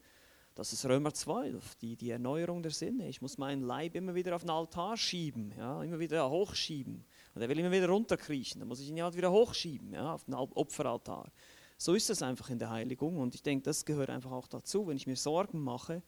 Das 0.56 0.72
ist 0.72 0.86
Römer 0.86 1.14
12, 1.14 1.76
die, 1.76 1.97
die 1.97 2.12
Erneuerung 2.12 2.64
der 2.64 2.72
Sinne. 2.72 3.10
Ich 3.10 3.22
muss 3.22 3.38
meinen 3.38 3.62
Leib 3.62 3.93
immer 3.93 4.16
wieder 4.16 4.34
auf 4.38 4.43
den 4.43 4.51
Altar 4.51 4.95
schieben, 4.95 5.53
ja, 5.58 5.84
immer 5.84 5.99
wieder 5.99 6.30
hochschieben. 6.30 7.03
Und 7.34 7.41
er 7.41 7.49
will 7.49 7.60
immer 7.60 7.72
wieder 7.72 7.89
runterkriechen, 7.89 8.60
dann 8.60 8.70
muss 8.70 8.80
ich 8.80 8.88
ihn 8.88 9.03
halt 9.03 9.18
wieder 9.18 9.34
hochschieben, 9.34 9.91
ja, 9.91 10.14
auf 10.14 10.24
den 10.24 10.34
Opferaltar. 10.34 11.30
So 11.78 11.93
ist 11.93 12.10
es 12.10 12.22
einfach 12.22 12.49
in 12.49 12.58
der 12.58 12.70
Heiligung 12.70 13.18
und 13.18 13.36
ich 13.36 13.43
denke, 13.43 13.64
das 13.64 13.84
gehört 13.84 14.10
einfach 14.10 14.32
auch 14.32 14.47
dazu. 14.47 14.88
Wenn 14.88 14.95
ich 14.95 15.08
mir 15.08 15.18
Sorgen 15.18 15.60
mache, 15.60 16.01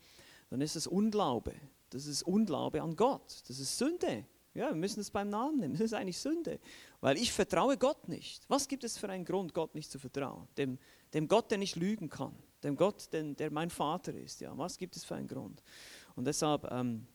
dann 0.49 0.61
ist 0.61 0.77
es 0.77 0.87
Unglaube. 0.87 1.53
Das 1.89 2.05
ist 2.05 2.23
Unglaube 2.23 2.81
an 2.81 2.95
Gott. 2.95 3.43
Das 3.49 3.59
ist 3.59 3.77
Sünde. 3.77 4.25
Ja, 4.53 4.69
wir 4.69 4.75
müssen 4.75 5.01
es 5.01 5.11
beim 5.11 5.29
Namen 5.29 5.59
nehmen. 5.59 5.73
Das 5.73 5.81
ist 5.81 5.93
eigentlich 5.93 6.19
Sünde. 6.19 6.61
Weil 7.01 7.17
ich 7.17 7.33
vertraue 7.33 7.77
Gott 7.77 8.07
nicht. 8.07 8.45
Was 8.47 8.69
gibt 8.69 8.85
es 8.85 8.97
für 8.97 9.09
einen 9.09 9.25
Grund, 9.25 9.53
Gott 9.53 9.75
nicht 9.75 9.91
zu 9.91 9.99
vertrauen? 9.99 10.47
Dem, 10.55 10.79
dem 11.13 11.27
Gott, 11.27 11.51
der 11.51 11.57
nicht 11.57 11.75
lügen 11.75 12.07
kann 12.07 12.33
dem 12.67 12.75
Gott, 12.75 13.11
den, 13.13 13.35
der 13.35 13.51
mein 13.51 13.69
Vater 13.69 14.13
ist. 14.13 14.41
Ja, 14.41 14.55
was 14.57 14.77
gibt 14.77 14.95
es 14.95 15.05
für 15.05 15.15
einen 15.15 15.27
Grund? 15.27 15.63
Und 16.15 16.25
deshalb 16.25 16.69
ähm, 16.71 17.07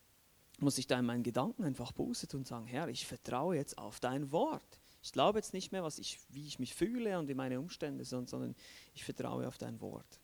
muss 0.59 0.79
ich 0.79 0.87
da 0.87 0.99
in 0.99 1.05
meinen 1.05 1.23
Gedanken 1.23 1.65
einfach 1.65 1.93
bußen 1.93 2.29
und 2.35 2.47
sagen, 2.47 2.67
Herr, 2.67 2.89
ich 2.89 3.07
vertraue 3.07 3.57
jetzt 3.57 3.79
auf 3.79 4.01
dein 4.01 4.33
Wort. 4.33 4.81
Ich 5.03 5.13
glaube 5.13 5.39
jetzt 5.39 5.53
nicht 5.53 5.73
mehr, 5.73 5.83
was 5.83 5.99
ich, 5.99 6.21
wie 6.31 6.47
ich 6.47 6.59
mich 6.59 6.75
fühle 6.75 7.19
und 7.19 7.29
in 7.29 7.37
meine 7.37 7.61
Umstände, 7.61 8.05
sondern 8.05 8.55
ich 8.95 9.05
vertraue 9.05 9.47
auf 9.47 9.59
dein 9.59 9.81
Wort. 9.81 10.21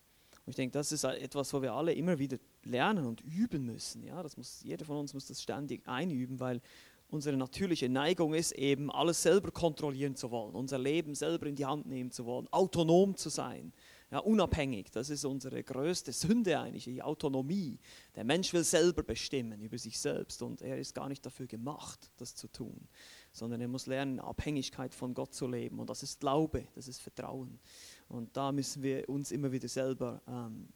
Und 0.47 0.51
ich 0.51 0.57
denke, 0.57 0.72
das 0.72 0.93
ist 0.93 1.05
etwas, 1.05 1.53
wo 1.53 1.61
wir 1.61 1.74
alle 1.74 1.93
immer 1.93 2.18
wieder 2.18 2.39
lernen 2.62 3.05
und 3.05 3.20
üben 3.20 3.66
müssen. 3.66 4.03
Ja, 4.05 4.22
das 4.22 4.37
muss, 4.37 4.62
jeder 4.62 4.85
von 4.85 4.97
uns 4.97 5.12
muss 5.12 5.26
das 5.26 5.43
ständig 5.43 5.87
einüben, 5.87 6.41
weil 6.41 6.62
unsere 7.11 7.37
natürliche 7.37 7.89
Neigung 7.89 8.35
ist 8.35 8.53
eben, 8.53 8.91
alles 8.91 9.22
selber 9.22 9.51
kontrollieren 9.51 10.14
zu 10.14 10.31
wollen, 10.31 10.55
unser 10.55 10.79
Leben 10.79 11.14
selber 11.14 11.47
in 11.47 11.57
die 11.57 11.66
Hand 11.66 11.87
nehmen 11.87 12.11
zu 12.11 12.24
wollen, 12.24 12.47
autonom 12.51 13.16
zu 13.16 13.29
sein 13.29 13.72
ja, 14.11 14.20
unabhängig. 14.20 14.90
Das 14.90 15.11
ist 15.11 15.24
unsere 15.24 15.62
größte 15.62 16.12
Sünde 16.12 16.59
eigentlich, 16.59 16.84
die 16.84 17.02
Autonomie. 17.02 17.78
Der 18.14 18.24
Mensch 18.24 18.52
will 18.52 18.64
selber 18.64 19.02
bestimmen 19.02 19.61
über 19.61 19.76
sich 19.76 19.98
selbst 19.98 20.40
und 20.42 20.62
er 20.62 20.78
ist 20.78 20.94
gar 20.94 21.09
nicht 21.09 21.24
dafür 21.26 21.46
gemacht, 21.46 22.11
das 22.16 22.34
zu 22.34 22.48
tun, 22.48 22.88
sondern 23.32 23.61
er 23.61 23.68
muss 23.68 23.86
lernen, 23.86 24.18
Abhängigkeit 24.18 24.94
von 24.94 25.12
Gott 25.12 25.34
zu 25.34 25.46
leben 25.46 25.78
und 25.78 25.90
das 25.90 26.02
ist 26.02 26.20
Glaube, 26.20 26.66
das 26.74 26.88
ist 26.88 27.00
Vertrauen. 27.00 27.61
Und 28.09 28.34
da 28.36 28.50
müssen 28.50 28.82
wir 28.82 29.09
uns 29.09 29.30
immer 29.30 29.52
wieder 29.52 29.68
selber 29.68 30.22
ähm, 30.26 30.68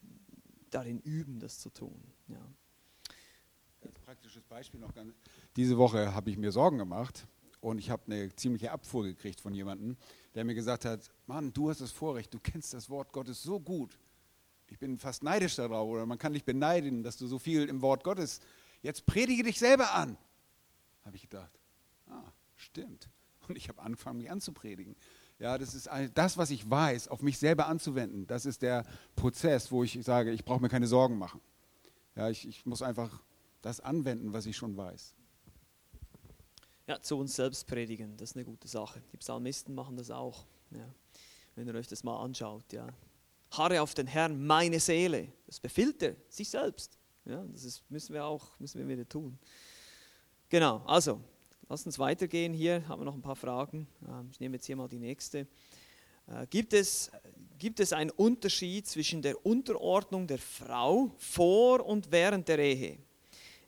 darin 0.71 1.01
üben, 1.01 1.41
das 1.41 1.59
zu 1.59 1.71
tun. 1.71 2.03
Ja. 2.29 2.47
Als 3.81 3.99
praktisches 3.99 4.45
Beispiel 4.45 4.79
noch 4.79 4.95
ganz. 4.95 5.15
Diese 5.57 5.77
Woche 5.79 6.15
habe 6.15 6.31
ich 6.31 6.37
mir 6.37 6.53
Sorgen 6.53 6.79
gemacht 6.79 7.27
und 7.63 7.79
ich 7.79 7.91
habe 7.91 8.03
eine 8.07 8.35
ziemliche 8.35 8.73
Abfuhr 8.73 9.05
gekriegt 9.05 9.41
von 9.41 9.55
jemandem, 9.55 9.97
der 10.35 10.45
mir 10.45 10.55
gesagt 10.55 10.85
hat, 10.85 11.11
Mann, 11.27 11.53
du 11.53 11.71
hast 11.71 11.81
das 11.81 11.93
Vorrecht, 11.93 12.35
du 12.35 12.41
kennst 12.41 12.75
das 12.75 12.91
Wort 12.91 13.13
Gottes 13.13 13.43
so 13.43 13.61
gut. 13.61 13.99
Ich 14.67 14.79
bin 14.79 14.99
fast 14.99 15.23
neidisch 15.23 15.55
darauf 15.57 15.89
oder 15.89 16.05
man 16.05 16.19
kann 16.19 16.33
dich 16.33 16.45
beneiden, 16.45 17.05
dass 17.05 17.17
du 17.17 17.27
so 17.29 17.39
viel 17.39 17.69
im 17.69 17.81
Wort 17.81 18.03
Gottes, 18.03 18.41
jetzt 18.83 19.07
predige 19.07 19.45
dich 19.45 19.61
selber 19.61 19.95
an. 19.95 20.19
Habe 21.05 21.15
ich 21.15 21.23
gedacht, 21.23 21.53
ah, 22.09 22.33
stimmt. 22.57 23.09
Und 23.49 23.57
ich 23.57 23.69
habe 23.69 23.81
angefangen, 23.81 24.19
mich 24.19 24.31
anzupredigen. 24.31 24.97
Ja, 25.39 25.57
das 25.57 25.75
ist 25.75 25.89
das, 26.15 26.37
was 26.37 26.51
ich 26.51 26.69
weiß, 26.69 27.09
auf 27.09 27.23
mich 27.23 27.39
selber 27.39 27.69
anzuwenden. 27.69 28.27
Das 28.27 28.45
ist 28.45 28.63
der 28.63 28.85
Prozess, 29.15 29.71
wo 29.71 29.85
ich 29.85 29.99
sage, 30.03 30.33
ich 30.33 30.45
brauche 30.45 30.61
mir 30.61 30.69
keine 30.69 30.89
Sorgen 30.89 31.17
machen. 31.17 31.41
Ja, 32.17 32.29
ich, 32.29 32.47
ich 32.47 32.67
muss 32.67 32.83
einfach 32.83 33.23
das 33.61 33.79
anwenden, 33.81 34.33
was 34.33 34.47
ich 34.47 34.57
schon 34.57 34.77
weiß. 34.77 35.15
Ja, 36.93 37.01
zu 37.01 37.17
uns 37.17 37.35
selbst 37.35 37.67
predigen, 37.67 38.19
das 38.19 38.33
ist 38.33 38.37
eine 38.37 38.45
gute 38.45 38.69
Sache. 38.69 39.01
Die 39.15 39.17
Psalmisten 39.17 39.75
machen 39.75 39.97
das 39.97 40.11
auch. 40.11 40.45
Ja. 40.73 40.87
Wenn 41.57 41.67
ihr 41.67 41.75
euch 41.75 41.89
das 41.89 42.05
mal 42.05 42.23
anschaut, 42.23 42.71
ja. 42.71 42.87
Harre 43.51 43.81
auf 43.81 43.95
den 43.95 44.07
Herrn, 44.07 44.47
meine 44.47 44.79
Seele. 44.79 45.33
Das 45.47 45.59
befiehlt 45.59 46.03
er 46.03 46.17
sich 46.29 46.51
selbst. 46.51 46.99
Ja, 47.25 47.43
das 47.51 47.65
ist, 47.65 47.91
müssen 47.91 48.13
wir 48.13 48.27
auch 48.27 48.47
müssen 48.59 48.79
wir 48.79 48.87
wieder 48.87 49.09
tun. 49.09 49.39
Genau, 50.51 50.83
also, 50.85 51.19
lass 51.71 51.87
uns 51.87 51.99
weitergehen. 51.99 52.53
Hier 52.53 52.87
haben 52.87 53.01
wir 53.01 53.07
noch 53.07 53.15
ein 53.15 53.23
paar 53.23 53.37
Fragen. 53.37 53.89
Ähm, 54.07 54.29
ich 54.31 54.39
nehme 54.39 54.57
jetzt 54.57 54.67
hier 54.67 54.77
mal 54.77 54.87
die 54.87 54.99
nächste. 54.99 55.47
Äh, 56.27 56.47
gibt 56.51 56.75
es, 56.75 57.11
gibt 57.59 57.81
es 57.81 57.95
einen 57.95 58.11
Unterschied 58.11 58.87
zwischen 58.87 59.23
der 59.23 59.47
Unterordnung 59.47 60.27
der 60.27 60.37
Frau 60.37 61.11
vor 61.17 61.87
und 61.87 62.13
während 62.13 62.49
der 62.49 62.59
Ehe? 62.59 62.99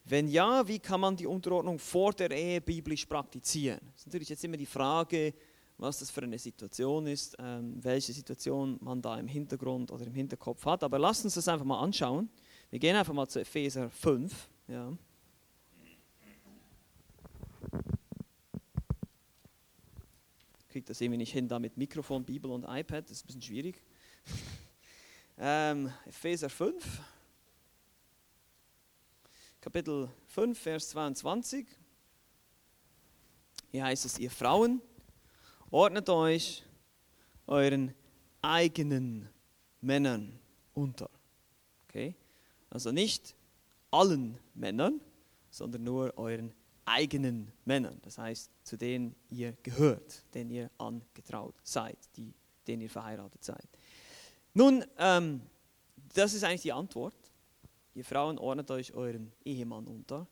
Wenn 0.07 0.29
ja, 0.29 0.69
wie 0.69 0.79
kann 0.79 1.01
man 1.01 1.17
die 1.17 1.27
Unterordnung 1.27 1.79
vor 1.79 2.13
der 2.13 2.31
Ehe 2.31 2.61
biblisch 2.61 3.07
praktizieren? 3.07 3.81
Das 3.93 4.01
ist 4.01 4.07
natürlich 4.07 4.29
jetzt 4.29 4.45
immer 4.45 4.59
die 4.59 4.67
Frage, 4.67 5.33
was 5.79 5.99
das 5.99 6.11
für 6.11 6.23
eine 6.23 6.39
Situation 6.39 7.07
ist, 7.07 7.35
ähm, 7.39 7.83
welche 7.83 8.13
Situation 8.13 8.79
man 8.83 9.01
da 9.01 9.19
im 9.19 9.27
Hintergrund 9.27 9.91
oder 9.91 10.07
im 10.07 10.13
Hinterkopf 10.13 10.67
hat. 10.67 10.85
Aber 10.85 10.99
lasst 10.99 11.25
uns 11.25 11.35
das 11.35 11.49
einfach 11.49 11.65
mal 11.65 11.81
anschauen. 11.81 12.29
Wir 12.71 12.79
gehen 12.79 12.95
einfach 12.95 13.15
mal 13.15 13.27
zu 13.27 13.41
Epheser 13.41 13.89
5. 13.89 14.49
Ja. 14.69 14.93
Kriegt 20.69 20.91
das 20.91 21.01
irgendwie 21.01 21.19
nicht 21.19 21.33
hin, 21.33 21.49
da 21.49 21.59
mit 21.59 21.79
Mikrofon, 21.79 22.25
Bibel 22.25 22.51
und 22.51 22.65
iPad, 22.65 23.05
das 23.05 23.13
ist 23.13 23.25
ein 23.25 23.27
bisschen 23.29 23.43
schwierig. 23.43 23.83
ähm, 25.39 25.91
Epheser 26.05 26.51
5. 26.51 27.14
Kapitel 29.65 30.11
5, 30.27 30.59
Vers 30.59 30.91
22. 30.91 31.67
Hier 33.71 33.85
heißt 33.85 34.05
es, 34.05 34.19
ihr 34.19 34.31
Frauen, 34.31 34.83
ordnet 35.71 36.11
euch 36.11 36.63
euren 37.47 37.95
eigenen 38.43 39.27
Männern 39.81 40.39
unter. 40.75 41.09
Okay? 41.89 42.15
Also 42.69 42.93
nicht 42.93 43.35
allen 43.91 44.37
Männern, 44.53 45.01
sondern 45.49 45.83
nur 45.83 46.13
euren 46.19 46.53
eigenen 46.85 47.51
Männern. 47.65 47.99
Das 48.03 48.19
heißt, 48.19 48.51
zu 48.65 48.77
denen 48.77 49.17
ihr 49.31 49.57
gehört, 49.63 50.25
denen 50.35 50.51
ihr 50.51 50.71
angetraut 50.77 51.55
seid, 51.63 51.97
die, 52.19 52.35
denen 52.67 52.83
ihr 52.83 52.91
verheiratet 52.91 53.43
seid. 53.43 53.67
Nun, 54.53 54.85
ähm, 54.99 55.41
das 56.13 56.35
ist 56.35 56.45
eigentlich 56.45 56.61
die 56.61 56.73
Antwort. 56.75 57.15
Ihr 57.95 58.05
Frauen 58.05 58.39
ordnet 58.39 58.71
euch 58.71 58.93
euren 58.95 59.33
Ehemann 59.45 59.87
unter. 59.87 60.27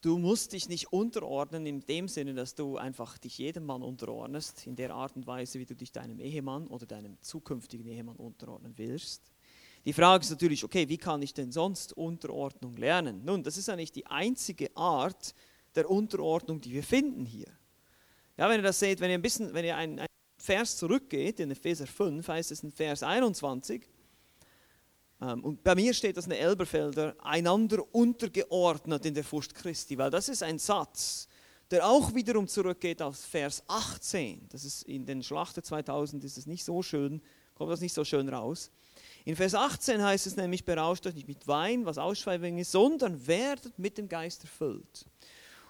Du 0.00 0.18
musst 0.18 0.52
dich 0.52 0.68
nicht 0.68 0.92
unterordnen 0.92 1.66
in 1.66 1.80
dem 1.80 2.08
Sinne, 2.08 2.34
dass 2.34 2.54
du 2.54 2.76
einfach 2.76 3.18
dich 3.18 3.38
jedem 3.38 3.66
Mann 3.66 3.82
unterordnest, 3.82 4.66
in 4.66 4.74
der 4.74 4.94
Art 4.94 5.14
und 5.14 5.26
Weise, 5.26 5.60
wie 5.60 5.66
du 5.66 5.76
dich 5.76 5.92
deinem 5.92 6.18
Ehemann 6.18 6.66
oder 6.66 6.86
deinem 6.86 7.20
zukünftigen 7.20 7.86
Ehemann 7.86 8.16
unterordnen 8.16 8.72
willst. 8.76 9.22
Die 9.84 9.92
Frage 9.92 10.24
ist 10.24 10.30
natürlich, 10.30 10.64
okay, 10.64 10.88
wie 10.88 10.98
kann 10.98 11.22
ich 11.22 11.34
denn 11.34 11.52
sonst 11.52 11.92
Unterordnung 11.96 12.76
lernen? 12.76 13.24
Nun, 13.24 13.42
das 13.42 13.56
ist 13.56 13.68
eigentlich 13.68 13.92
die 13.92 14.06
einzige 14.06 14.76
Art 14.76 15.34
der 15.74 15.90
Unterordnung, 15.90 16.60
die 16.60 16.72
wir 16.72 16.82
finden 16.82 17.26
hier. 17.26 17.48
Ja, 18.36 18.48
wenn 18.48 18.60
ihr 18.60 18.64
das 18.64 18.80
seht, 18.80 19.00
wenn 19.00 19.10
ihr 19.10 19.18
ein 19.18 19.22
bisschen, 19.22 19.52
wenn 19.54 19.64
ihr 19.64 19.76
einen, 19.76 20.00
Vers 20.42 20.76
zurückgeht, 20.76 21.38
in 21.38 21.52
Epheser 21.52 21.86
5, 21.86 22.26
heißt 22.26 22.50
es 22.50 22.64
in 22.64 22.72
Vers 22.72 23.04
21, 23.04 23.82
ähm, 23.82 24.01
und 25.22 25.62
bei 25.62 25.74
mir 25.74 25.94
steht 25.94 26.16
das 26.16 26.26
in 26.26 26.32
Elberfelder, 26.32 27.14
einander 27.22 27.82
untergeordnet 27.94 29.06
in 29.06 29.14
der 29.14 29.22
Furcht 29.22 29.54
Christi, 29.54 29.96
weil 29.96 30.10
das 30.10 30.28
ist 30.28 30.42
ein 30.42 30.58
Satz, 30.58 31.28
der 31.70 31.86
auch 31.86 32.14
wiederum 32.14 32.48
zurückgeht 32.48 33.00
auf 33.00 33.16
Vers 33.16 33.62
18. 33.68 34.48
Das 34.50 34.64
ist 34.64 34.82
in 34.82 35.06
den 35.06 35.22
Schlachter 35.22 35.62
2000 35.62 36.24
ist 36.24 36.38
es 36.38 36.46
nicht 36.46 36.64
so 36.64 36.82
schön, 36.82 37.22
kommt 37.54 37.70
das 37.70 37.80
nicht 37.80 37.94
so 37.94 38.04
schön 38.04 38.28
raus. 38.28 38.70
In 39.24 39.36
Vers 39.36 39.54
18 39.54 40.02
heißt 40.02 40.26
es 40.26 40.36
nämlich, 40.36 40.64
berauscht 40.64 41.06
euch 41.06 41.14
nicht 41.14 41.28
mit 41.28 41.46
Wein, 41.46 41.86
was 41.86 41.98
Ausschweifung 41.98 42.58
ist, 42.58 42.72
sondern 42.72 43.26
werdet 43.26 43.78
mit 43.78 43.98
dem 43.98 44.08
Geist 44.08 44.42
erfüllt. 44.42 45.06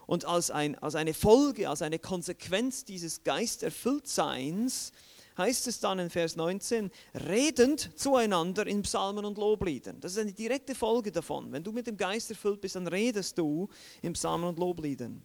Und 0.07 0.25
als, 0.25 0.51
ein, 0.51 0.79
als 0.79 0.95
eine 0.95 1.15
Folge, 1.15 1.69
als 1.69 1.83
eine 1.83 1.99
Konsequenz 1.99 2.85
dieses 2.85 3.23
Geisterfülltseins 3.23 4.93
heißt 5.37 5.67
es 5.67 5.81
dann 5.81 5.99
in 5.99 6.11
Vers 6.11 6.37
19, 6.37 6.91
redend 7.27 7.99
zueinander 7.99 8.67
in 8.67 8.83
Psalmen 8.83 9.25
und 9.25 9.39
Lobliedern. 9.39 10.01
Das 10.01 10.13
ist 10.13 10.19
eine 10.19 10.33
direkte 10.33 10.75
Folge 10.75 11.13
davon. 11.13 11.53
Wenn 11.53 11.65
du 11.65 11.73
mit 11.73 11.87
dem 11.87 11.97
Geist 11.97 12.31
erfüllt 12.31 12.61
bist, 12.61 12.77
dann 12.77 12.87
redest 12.89 13.39
du 13.39 13.69
in 14.03 14.13
Psalmen 14.13 14.49
und 14.49 14.59
Lobliedern. 14.59 15.23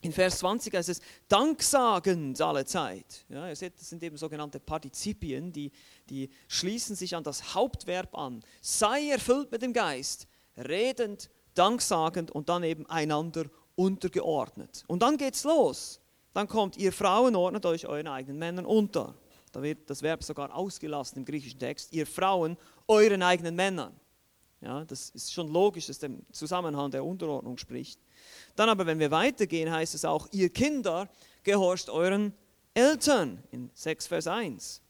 In 0.00 0.12
Vers 0.12 0.38
20 0.38 0.74
heißt 0.74 0.88
es, 0.90 1.00
danksagend 1.26 2.40
alle 2.40 2.64
Zeit. 2.64 3.24
Ja, 3.28 3.48
ihr 3.48 3.56
seht, 3.56 3.80
das 3.80 3.88
sind 3.88 4.02
eben 4.02 4.16
sogenannte 4.16 4.60
Partizipien, 4.60 5.52
die, 5.52 5.72
die 6.08 6.30
schließen 6.46 6.94
sich 6.94 7.16
an 7.16 7.24
das 7.24 7.54
Hauptverb 7.54 8.16
an. 8.16 8.42
Sei 8.60 9.10
erfüllt 9.10 9.50
mit 9.50 9.62
dem 9.62 9.72
Geist, 9.72 10.28
redend, 10.56 11.30
danksagend 11.54 12.30
und 12.30 12.48
dann 12.48 12.62
eben 12.62 12.86
einander 12.86 13.46
untergeordnet. 13.74 14.84
Und 14.86 15.02
dann 15.02 15.16
geht's 15.16 15.42
los. 15.42 16.00
Dann 16.38 16.46
kommt, 16.46 16.76
ihr 16.76 16.92
Frauen 16.92 17.34
ordnet 17.34 17.66
euch 17.66 17.88
euren 17.88 18.06
eigenen 18.06 18.38
Männern 18.38 18.64
unter. 18.64 19.12
Da 19.50 19.60
wird 19.60 19.90
das 19.90 20.02
Verb 20.02 20.22
sogar 20.22 20.54
ausgelassen 20.54 21.18
im 21.18 21.24
griechischen 21.24 21.58
Text. 21.58 21.92
Ihr 21.92 22.06
Frauen 22.06 22.56
euren 22.86 23.24
eigenen 23.24 23.56
Männern. 23.56 23.92
Ja, 24.60 24.84
das 24.84 25.10
ist 25.10 25.32
schon 25.32 25.48
logisch, 25.52 25.88
dass 25.88 25.98
der 25.98 26.10
Zusammenhang 26.30 26.92
der 26.92 27.04
Unterordnung 27.04 27.58
spricht. 27.58 27.98
Dann 28.54 28.68
aber, 28.68 28.86
wenn 28.86 29.00
wir 29.00 29.10
weitergehen, 29.10 29.68
heißt 29.68 29.96
es 29.96 30.04
auch, 30.04 30.28
ihr 30.30 30.48
Kinder 30.50 31.08
gehorcht 31.42 31.90
euren 31.90 32.32
Eltern 32.72 33.42
in 33.50 33.68
6 33.74 34.06
Vers 34.06 34.28
1. 34.28 34.80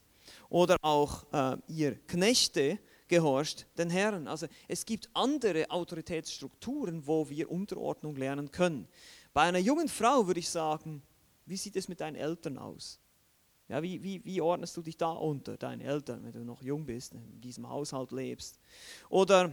Oder 0.50 0.76
auch 0.82 1.24
äh, 1.32 1.56
ihr 1.68 1.94
Knechte 2.08 2.78
gehorcht 3.08 3.66
den 3.78 3.88
Herren. 3.88 4.28
Also 4.28 4.48
es 4.68 4.84
gibt 4.84 5.08
andere 5.14 5.70
Autoritätsstrukturen, 5.70 7.06
wo 7.06 7.26
wir 7.30 7.50
Unterordnung 7.50 8.16
lernen 8.16 8.50
können. 8.50 8.86
Bei 9.32 9.44
einer 9.44 9.60
jungen 9.60 9.88
Frau 9.88 10.26
würde 10.26 10.40
ich 10.40 10.50
sagen, 10.50 11.02
wie 11.48 11.56
sieht 11.56 11.76
es 11.76 11.88
mit 11.88 12.00
deinen 12.00 12.16
Eltern 12.16 12.58
aus? 12.58 13.00
Ja, 13.68 13.82
wie, 13.82 14.02
wie, 14.02 14.24
wie 14.24 14.40
ordnest 14.40 14.76
du 14.76 14.82
dich 14.82 14.96
da 14.96 15.12
unter, 15.12 15.56
deinen 15.56 15.82
Eltern, 15.82 16.24
wenn 16.24 16.32
du 16.32 16.44
noch 16.44 16.62
jung 16.62 16.86
bist, 16.86 17.12
in 17.12 17.40
diesem 17.40 17.68
Haushalt 17.68 18.12
lebst? 18.12 18.58
Oder 19.10 19.52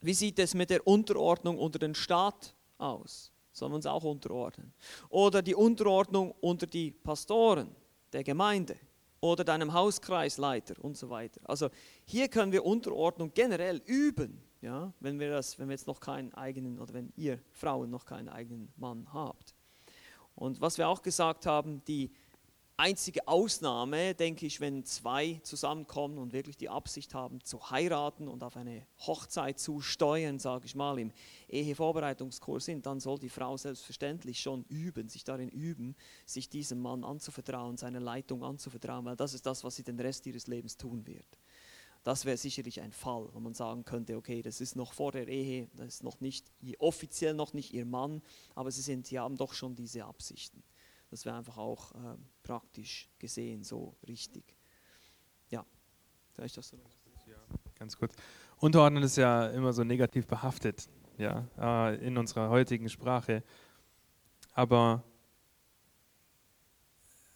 wie 0.00 0.14
sieht 0.14 0.38
es 0.38 0.54
mit 0.54 0.70
der 0.70 0.86
Unterordnung 0.86 1.58
unter 1.58 1.78
den 1.78 1.94
Staat 1.94 2.54
aus? 2.78 3.32
Sollen 3.52 3.72
wir 3.72 3.76
uns 3.76 3.86
auch 3.86 4.04
unterordnen? 4.04 4.72
Oder 5.08 5.42
die 5.42 5.54
Unterordnung 5.54 6.32
unter 6.40 6.66
die 6.66 6.92
Pastoren 6.92 7.74
der 8.12 8.22
Gemeinde? 8.22 8.76
oder 9.24 9.42
deinem 9.42 9.72
Hauskreisleiter 9.72 10.74
und 10.84 10.98
so 10.98 11.08
weiter. 11.08 11.40
Also 11.44 11.70
hier 12.04 12.28
können 12.28 12.52
wir 12.52 12.64
Unterordnung 12.64 13.32
generell 13.32 13.80
üben, 13.86 14.42
ja, 14.60 14.92
wenn 15.00 15.18
wir 15.18 15.30
das, 15.30 15.58
wenn 15.58 15.68
wir 15.68 15.72
jetzt 15.72 15.86
noch 15.86 15.98
keinen 15.98 16.34
eigenen 16.34 16.78
oder 16.78 16.92
wenn 16.92 17.10
ihr 17.16 17.38
Frauen 17.52 17.88
noch 17.88 18.04
keinen 18.04 18.28
eigenen 18.28 18.70
Mann 18.76 19.10
habt. 19.14 19.54
Und 20.34 20.60
was 20.60 20.78
wir 20.78 20.88
auch 20.88 21.02
gesagt 21.02 21.46
haben, 21.46 21.84
die 21.84 22.10
einzige 22.76 23.26
Ausnahme, 23.28 24.14
denke 24.14 24.46
ich, 24.46 24.60
wenn 24.60 24.84
zwei 24.84 25.40
zusammenkommen 25.44 26.18
und 26.18 26.32
wirklich 26.32 26.56
die 26.56 26.68
Absicht 26.68 27.14
haben 27.14 27.40
zu 27.42 27.70
heiraten 27.70 28.26
und 28.26 28.42
auf 28.42 28.56
eine 28.56 28.84
Hochzeit 28.98 29.60
zu 29.60 29.80
steuern, 29.80 30.38
sage 30.38 30.66
ich 30.66 30.74
mal, 30.74 30.98
im 30.98 31.12
Ehevorbereitungskurs 31.48 32.64
sind, 32.64 32.86
dann 32.86 32.98
soll 32.98 33.18
die 33.18 33.28
Frau 33.28 33.56
selbstverständlich 33.56 34.40
schon 34.40 34.64
üben, 34.64 35.08
sich 35.08 35.22
darin 35.22 35.48
üben, 35.48 35.94
sich 36.26 36.48
diesem 36.48 36.80
Mann 36.80 37.04
anzuvertrauen, 37.04 37.76
seine 37.76 38.00
Leitung 38.00 38.42
anzuvertrauen, 38.42 39.04
weil 39.04 39.16
das 39.16 39.34
ist 39.34 39.46
das, 39.46 39.62
was 39.62 39.76
sie 39.76 39.84
den 39.84 40.00
Rest 40.00 40.26
ihres 40.26 40.48
Lebens 40.48 40.76
tun 40.76 41.06
wird. 41.06 41.38
Das 42.04 42.26
wäre 42.26 42.36
sicherlich 42.36 42.82
ein 42.82 42.92
Fall, 42.92 43.30
wo 43.32 43.40
man 43.40 43.54
sagen 43.54 43.86
könnte, 43.86 44.16
okay, 44.16 44.42
das 44.42 44.60
ist 44.60 44.76
noch 44.76 44.92
vor 44.92 45.10
der 45.10 45.26
Ehe, 45.26 45.68
das 45.74 45.86
ist 45.86 46.02
noch 46.04 46.20
nicht 46.20 46.46
offiziell 46.78 47.32
noch 47.32 47.54
nicht 47.54 47.72
ihr 47.72 47.86
Mann, 47.86 48.22
aber 48.54 48.70
sie 48.70 48.82
sind, 48.82 49.06
sie 49.06 49.18
haben 49.18 49.36
doch 49.36 49.54
schon 49.54 49.74
diese 49.74 50.04
Absichten. 50.04 50.62
Das 51.10 51.24
wäre 51.24 51.36
einfach 51.36 51.56
auch 51.56 51.92
äh, 51.92 52.16
praktisch 52.42 53.08
gesehen 53.18 53.62
so 53.62 53.96
richtig. 54.06 54.44
Ja, 55.48 55.64
vielleicht 56.34 56.58
das 56.58 56.68
so. 56.68 56.76
Ja, 57.26 57.36
ganz 57.78 57.96
kurz. 57.96 58.14
Unterordnen 58.58 59.02
ist 59.02 59.16
ja 59.16 59.48
immer 59.48 59.72
so 59.72 59.82
negativ 59.82 60.26
behaftet, 60.26 60.88
ja, 61.16 61.48
äh, 61.58 62.06
in 62.06 62.18
unserer 62.18 62.50
heutigen 62.50 62.90
Sprache. 62.90 63.42
Aber 64.52 65.02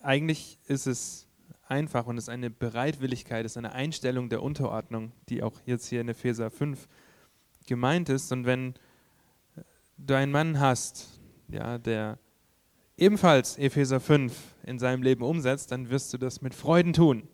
eigentlich 0.00 0.58
ist 0.66 0.86
es 0.86 1.27
einfach 1.70 2.06
und 2.06 2.18
es 2.18 2.24
ist 2.24 2.28
eine 2.28 2.50
Bereitwilligkeit, 2.50 3.44
es 3.44 3.52
ist 3.52 3.56
eine 3.58 3.72
Einstellung 3.72 4.28
der 4.28 4.42
Unterordnung, 4.42 5.12
die 5.28 5.42
auch 5.42 5.60
jetzt 5.66 5.86
hier 5.86 6.00
in 6.00 6.08
Epheser 6.08 6.50
5 6.50 6.88
gemeint 7.66 8.08
ist. 8.08 8.32
Und 8.32 8.46
wenn 8.46 8.74
du 9.98 10.14
einen 10.16 10.32
Mann 10.32 10.60
hast, 10.60 11.20
ja, 11.48 11.78
der 11.78 12.18
ebenfalls 12.96 13.58
Epheser 13.58 14.00
5 14.00 14.34
in 14.64 14.78
seinem 14.78 15.02
Leben 15.02 15.22
umsetzt, 15.22 15.72
dann 15.72 15.90
wirst 15.90 16.12
du 16.12 16.18
das 16.18 16.42
mit 16.42 16.54
Freuden 16.54 16.92
tun. 16.92 17.28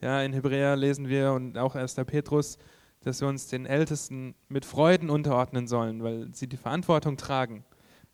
Ja, 0.00 0.22
in 0.22 0.32
Hebräer 0.32 0.76
lesen 0.76 1.08
wir 1.08 1.32
und 1.32 1.58
auch 1.58 1.74
1. 1.74 1.96
Petrus, 2.06 2.58
dass 3.00 3.20
wir 3.20 3.28
uns 3.28 3.48
den 3.48 3.66
Ältesten 3.66 4.34
mit 4.48 4.64
Freuden 4.64 5.10
unterordnen 5.10 5.66
sollen, 5.66 6.02
weil 6.02 6.32
sie 6.32 6.46
die 6.46 6.56
Verantwortung 6.56 7.16
tragen. 7.16 7.64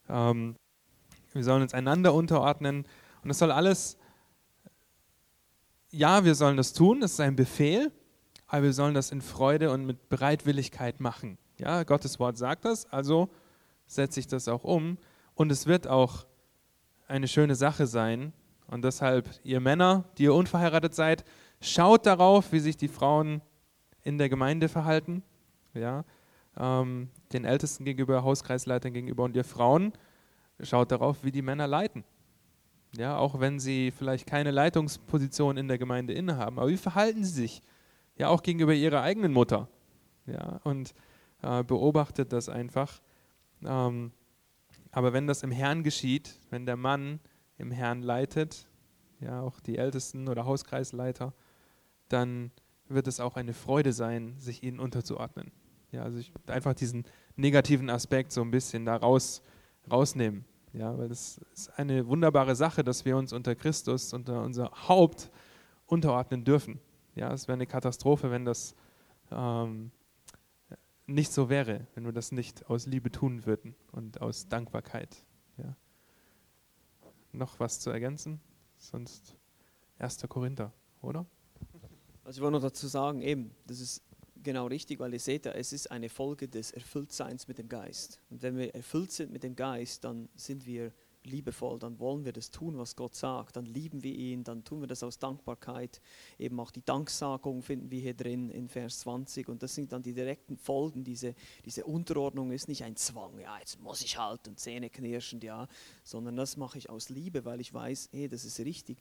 Ähm, 0.09 0.57
wir 1.33 1.45
sollen 1.45 1.63
uns 1.63 1.75
einander 1.75 2.15
unterordnen 2.15 2.87
und 3.23 3.29
das 3.29 3.39
soll 3.39 3.51
alles, 3.51 3.99
ja, 5.95 6.25
wir 6.25 6.35
sollen 6.35 6.57
das 6.57 6.73
tun, 6.73 7.01
das 7.01 7.13
ist 7.13 7.21
ein 7.21 7.37
Befehl, 7.37 7.93
aber 8.47 8.65
wir 8.65 8.73
sollen 8.73 8.95
das 8.95 9.11
in 9.11 9.23
Freude 9.23 9.71
und 9.71 9.87
mit 9.87 10.09
Bereitwilligkeit 10.09 11.01
machen. 11.01 11.39
Ja, 11.59 11.85
Gottes 11.85 12.19
Wort 12.19 12.37
sagt 12.37 12.65
das, 12.65 12.87
also 12.93 13.31
setze 13.87 14.21
ich 14.21 14.27
das 14.27 14.49
auch 14.49 14.65
um 14.65 14.99
und 15.35 15.53
es 15.53 15.67
wird 15.67 15.87
auch 15.87 16.27
eine 17.07 17.29
schöne 17.29 17.55
Sache 17.55 17.87
sein. 17.87 18.33
Und 18.67 18.83
deshalb, 18.85 19.29
ihr 19.45 19.61
Männer, 19.61 20.05
die 20.17 20.25
ihr 20.25 20.35
unverheiratet 20.35 20.95
seid, 20.95 21.25
schaut 21.61 22.07
darauf, 22.07 22.51
wie 22.51 22.61
sich 22.61 22.77
die 22.77 22.89
Frauen 22.89 23.43
in 24.03 24.19
der 24.19 24.29
Gemeinde 24.29 24.69
verhalten. 24.69 25.23
Ja, 25.75 26.05
ähm, 26.57 27.11
den 27.33 27.45
Ältesten 27.45 27.85
gegenüber, 27.85 28.23
Hauskreisleitern 28.23 28.93
gegenüber 28.93 29.25
und 29.25 29.37
ihr 29.37 29.45
Frauen, 29.45 29.93
schaut 30.61 30.93
darauf, 30.93 31.25
wie 31.25 31.33
die 31.33 31.43
Männer 31.43 31.67
leiten. 31.67 32.05
Ja, 32.97 33.17
auch 33.17 33.41
wenn 33.41 33.59
sie 33.59 33.91
vielleicht 33.91 34.27
keine 34.27 34.51
Leitungsposition 34.51 35.57
in 35.57 35.69
der 35.69 35.79
Gemeinde 35.79 36.13
innehaben. 36.13 36.59
Aber 36.59 36.69
wie 36.69 36.77
verhalten 36.77 37.25
sie 37.25 37.33
sich? 37.33 37.63
Ja, 38.17 38.29
auch 38.29 38.43
gegenüber 38.43 38.73
ihrer 38.73 39.03
eigenen 39.03 39.33
Mutter. 39.33 39.69
Ja, 40.27 40.61
und 40.65 40.95
äh, 41.43 41.65
beobachtet 41.65 42.33
das 42.33 42.49
einfach. 42.49 43.01
Ähm, 43.65 44.13
aber 44.93 45.13
wenn 45.13 45.27
das 45.27 45.43
im 45.43 45.51
Herrn 45.51 45.83
geschieht, 45.83 46.39
wenn 46.51 46.67
der 46.67 46.77
Mann 46.77 47.19
im 47.59 47.73
Herrn 47.73 48.03
leitet, 48.03 48.69
ja, 49.21 49.41
auch 49.41 49.59
die 49.61 49.77
Ältesten 49.77 50.29
oder 50.29 50.45
Hauskreisleiter, 50.45 51.35
dann 52.09 52.53
wird 52.89 53.09
es 53.09 53.19
auch 53.19 53.37
eine 53.37 53.55
Freude 53.55 53.93
sein, 53.93 54.39
sich 54.39 54.63
ihnen 54.63 54.79
unterzuordnen. 54.79 55.51
Ja, 55.91 56.03
also 56.03 56.19
ich 56.19 56.33
einfach 56.47 56.75
diesen 56.75 57.05
negativen 57.37 57.91
Aspekt 57.91 58.33
so 58.33 58.43
ein 58.43 58.51
bisschen 58.51 58.85
da 58.85 58.97
raus, 58.97 59.43
rausnehmen. 59.91 60.45
Ja, 60.75 60.99
weil 60.99 61.09
das 61.09 61.39
ist 61.53 61.79
eine 61.79 62.07
wunderbare 62.09 62.57
Sache, 62.57 62.83
dass 62.83 63.05
wir 63.05 63.17
uns 63.17 63.33
unter 63.33 63.55
Christus, 63.55 64.13
unter 64.13 64.43
unser 64.43 64.71
Haupt 64.89 65.31
unterordnen 65.87 66.45
dürfen. 66.45 66.81
Ja, 67.15 67.33
es 67.33 67.47
wäre 67.47 67.55
eine 67.55 67.67
Katastrophe, 67.67 68.33
wenn 68.33 68.45
das 68.45 68.75
ähm, 69.31 69.93
nicht 71.07 71.33
so 71.33 71.49
wäre, 71.49 71.87
wenn 71.95 72.05
wir 72.05 72.13
das 72.13 72.33
nicht 72.33 72.69
aus 72.69 72.87
Liebe 72.87 73.13
tun 73.13 73.47
würden 73.47 73.77
und 73.93 74.21
aus 74.21 74.49
Dankbarkeit. 74.49 75.25
Ja. 75.59 75.77
Noch 77.31 77.61
was 77.61 77.79
zu 77.79 77.91
ergänzen? 77.91 78.41
Sonst 78.77 79.37
1. 79.99 80.25
Korinther, 80.29 80.73
oder? 81.03 81.25
Also 82.25 82.39
ich 82.39 82.43
wollte 82.43 82.57
noch 82.57 82.63
dazu 82.63 82.89
sagen, 82.89 83.21
eben, 83.21 83.55
das 83.67 83.79
ist 83.79 84.03
genau 84.45 84.67
richtig, 84.67 85.01
weil 85.01 85.13
ihr 85.13 85.21
seht 85.21 85.47
es 85.47 85.73
ist 85.73 85.91
eine 85.91 86.09
Folge 86.09 86.49
des 86.49 86.71
Erfülltseins 86.71 87.49
mit 87.49 87.59
dem 87.59 87.69
Geist. 87.69 88.21
Und 88.31 88.43
wenn 88.43 88.57
wir 88.57 88.75
erfüllt 88.75 89.11
sind 89.11 89.33
mit 89.33 89.43
dem 89.43 89.57
Geist, 89.57 90.05
dann 90.05 90.29
sind 90.37 90.67
wir 90.67 90.93
liebevoll, 91.25 91.79
dann 91.79 91.99
wollen 91.99 92.25
wir 92.25 92.33
das 92.33 92.51
tun, 92.51 92.77
was 92.79 92.97
Gott 92.97 93.15
sagt, 93.15 93.57
dann 93.57 93.67
lieben 93.67 94.03
wir 94.03 94.15
ihn, 94.15 94.45
dann 94.45 94.63
tun 94.65 94.81
wir 94.81 94.87
das 94.87 95.03
aus 95.03 95.19
Dankbarkeit. 95.19 96.01
Eben 96.39 96.61
auch 96.61 96.71
die 96.71 96.85
Danksagung 96.85 97.63
finden 97.63 97.91
wir 97.91 98.01
hier 98.01 98.15
drin 98.15 98.51
in 98.51 98.69
Vers 98.69 99.01
20 99.01 99.49
und 99.49 99.63
das 99.63 99.75
sind 99.75 99.93
dann 99.93 100.03
die 100.03 100.13
direkten 100.13 100.57
Folgen. 100.57 101.03
Diese, 101.03 101.35
diese 101.65 101.85
Unterordnung 101.85 102.53
ist 102.53 102.69
nicht 102.69 102.85
ein 102.85 102.97
Zwang, 102.97 103.39
ja, 103.39 103.59
jetzt 103.59 103.81
muss 103.81 104.03
ich 104.03 104.19
halt 104.19 104.47
und 104.49 104.59
Zähne 104.59 104.91
knirschend, 104.91 105.45
ja, 105.45 105.67
sondern 106.03 106.37
das 106.37 106.57
mache 106.57 106.79
ich 106.79 106.91
aus 106.91 107.09
Liebe, 107.09 107.45
weil 107.45 107.61
ich 107.61 107.73
weiß, 107.73 108.11
hey, 108.13 108.29
das 108.29 108.45
ist 108.45 108.61
richtig. 108.61 108.99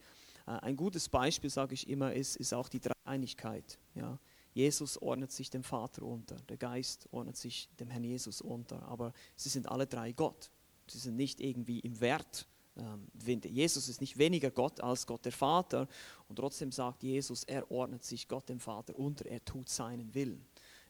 Äh, 0.47 0.51
ein 0.51 0.75
gutes 0.75 1.09
Beispiel, 1.09 1.49
sage 1.49 1.73
ich 1.73 1.89
immer, 1.89 2.13
ist, 2.13 2.37
ist 2.37 2.53
auch 2.53 2.69
die 2.69 2.79
Dreieinigkeit. 2.79 3.79
Ja. 3.95 4.17
Jesus 4.53 5.01
ordnet 5.01 5.31
sich 5.31 5.49
dem 5.49 5.63
Vater 5.63 6.03
unter, 6.03 6.35
der 6.47 6.57
Geist 6.57 7.07
ordnet 7.11 7.37
sich 7.37 7.69
dem 7.79 7.89
Herrn 7.89 8.03
Jesus 8.03 8.41
unter, 8.41 8.83
aber 8.83 9.13
sie 9.35 9.49
sind 9.49 9.67
alle 9.67 9.87
drei 9.87 10.11
Gott. 10.11 10.51
Sie 10.87 10.99
sind 10.99 11.15
nicht 11.15 11.39
irgendwie 11.39 11.79
im 11.79 11.99
Wert. 12.01 12.47
Ähm, 12.75 13.07
Jesus 13.25 13.89
ist 13.89 14.01
nicht 14.01 14.17
weniger 14.17 14.51
Gott 14.51 14.81
als 14.81 15.07
Gott 15.07 15.25
der 15.25 15.31
Vater 15.31 15.87
und 16.27 16.35
trotzdem 16.35 16.71
sagt 16.71 17.03
Jesus, 17.03 17.43
er 17.43 17.69
ordnet 17.71 18.03
sich 18.03 18.27
Gott 18.27 18.49
dem 18.49 18.59
Vater 18.59 18.97
unter, 18.97 19.25
er 19.25 19.43
tut 19.43 19.69
seinen 19.69 20.13
Willen. 20.13 20.45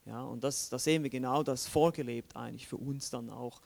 Ja, 0.05 0.23
und 0.23 0.43
das, 0.43 0.69
da 0.69 0.77
sehen 0.77 1.03
wir 1.03 1.09
genau 1.09 1.43
das 1.43 1.65
vorgelebt 1.65 2.35
eigentlich 2.35 2.67
für 2.67 2.77
uns 2.77 3.09
dann 3.09 3.29
auch, 3.29 3.61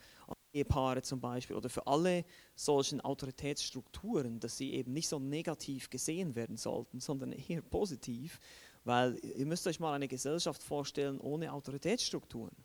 Ehepaare 0.54 1.02
zum 1.02 1.20
Beispiel 1.20 1.56
oder 1.56 1.70
für 1.70 1.86
alle 1.88 2.26
solchen 2.56 3.02
Autoritätsstrukturen, 3.02 4.40
dass 4.40 4.58
sie 4.58 4.74
eben 4.74 4.94
nicht 4.94 5.08
so 5.08 5.20
negativ 5.20 5.90
gesehen 5.90 6.36
werden 6.36 6.58
sollten, 6.58 7.00
sondern 7.00 7.32
eher 7.32 7.62
positiv, 7.62 8.40
weil 8.88 9.20
ihr 9.24 9.46
müsst 9.46 9.68
euch 9.68 9.80
mal 9.80 9.94
eine 9.94 10.08
Gesellschaft 10.08 10.64
vorstellen 10.64 11.20
ohne 11.20 11.52
Autoritätsstrukturen. 11.52 12.56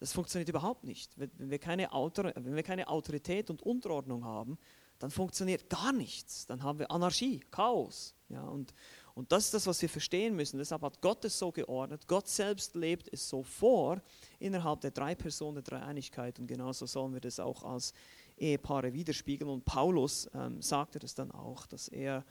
Das 0.00 0.12
funktioniert 0.12 0.48
überhaupt 0.48 0.82
nicht. 0.82 1.12
Wenn 1.16 1.30
wir, 1.50 1.60
keine 1.60 1.92
Autor 1.92 2.32
wenn 2.34 2.56
wir 2.56 2.64
keine 2.64 2.88
Autorität 2.88 3.48
und 3.48 3.62
Unterordnung 3.62 4.24
haben, 4.24 4.58
dann 4.98 5.12
funktioniert 5.12 5.70
gar 5.70 5.92
nichts. 5.92 6.46
Dann 6.46 6.62
haben 6.64 6.80
wir 6.80 6.90
Anarchie, 6.90 7.40
Chaos. 7.50 8.14
Ja, 8.28 8.42
und, 8.42 8.74
und 9.14 9.30
das 9.30 9.44
ist 9.44 9.54
das, 9.54 9.66
was 9.66 9.80
wir 9.80 9.88
verstehen 9.88 10.34
müssen. 10.34 10.58
Deshalb 10.58 10.82
hat 10.82 11.00
Gott 11.00 11.24
es 11.24 11.38
so 11.38 11.52
geordnet. 11.52 12.08
Gott 12.08 12.26
selbst 12.26 12.74
lebt 12.74 13.08
es 13.12 13.28
so 13.28 13.44
vor 13.44 14.02
innerhalb 14.40 14.80
der 14.80 14.90
drei 14.90 15.14
Personen 15.14 15.54
der 15.56 15.62
Dreieinigkeit. 15.62 16.40
Und 16.40 16.48
genauso 16.48 16.86
sollen 16.86 17.12
wir 17.12 17.20
das 17.20 17.38
auch 17.38 17.62
als 17.62 17.94
Ehepaare 18.36 18.92
widerspiegeln. 18.92 19.50
Und 19.50 19.64
Paulus 19.64 20.28
ähm, 20.34 20.60
sagte 20.60 20.98
das 20.98 21.14
dann 21.14 21.30
auch, 21.30 21.66
dass 21.66 21.86
er 21.88 22.24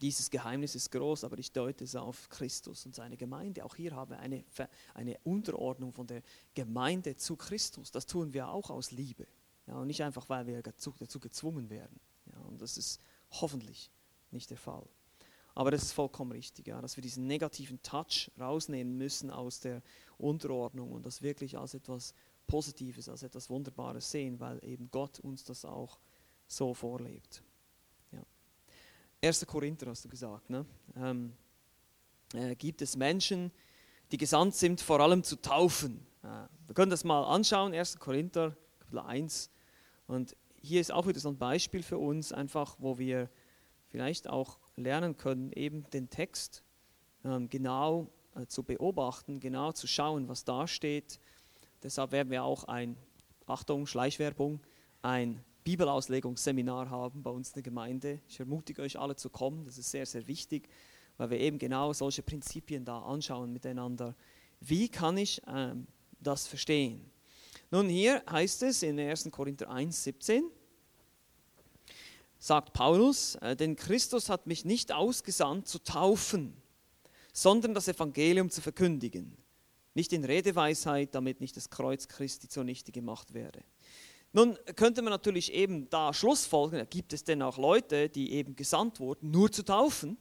dieses 0.00 0.30
Geheimnis 0.30 0.74
ist 0.74 0.90
groß, 0.90 1.24
aber 1.24 1.38
ich 1.38 1.52
deute 1.52 1.84
es 1.84 1.94
auf 1.96 2.28
Christus 2.28 2.86
und 2.86 2.94
seine 2.94 3.16
Gemeinde. 3.16 3.64
Auch 3.64 3.74
hier 3.74 3.94
haben 3.94 4.10
wir 4.10 4.18
eine, 4.18 4.44
eine 4.94 5.18
Unterordnung 5.24 5.92
von 5.92 6.06
der 6.06 6.22
Gemeinde 6.54 7.16
zu 7.16 7.36
Christus. 7.36 7.90
Das 7.90 8.06
tun 8.06 8.32
wir 8.32 8.48
auch 8.48 8.70
aus 8.70 8.90
Liebe. 8.90 9.26
Ja, 9.66 9.76
und 9.76 9.86
nicht 9.86 10.02
einfach, 10.02 10.28
weil 10.28 10.46
wir 10.46 10.62
dazu, 10.62 10.94
dazu 10.98 11.20
gezwungen 11.20 11.68
werden. 11.68 12.00
Ja, 12.32 12.38
und 12.40 12.62
das 12.62 12.78
ist 12.78 13.00
hoffentlich 13.30 13.90
nicht 14.30 14.50
der 14.50 14.56
Fall. 14.56 14.88
Aber 15.54 15.70
das 15.72 15.82
ist 15.82 15.92
vollkommen 15.92 16.32
richtig, 16.32 16.68
ja, 16.68 16.80
dass 16.80 16.96
wir 16.96 17.02
diesen 17.02 17.26
negativen 17.26 17.82
Touch 17.82 18.30
rausnehmen 18.38 18.96
müssen 18.96 19.30
aus 19.30 19.60
der 19.60 19.82
Unterordnung 20.16 20.92
und 20.92 21.04
das 21.04 21.20
wirklich 21.20 21.58
als 21.58 21.74
etwas 21.74 22.14
Positives, 22.46 23.08
als 23.08 23.24
etwas 23.24 23.50
Wunderbares 23.50 24.10
sehen, 24.10 24.38
weil 24.40 24.64
eben 24.64 24.88
Gott 24.90 25.18
uns 25.20 25.44
das 25.44 25.64
auch 25.64 25.98
so 26.46 26.74
vorlebt. 26.74 27.42
1. 29.20 29.46
Korinther 29.46 29.86
hast 29.88 30.04
du 30.04 30.08
gesagt, 30.08 30.48
ne? 30.48 30.64
ähm, 30.96 31.32
äh, 32.34 32.54
gibt 32.54 32.82
es 32.82 32.96
Menschen, 32.96 33.50
die 34.12 34.16
gesandt 34.16 34.54
sind, 34.54 34.80
vor 34.80 35.00
allem 35.00 35.24
zu 35.24 35.36
taufen. 35.36 36.06
Äh, 36.22 36.26
wir 36.66 36.74
können 36.74 36.90
das 36.90 37.02
mal 37.02 37.24
anschauen, 37.24 37.74
1. 37.74 37.98
Korinther, 37.98 38.56
Kapitel 38.78 39.00
1. 39.00 39.50
Und 40.06 40.36
hier 40.60 40.80
ist 40.80 40.92
auch 40.92 41.06
wieder 41.06 41.18
so 41.18 41.30
ein 41.30 41.38
Beispiel 41.38 41.82
für 41.82 41.98
uns, 41.98 42.32
einfach, 42.32 42.76
wo 42.78 42.98
wir 42.98 43.28
vielleicht 43.88 44.28
auch 44.28 44.58
lernen 44.76 45.16
können, 45.16 45.50
eben 45.52 45.88
den 45.90 46.10
Text 46.10 46.62
ähm, 47.24 47.48
genau 47.48 48.08
äh, 48.36 48.46
zu 48.46 48.62
beobachten, 48.62 49.40
genau 49.40 49.72
zu 49.72 49.88
schauen, 49.88 50.28
was 50.28 50.44
da 50.44 50.68
steht. 50.68 51.18
Deshalb 51.82 52.12
werden 52.12 52.30
wir 52.30 52.44
auch 52.44 52.64
ein, 52.64 52.96
Achtung, 53.46 53.86
Schleichwerbung, 53.86 54.60
ein 55.02 55.42
Bibelauslegungsseminar 55.68 56.88
haben 56.88 57.22
bei 57.22 57.28
uns 57.28 57.48
in 57.48 57.54
der 57.56 57.62
Gemeinde. 57.62 58.20
Ich 58.26 58.40
ermutige 58.40 58.80
euch 58.80 58.98
alle 58.98 59.16
zu 59.16 59.28
kommen, 59.28 59.66
das 59.66 59.76
ist 59.76 59.90
sehr, 59.90 60.06
sehr 60.06 60.26
wichtig, 60.26 60.66
weil 61.18 61.28
wir 61.28 61.38
eben 61.38 61.58
genau 61.58 61.92
solche 61.92 62.22
Prinzipien 62.22 62.86
da 62.86 63.02
anschauen 63.02 63.52
miteinander. 63.52 64.16
Wie 64.60 64.88
kann 64.88 65.18
ich 65.18 65.42
ähm, 65.46 65.86
das 66.20 66.46
verstehen? 66.46 67.10
Nun, 67.70 67.90
hier 67.90 68.22
heißt 68.30 68.62
es 68.62 68.82
in 68.82 68.98
1. 68.98 69.28
Korinther 69.30 69.68
1, 69.68 70.04
17, 70.04 70.44
sagt 72.38 72.72
Paulus, 72.72 73.34
äh, 73.34 73.54
denn 73.54 73.76
Christus 73.76 74.30
hat 74.30 74.46
mich 74.46 74.64
nicht 74.64 74.90
ausgesandt 74.90 75.68
zu 75.68 75.80
taufen, 75.80 76.56
sondern 77.34 77.74
das 77.74 77.88
Evangelium 77.88 78.48
zu 78.48 78.62
verkündigen. 78.62 79.36
Nicht 79.92 80.14
in 80.14 80.24
Redeweisheit, 80.24 81.14
damit 81.14 81.42
nicht 81.42 81.58
das 81.58 81.68
Kreuz 81.68 82.08
Christi 82.08 82.48
zunichte 82.48 82.90
gemacht 82.90 83.34
werde. 83.34 83.62
Nun 84.32 84.58
könnte 84.76 85.02
man 85.02 85.10
natürlich 85.10 85.52
eben 85.52 85.88
da 85.88 86.12
Schlussfolgern, 86.12 86.86
gibt 86.90 87.12
es 87.12 87.24
denn 87.24 87.42
auch 87.42 87.56
Leute, 87.56 88.08
die 88.08 88.32
eben 88.32 88.56
gesandt 88.56 89.00
wurden, 89.00 89.30
nur 89.30 89.50
zu 89.50 89.64
taufen? 89.64 90.18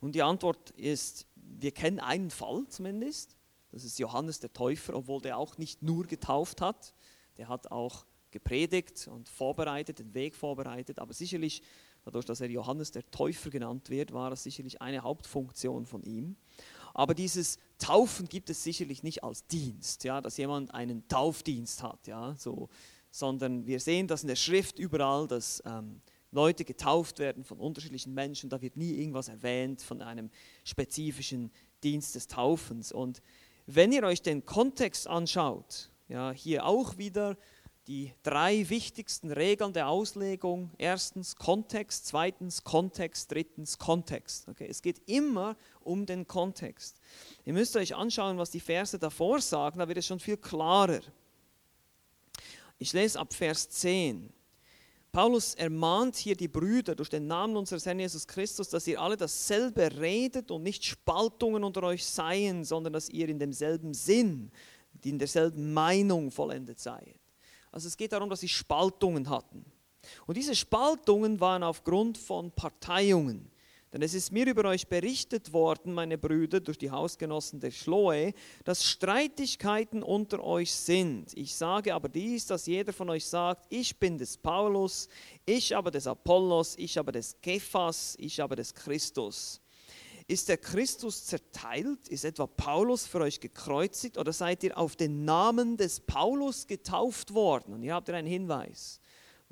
Und 0.00 0.14
die 0.14 0.22
Antwort 0.22 0.70
ist, 0.70 1.26
wir 1.34 1.72
kennen 1.72 1.98
einen 1.98 2.30
Fall 2.30 2.64
zumindest, 2.68 3.36
das 3.72 3.84
ist 3.84 3.98
Johannes 3.98 4.38
der 4.38 4.52
Täufer, 4.52 4.94
obwohl 4.94 5.20
der 5.20 5.38
auch 5.38 5.58
nicht 5.58 5.82
nur 5.82 6.06
getauft 6.06 6.60
hat, 6.60 6.94
der 7.38 7.48
hat 7.48 7.70
auch 7.72 8.04
gepredigt 8.30 9.08
und 9.08 9.28
vorbereitet, 9.28 9.98
den 9.98 10.14
Weg 10.14 10.34
vorbereitet, 10.34 10.98
aber 10.98 11.12
sicherlich, 11.12 11.62
dadurch, 12.04 12.24
dass 12.24 12.40
er 12.40 12.50
Johannes 12.50 12.90
der 12.90 13.08
Täufer 13.10 13.50
genannt 13.50 13.90
wird, 13.90 14.12
war 14.12 14.30
das 14.30 14.42
sicherlich 14.42 14.80
eine 14.82 15.02
Hauptfunktion 15.02 15.86
von 15.86 16.02
ihm. 16.02 16.36
Aber 16.94 17.14
dieses 17.14 17.58
Taufen 17.78 18.28
gibt 18.28 18.50
es 18.50 18.62
sicherlich 18.62 19.02
nicht 19.02 19.24
als 19.24 19.46
Dienst, 19.46 20.04
ja, 20.04 20.20
dass 20.20 20.36
jemand 20.36 20.74
einen 20.74 21.06
Taufdienst 21.08 21.82
hat, 21.82 22.06
ja, 22.06 22.34
so 22.36 22.68
sondern 23.12 23.66
wir 23.66 23.78
sehen 23.78 24.08
das 24.08 24.22
in 24.22 24.28
der 24.28 24.36
Schrift 24.36 24.80
überall, 24.80 25.28
dass 25.28 25.62
ähm, 25.64 26.00
Leute 26.32 26.64
getauft 26.64 27.20
werden 27.20 27.44
von 27.44 27.60
unterschiedlichen 27.60 28.14
Menschen. 28.14 28.50
Da 28.50 28.60
wird 28.60 28.76
nie 28.76 28.94
irgendwas 28.94 29.28
erwähnt 29.28 29.82
von 29.82 30.02
einem 30.02 30.30
spezifischen 30.64 31.52
Dienst 31.84 32.16
des 32.16 32.26
Taufens. 32.26 32.90
Und 32.90 33.22
wenn 33.66 33.92
ihr 33.92 34.02
euch 34.02 34.22
den 34.22 34.44
Kontext 34.44 35.06
anschaut, 35.06 35.90
ja, 36.08 36.32
hier 36.32 36.66
auch 36.66 36.98
wieder 36.98 37.36
die 37.86 38.12
drei 38.22 38.68
wichtigsten 38.68 39.32
Regeln 39.32 39.72
der 39.72 39.88
Auslegung. 39.88 40.70
Erstens 40.78 41.34
Kontext, 41.34 42.06
zweitens 42.06 42.62
Kontext, 42.62 43.32
drittens 43.32 43.78
Kontext. 43.78 44.48
Okay, 44.48 44.66
es 44.68 44.82
geht 44.82 45.00
immer 45.08 45.56
um 45.80 46.06
den 46.06 46.26
Kontext. 46.28 47.00
Ihr 47.44 47.52
müsst 47.52 47.76
euch 47.76 47.94
anschauen, 47.94 48.38
was 48.38 48.50
die 48.50 48.60
Verse 48.60 48.98
davor 48.98 49.40
sagen, 49.40 49.80
da 49.80 49.88
wird 49.88 49.98
es 49.98 50.06
schon 50.06 50.20
viel 50.20 50.36
klarer. 50.36 51.00
Ich 52.82 52.92
lese 52.92 53.20
ab 53.20 53.32
Vers 53.32 53.68
10. 53.70 54.32
Paulus 55.12 55.54
ermahnt 55.54 56.16
hier 56.16 56.34
die 56.34 56.48
Brüder 56.48 56.96
durch 56.96 57.08
den 57.08 57.28
Namen 57.28 57.56
unseres 57.56 57.86
Herrn 57.86 58.00
Jesus 58.00 58.26
Christus, 58.26 58.70
dass 58.70 58.88
ihr 58.88 59.00
alle 59.00 59.16
dasselbe 59.16 60.00
redet 60.00 60.50
und 60.50 60.64
nicht 60.64 60.84
Spaltungen 60.84 61.62
unter 61.62 61.84
euch 61.84 62.04
seien, 62.04 62.64
sondern 62.64 62.92
dass 62.92 63.08
ihr 63.08 63.28
in 63.28 63.38
demselben 63.38 63.94
Sinn, 63.94 64.50
in 65.04 65.16
derselben 65.16 65.72
Meinung 65.72 66.32
vollendet 66.32 66.80
seid. 66.80 67.14
Also 67.70 67.86
es 67.86 67.96
geht 67.96 68.10
darum, 68.10 68.28
dass 68.28 68.40
sie 68.40 68.48
Spaltungen 68.48 69.30
hatten. 69.30 69.64
Und 70.26 70.36
diese 70.36 70.56
Spaltungen 70.56 71.38
waren 71.38 71.62
aufgrund 71.62 72.18
von 72.18 72.50
Parteiungen. 72.50 73.48
Denn 73.92 74.00
es 74.00 74.14
ist 74.14 74.32
mir 74.32 74.46
über 74.46 74.64
euch 74.68 74.88
berichtet 74.88 75.52
worden, 75.52 75.92
meine 75.92 76.16
Brüder, 76.16 76.60
durch 76.60 76.78
die 76.78 76.90
Hausgenossen 76.90 77.60
der 77.60 77.70
Schloe, 77.70 78.32
dass 78.64 78.86
Streitigkeiten 78.86 80.02
unter 80.02 80.42
euch 80.42 80.72
sind. 80.72 81.36
Ich 81.36 81.54
sage 81.54 81.94
aber 81.94 82.08
dies, 82.08 82.46
dass 82.46 82.64
jeder 82.64 82.94
von 82.94 83.10
euch 83.10 83.26
sagt, 83.26 83.66
ich 83.68 83.98
bin 83.98 84.16
des 84.16 84.38
Paulus, 84.38 85.08
ich 85.44 85.76
aber 85.76 85.90
des 85.90 86.06
Apollos, 86.06 86.74
ich 86.78 86.98
aber 86.98 87.12
des 87.12 87.38
Kephas, 87.42 88.16
ich 88.18 88.42
aber 88.42 88.56
des 88.56 88.74
Christus. 88.74 89.60
Ist 90.26 90.48
der 90.48 90.56
Christus 90.56 91.26
zerteilt? 91.26 92.08
Ist 92.08 92.24
etwa 92.24 92.46
Paulus 92.46 93.06
für 93.06 93.20
euch 93.20 93.40
gekreuzigt? 93.40 94.16
Oder 94.16 94.32
seid 94.32 94.64
ihr 94.64 94.78
auf 94.78 94.96
den 94.96 95.26
Namen 95.26 95.76
des 95.76 96.00
Paulus 96.00 96.66
getauft 96.66 97.34
worden? 97.34 97.74
Und 97.74 97.82
hier 97.82 97.92
habt 97.92 98.08
ihr 98.08 98.14
einen 98.14 98.28
Hinweis. 98.28 99.01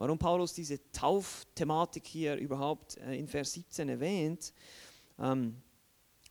Warum 0.00 0.18
Paulus 0.18 0.54
diese 0.54 0.80
Taufthematik 0.92 2.06
hier 2.06 2.36
überhaupt 2.36 2.96
äh, 2.96 3.18
in 3.18 3.28
Vers 3.28 3.52
17 3.52 3.86
erwähnt, 3.86 4.54
ähm, 5.18 5.60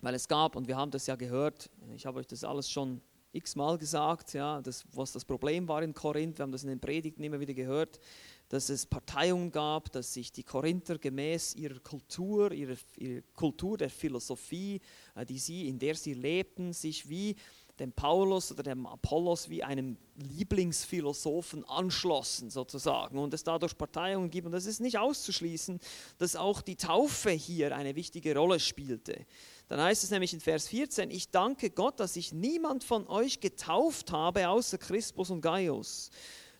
weil 0.01 0.15
es 0.15 0.28
gab, 0.28 0.55
und 0.55 0.67
wir 0.67 0.76
haben 0.76 0.89
das 0.89 1.05
ja 1.05 1.15
gehört, 1.15 1.70
ich 1.93 2.07
habe 2.07 2.17
euch 2.17 2.26
das 2.26 2.43
alles 2.43 2.72
schon 2.72 2.99
x-mal 3.32 3.78
gesagt, 3.78 4.34
ja, 4.34 4.59
das, 4.63 4.86
was 4.91 5.11
das 5.11 5.24
Problem 5.24 5.67
war 5.67 5.84
in 5.84 5.93
Korinth. 5.93 6.39
Wir 6.39 6.43
haben 6.43 6.51
das 6.51 6.63
in 6.63 6.70
den 6.70 6.80
Predigten 6.80 7.24
immer 7.24 7.39
wieder 7.39 7.53
gehört, 7.53 7.99
dass 8.47 8.70
es 8.70 8.88
Parteiungen 8.88 9.51
gab, 9.51 9.91
dass 9.91 10.15
sich 10.15 10.32
die 10.32 10.41
Korinther 10.41 10.97
gemäß 10.97 11.53
ihrer 11.53 11.80
Kultur, 11.80 12.51
ihrer, 12.51 12.78
ihrer 12.97 13.22
Kultur 13.36 13.78
der 13.78 13.91
Philosophie, 13.91 14.82
äh, 15.13 15.28
die 15.28 15.38
sie, 15.38 15.67
in 15.67 15.78
der 15.78 15.93
sie 15.93 16.15
lebten, 16.15 16.74
sich 16.74 17.07
wie 17.07 17.36
dem 17.80 17.91
Paulus 17.91 18.51
oder 18.51 18.63
dem 18.63 18.86
Apollos 18.86 19.49
wie 19.49 19.63
einem 19.63 19.97
Lieblingsphilosophen 20.15 21.63
anschlossen 21.65 22.49
sozusagen 22.49 23.17
und 23.17 23.34
es 23.34 23.43
dadurch 23.43 23.77
Parteiungen 23.77 24.30
gibt 24.30 24.47
und 24.47 24.53
es 24.53 24.65
ist 24.65 24.82
nicht 24.82 24.97
auszuschließen, 24.97 25.80
dass 26.17 26.36
auch 26.36 26.61
die 26.61 26.75
Taufe 26.75 27.32
hier 27.32 27.75
eine 27.75 27.95
wichtige 27.95 28.36
Rolle 28.36 28.59
spielte. 28.59 29.25
Dann 29.67 29.80
heißt 29.80 30.03
es 30.03 30.11
nämlich 30.11 30.34
in 30.34 30.39
Vers 30.39 30.67
14, 30.67 31.11
ich 31.11 31.32
danke 31.32 31.69
Gott, 31.69 31.99
dass 31.99 32.15
ich 32.15 32.34
niemand 32.34 32.84
von 32.84 33.07
euch 33.07 33.39
getauft 33.39 34.11
habe 34.11 34.49
außer 34.49 34.77
Crispus 34.77 35.30
und 35.30 35.41
Gaius 35.41 36.09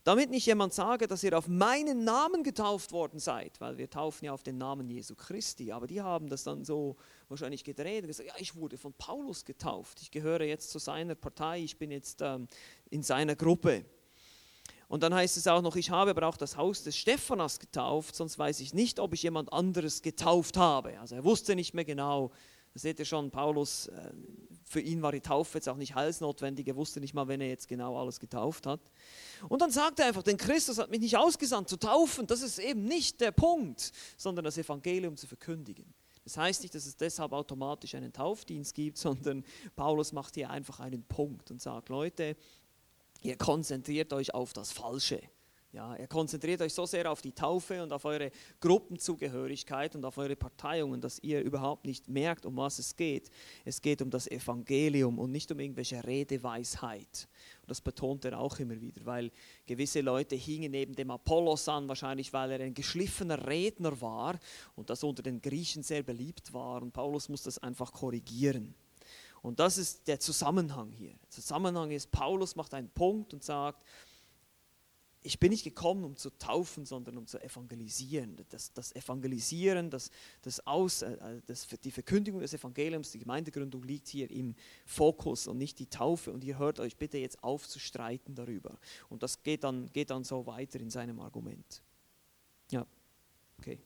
damit 0.04 0.30
nicht 0.30 0.46
jemand 0.46 0.74
sage, 0.74 1.08
dass 1.08 1.24
ihr 1.24 1.38
auf 1.38 1.48
meinen 1.48 2.04
Namen 2.04 2.44
getauft 2.44 2.92
worden 2.92 3.20
seid, 3.20 3.60
weil 3.62 3.78
wir 3.78 3.90
taufen 3.90 4.26
ja 4.26 4.34
auf 4.34 4.44
den 4.44 4.58
Namen 4.58 4.90
Jesu 4.90 5.16
Christi. 5.16 5.72
Aber 5.72 5.88
die 5.88 6.02
haben 6.02 6.30
das 6.30 6.44
dann 6.44 6.64
so 6.64 6.96
wahrscheinlich 7.30 7.64
gedreht 7.64 8.04
und 8.04 8.08
gesagt, 8.08 8.28
ja, 8.28 8.36
ich 8.38 8.56
wurde 8.56 8.78
von 8.78 8.94
Paulus 8.94 9.46
getauft. 9.46 10.02
Ich 10.02 10.12
gehöre 10.12 10.42
jetzt 10.42 10.72
zu 10.72 10.80
seiner 10.80 11.16
Partei, 11.16 11.60
ich 11.60 11.78
bin 11.78 11.92
jetzt 11.92 12.22
ähm, 12.22 12.48
in 12.90 13.04
seiner 13.04 13.36
Gruppe. 13.36 13.86
Und 14.88 15.04
dann 15.04 15.14
heißt 15.14 15.38
es 15.38 15.46
auch 15.46 15.62
noch, 15.62 15.76
ich 15.76 15.92
habe 15.92 16.12
aber 16.12 16.28
auch 16.28 16.38
das 16.38 16.58
Haus 16.58 16.84
des 16.84 16.98
Stephanas 16.98 17.60
getauft, 17.60 18.16
sonst 18.16 18.40
weiß 18.40 18.60
ich 18.60 18.74
nicht, 18.74 19.00
ob 19.00 19.14
ich 19.14 19.22
jemand 19.22 19.54
anderes 19.54 20.02
getauft 20.02 20.58
habe. 20.58 21.00
Also 21.00 21.16
er 21.16 21.24
wusste 21.24 21.56
nicht 21.56 21.76
mehr 21.76 21.86
genau, 21.86 22.32
da 22.74 22.80
seht 22.80 23.00
ihr 23.00 23.06
schon, 23.06 23.32
Paulus, 23.32 23.88
äh, 23.88 24.12
für 24.64 24.80
ihn 24.80 25.02
war 25.02 25.12
die 25.12 25.22
Taufe 25.22 25.58
jetzt 25.58 25.68
auch 25.68 25.78
nicht 25.78 25.96
heilsnotwendig. 25.96 26.68
Er 26.68 26.76
wusste 26.76 27.00
nicht 27.00 27.14
mal, 27.14 27.28
wenn 27.28 27.42
er 27.42 27.48
jetzt 27.48 27.68
genau 27.68 28.00
alles 28.00 28.20
getauft 28.20 28.68
hat. 28.68 28.82
Und 29.48 29.62
dann 29.62 29.72
sagt 29.72 30.00
er 30.00 30.08
einfach, 30.08 30.22
denn 30.22 30.38
Christus 30.38 30.78
hat 30.78 30.92
mich 30.92 31.00
nicht 31.00 31.18
ausgesandt 31.18 31.70
zu 31.70 31.78
taufen. 31.78 32.28
Das 32.28 32.42
ist 32.42 32.60
eben 32.60 32.84
nicht 32.84 33.22
der 33.22 33.32
Punkt, 33.32 33.92
sondern 34.18 34.46
das 34.46 34.58
Evangelium 34.58 35.18
zu 35.18 35.26
verkündigen. 35.26 35.92
Das 36.30 36.38
heißt 36.38 36.62
nicht, 36.62 36.76
dass 36.76 36.86
es 36.86 36.96
deshalb 36.96 37.34
automatisch 37.34 37.96
einen 37.96 38.14
Taufdienst 38.14 38.76
gibt, 38.76 38.98
sondern 39.00 39.44
Paulus 39.76 40.14
macht 40.14 40.36
hier 40.36 40.52
einfach 40.52 40.80
einen 40.80 41.04
Punkt 41.04 41.50
und 41.50 41.60
sagt, 41.60 41.90
Leute, 41.90 42.38
ihr 43.24 43.36
konzentriert 43.36 44.14
euch 44.14 44.36
auf 44.36 44.54
das 44.54 44.72
Falsche. 44.72 45.24
Ja, 45.72 45.96
ihr 45.98 46.08
konzentriert 46.08 46.62
euch 46.62 46.74
so 46.74 46.88
sehr 46.88 47.12
auf 47.12 47.22
die 47.22 47.32
Taufe 47.32 47.84
und 47.84 47.94
auf 47.94 48.04
eure 48.04 48.32
Gruppenzugehörigkeit 48.60 49.96
und 49.96 50.04
auf 50.04 50.18
eure 50.18 50.36
Parteiungen, 50.36 51.00
dass 51.00 51.20
ihr 51.20 51.42
überhaupt 51.42 51.86
nicht 51.86 52.10
merkt, 52.10 52.48
um 52.48 52.58
was 52.58 52.80
es 52.80 52.96
geht. 52.96 53.30
Es 53.66 53.80
geht 53.80 54.02
um 54.02 54.10
das 54.10 54.26
Evangelium 54.26 55.20
und 55.20 55.32
nicht 55.32 55.52
um 55.52 55.60
irgendwelche 55.60 56.04
Redeweisheit. 56.04 57.28
Und 57.62 57.70
das 57.70 57.82
betont 57.82 58.26
er 58.26 58.40
auch 58.40 58.58
immer 58.58 58.82
wieder, 58.82 59.06
weil 59.06 59.30
gewisse 59.68 60.02
Leute 60.02 60.36
hingen 60.36 60.72
neben 60.72 60.96
dem 60.96 61.12
Apollos 61.12 61.70
an, 61.70 61.88
wahrscheinlich 61.88 62.34
weil 62.34 62.50
er 62.50 62.62
ein 62.62 62.74
geschliffener 62.74 63.46
Redner 63.46 64.02
war 64.02 64.40
und 64.76 64.90
das 64.90 65.04
unter 65.04 65.22
den 65.22 65.40
Griechen 65.40 65.84
sehr 65.84 66.02
beliebt 66.02 66.52
war. 66.52 66.82
Und 66.82 66.94
Paulus 66.94 67.30
muss 67.30 67.44
das 67.44 67.60
einfach 67.60 67.94
korrigieren. 67.94 68.74
Und 69.42 69.60
das 69.60 69.78
ist 69.78 70.08
der 70.08 70.20
Zusammenhang 70.20 70.92
hier. 70.92 71.14
Der 71.14 71.30
Zusammenhang 71.30 71.92
ist, 71.92 72.12
Paulus 72.12 72.56
macht 72.56 72.74
einen 72.74 72.90
Punkt 72.90 73.34
und 73.34 73.44
sagt, 73.44 73.86
ich 75.22 75.40
bin 75.40 75.52
nicht 75.52 75.64
gekommen, 75.64 76.04
um 76.06 76.16
zu 76.16 76.30
taufen, 76.30 76.86
sondern 76.86 77.18
um 77.18 77.28
zu 77.28 77.42
evangelisieren. 77.44 78.38
Das, 78.50 78.72
das 78.74 78.96
Evangelisieren, 78.96 79.90
das, 79.90 80.12
das 80.42 80.66
Aus, 80.66 81.02
äh, 81.02 81.14
äh, 81.14 81.42
das, 81.46 81.68
die 81.68 81.92
Verkündigung 81.92 82.40
des 82.40 82.54
Evangeliums, 82.54 83.12
die 83.12 83.20
Gemeindegründung 83.20 83.84
liegt 83.84 84.08
hier 84.08 84.32
im 84.32 84.56
Fokus 84.86 85.48
und 85.48 85.58
nicht 85.58 85.80
die 85.80 85.88
Taufe. 85.88 86.32
Und 86.32 86.44
ihr 86.44 86.58
hört 86.58 86.80
euch 86.80 86.96
bitte 86.96 87.18
jetzt 87.18 87.44
auf 87.44 87.68
zu 87.68 87.80
streiten 87.80 88.34
darüber. 88.34 88.80
Und 89.10 89.22
das 89.22 89.44
geht 89.44 89.66
dann, 89.66 89.92
geht 89.92 90.10
dann 90.10 90.24
so 90.24 90.46
weiter 90.46 90.80
in 90.80 90.90
seinem 90.90 91.20
Argument. 91.20 91.84
Ja, 92.72 92.86
okay. 93.58 93.80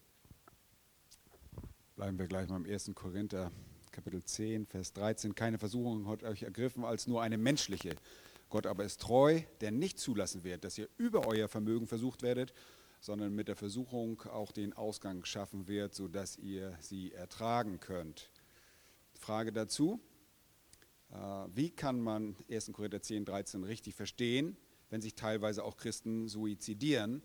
Bleiben 1.96 2.20
wir 2.20 2.28
gleich 2.28 2.48
beim 2.48 2.66
1. 2.66 2.92
Korinther, 2.94 3.52
Kapitel 3.92 4.24
10, 4.24 4.68
Vers 4.68 4.94
13. 4.94 5.34
Keine 5.34 5.58
Versuchung 5.58 6.08
hat 6.08 6.24
euch 6.24 6.44
ergriffen 6.44 6.86
als 6.86 7.08
nur 7.08 7.24
eine 7.24 7.38
menschliche 7.38 7.96
Gott 8.54 8.68
aber 8.68 8.84
ist 8.84 9.02
treu, 9.02 9.42
der 9.62 9.72
nicht 9.72 9.98
zulassen 9.98 10.44
wird, 10.44 10.64
dass 10.64 10.78
ihr 10.78 10.88
über 10.98 11.26
euer 11.26 11.48
Vermögen 11.48 11.88
versucht 11.88 12.22
werdet, 12.22 12.54
sondern 13.00 13.34
mit 13.34 13.48
der 13.48 13.56
Versuchung 13.56 14.22
auch 14.28 14.52
den 14.52 14.74
Ausgang 14.74 15.26
schaffen 15.26 15.68
wird, 15.68 15.96
sodass 15.96 16.38
ihr 16.38 16.78
sie 16.80 17.14
ertragen 17.14 17.80
könnt. 17.80 18.30
Frage 19.16 19.52
dazu, 19.52 20.00
äh, 21.10 21.16
wie 21.16 21.72
kann 21.72 22.00
man 22.00 22.36
1. 22.48 22.74
Korinther 22.74 23.02
10, 23.02 23.26
13 23.26 23.64
richtig 23.64 23.96
verstehen, 23.96 24.56
wenn 24.92 25.02
sich 25.02 25.16
teilweise 25.16 25.64
auch 25.64 25.76
Christen 25.76 26.28
suizidieren 26.28 27.24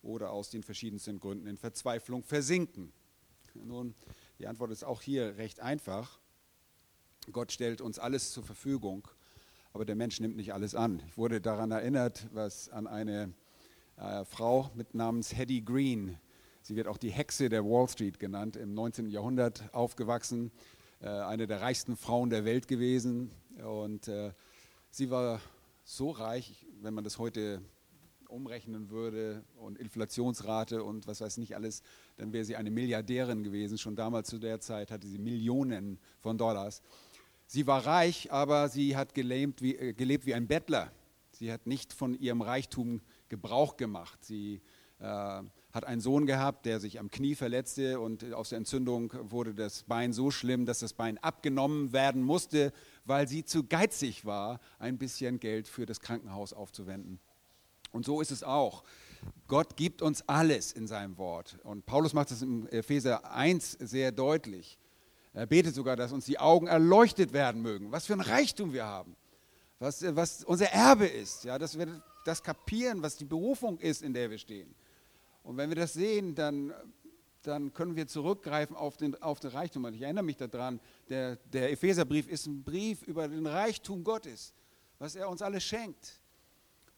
oder 0.00 0.30
aus 0.30 0.48
den 0.50 0.62
verschiedensten 0.62 1.18
Gründen 1.18 1.48
in 1.48 1.56
Verzweiflung 1.56 2.22
versinken? 2.22 2.92
Nun, 3.52 3.96
die 4.38 4.46
Antwort 4.46 4.70
ist 4.70 4.84
auch 4.84 5.02
hier 5.02 5.38
recht 5.38 5.58
einfach. 5.58 6.20
Gott 7.32 7.50
stellt 7.50 7.80
uns 7.80 7.98
alles 7.98 8.30
zur 8.30 8.44
Verfügung 8.44 9.08
aber 9.78 9.84
der 9.84 9.94
Mensch 9.94 10.18
nimmt 10.18 10.34
nicht 10.34 10.52
alles 10.52 10.74
an. 10.74 11.00
Ich 11.06 11.16
wurde 11.16 11.40
daran 11.40 11.70
erinnert, 11.70 12.26
was 12.32 12.68
an 12.68 12.88
eine 12.88 13.32
äh, 13.96 14.24
Frau 14.24 14.72
mit 14.74 14.92
Namens 14.92 15.36
Hetty 15.36 15.60
Green, 15.60 16.18
sie 16.62 16.74
wird 16.74 16.88
auch 16.88 16.96
die 16.96 17.12
Hexe 17.12 17.48
der 17.48 17.64
Wall 17.64 17.88
Street 17.88 18.18
genannt, 18.18 18.56
im 18.56 18.74
19. 18.74 19.08
Jahrhundert 19.08 19.72
aufgewachsen, 19.72 20.50
äh, 21.00 21.06
eine 21.06 21.46
der 21.46 21.60
reichsten 21.60 21.96
Frauen 21.96 22.28
der 22.28 22.44
Welt 22.44 22.66
gewesen. 22.66 23.30
Und 23.64 24.08
äh, 24.08 24.32
sie 24.90 25.12
war 25.12 25.40
so 25.84 26.10
reich, 26.10 26.66
wenn 26.82 26.92
man 26.92 27.04
das 27.04 27.20
heute 27.20 27.62
umrechnen 28.28 28.90
würde 28.90 29.44
und 29.58 29.78
Inflationsrate 29.78 30.82
und 30.82 31.06
was 31.06 31.20
weiß 31.20 31.36
nicht 31.36 31.54
alles, 31.54 31.82
dann 32.16 32.32
wäre 32.32 32.44
sie 32.44 32.56
eine 32.56 32.72
Milliardärin 32.72 33.44
gewesen. 33.44 33.78
Schon 33.78 33.94
damals 33.94 34.28
zu 34.28 34.40
der 34.40 34.60
Zeit 34.60 34.90
hatte 34.90 35.06
sie 35.06 35.18
Millionen 35.18 36.00
von 36.18 36.36
Dollars. 36.36 36.82
Sie 37.50 37.66
war 37.66 37.86
reich, 37.86 38.30
aber 38.30 38.68
sie 38.68 38.94
hat 38.94 39.14
gelebt 39.14 39.62
wie, 39.62 39.74
äh, 39.74 39.94
gelebt 39.94 40.26
wie 40.26 40.34
ein 40.34 40.46
Bettler. 40.46 40.92
Sie 41.32 41.50
hat 41.50 41.66
nicht 41.66 41.94
von 41.94 42.12
ihrem 42.12 42.42
Reichtum 42.42 43.00
Gebrauch 43.30 43.78
gemacht. 43.78 44.22
Sie 44.22 44.60
äh, 44.98 45.04
hat 45.04 45.84
einen 45.86 46.02
Sohn 46.02 46.26
gehabt, 46.26 46.66
der 46.66 46.78
sich 46.78 47.00
am 47.00 47.10
Knie 47.10 47.34
verletzte 47.34 48.00
und 48.00 48.34
aus 48.34 48.50
der 48.50 48.58
Entzündung 48.58 49.14
wurde 49.30 49.54
das 49.54 49.84
Bein 49.84 50.12
so 50.12 50.30
schlimm, 50.30 50.66
dass 50.66 50.80
das 50.80 50.92
Bein 50.92 51.16
abgenommen 51.18 51.94
werden 51.94 52.22
musste, 52.22 52.70
weil 53.06 53.26
sie 53.26 53.46
zu 53.46 53.64
geizig 53.64 54.26
war, 54.26 54.60
ein 54.78 54.98
bisschen 54.98 55.40
Geld 55.40 55.68
für 55.68 55.86
das 55.86 56.00
Krankenhaus 56.00 56.52
aufzuwenden. 56.52 57.18
Und 57.92 58.04
so 58.04 58.20
ist 58.20 58.30
es 58.30 58.42
auch. 58.42 58.84
Gott 59.46 59.74
gibt 59.78 60.02
uns 60.02 60.22
alles 60.28 60.72
in 60.72 60.86
seinem 60.86 61.16
Wort. 61.16 61.58
Und 61.62 61.86
Paulus 61.86 62.12
macht 62.12 62.30
das 62.30 62.42
im 62.42 62.66
Epheser 62.66 63.32
1 63.32 63.72
sehr 63.80 64.12
deutlich. 64.12 64.78
Er 65.34 65.46
betet 65.46 65.74
sogar, 65.74 65.96
dass 65.96 66.12
uns 66.12 66.24
die 66.24 66.38
Augen 66.38 66.66
erleuchtet 66.66 67.32
werden 67.32 67.62
mögen. 67.62 67.92
Was 67.92 68.06
für 68.06 68.14
ein 68.14 68.20
Reichtum 68.20 68.72
wir 68.72 68.84
haben. 68.84 69.16
Was, 69.78 70.02
was 70.14 70.44
unser 70.44 70.70
Erbe 70.70 71.06
ist. 71.06 71.44
Ja, 71.44 71.58
dass 71.58 71.78
wir 71.78 72.02
das 72.24 72.42
kapieren, 72.42 73.02
was 73.02 73.16
die 73.16 73.24
Berufung 73.24 73.78
ist, 73.78 74.02
in 74.02 74.12
der 74.12 74.30
wir 74.30 74.38
stehen. 74.38 74.74
Und 75.42 75.56
wenn 75.56 75.68
wir 75.70 75.76
das 75.76 75.92
sehen, 75.92 76.34
dann, 76.34 76.74
dann 77.42 77.72
können 77.72 77.96
wir 77.96 78.06
zurückgreifen 78.06 78.76
auf 78.76 78.96
den, 78.96 79.20
auf 79.22 79.40
den 79.40 79.50
Reichtum. 79.50 79.84
Und 79.84 79.94
ich 79.94 80.02
erinnere 80.02 80.24
mich 80.24 80.36
daran, 80.36 80.80
der, 81.08 81.36
der 81.36 81.72
Epheserbrief 81.72 82.28
ist 82.28 82.46
ein 82.46 82.62
Brief 82.64 83.02
über 83.02 83.28
den 83.28 83.46
Reichtum 83.46 84.04
Gottes, 84.04 84.52
was 84.98 85.14
er 85.14 85.28
uns 85.28 85.40
alles 85.40 85.64
schenkt. 85.64 86.20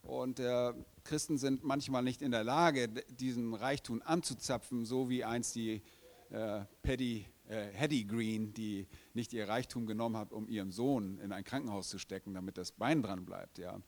Und 0.02 0.40
äh, 0.40 0.72
Christen 1.04 1.38
sind 1.38 1.62
manchmal 1.62 2.02
nicht 2.02 2.22
in 2.22 2.30
der 2.30 2.42
Lage, 2.42 2.88
diesen 2.88 3.54
Reichtum 3.54 4.02
anzuzapfen, 4.04 4.84
so 4.84 5.10
wie 5.10 5.24
einst 5.24 5.54
die 5.54 5.82
äh, 6.30 6.62
Paddy 6.82 7.26
äh, 7.50 7.72
Hattie 7.74 8.06
Green, 8.06 8.54
die 8.54 8.86
nicht 9.12 9.32
ihr 9.32 9.48
Reichtum 9.48 9.86
genommen 9.86 10.16
hat, 10.16 10.32
um 10.32 10.48
ihren 10.48 10.70
Sohn 10.70 11.18
in 11.18 11.32
ein 11.32 11.44
Krankenhaus 11.44 11.88
zu 11.88 11.98
stecken, 11.98 12.34
damit 12.34 12.56
das 12.56 12.72
Bein 12.72 13.02
dran 13.02 13.24
bleibt. 13.24 13.58
Ja. 13.58 13.80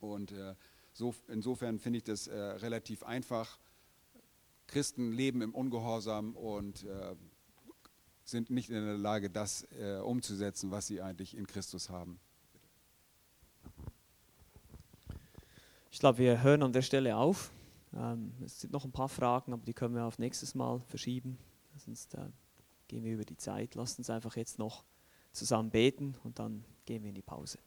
Und 0.00 0.32
äh, 0.32 0.54
so, 0.92 1.14
insofern 1.28 1.78
finde 1.78 1.98
ich 1.98 2.04
das 2.04 2.26
äh, 2.26 2.36
relativ 2.36 3.02
einfach. 3.04 3.58
Christen 4.66 5.12
leben 5.12 5.42
im 5.42 5.54
Ungehorsam 5.54 6.34
und 6.34 6.84
äh, 6.84 7.14
sind 8.24 8.50
nicht 8.50 8.68
in 8.68 8.84
der 8.84 8.98
Lage, 8.98 9.30
das 9.30 9.66
äh, 9.78 9.98
umzusetzen, 9.98 10.70
was 10.70 10.86
sie 10.86 11.00
eigentlich 11.00 11.36
in 11.36 11.46
Christus 11.46 11.88
haben. 11.88 12.18
Ich 15.90 15.98
glaube, 15.98 16.18
wir 16.18 16.42
hören 16.42 16.62
an 16.62 16.72
der 16.72 16.82
Stelle 16.82 17.16
auf. 17.16 17.52
Ähm, 17.94 18.32
es 18.44 18.60
sind 18.60 18.72
noch 18.72 18.84
ein 18.84 18.92
paar 18.92 19.08
Fragen, 19.08 19.52
aber 19.52 19.64
die 19.64 19.74
können 19.74 19.94
wir 19.94 20.04
auf 20.04 20.18
nächstes 20.18 20.54
Mal 20.54 20.80
verschieben. 20.88 21.38
Sonst 21.76 22.14
äh, 22.14 22.30
gehen 22.92 23.04
wir 23.04 23.14
über 23.14 23.24
die 23.24 23.38
Zeit. 23.38 23.74
Lasst 23.74 23.96
uns 23.96 24.10
einfach 24.10 24.36
jetzt 24.36 24.58
noch 24.58 24.84
zusammen 25.32 25.70
beten 25.70 26.14
und 26.24 26.38
dann 26.38 26.62
gehen 26.84 27.02
wir 27.02 27.08
in 27.08 27.14
die 27.14 27.22
Pause. 27.22 27.58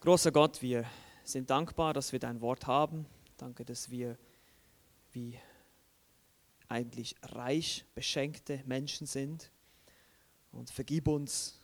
Großer 0.00 0.32
Gott, 0.32 0.62
wir 0.62 0.86
sind 1.22 1.50
dankbar, 1.50 1.92
dass 1.92 2.12
wir 2.12 2.18
dein 2.18 2.40
Wort 2.40 2.66
haben. 2.66 3.04
Danke, 3.36 3.66
dass 3.66 3.90
wir 3.90 4.16
wie 5.12 5.38
eigentlich 6.68 7.16
reich 7.20 7.84
beschenkte 7.94 8.62
Menschen 8.64 9.06
sind. 9.06 9.50
Und 10.52 10.70
vergib 10.70 11.06
uns 11.06 11.60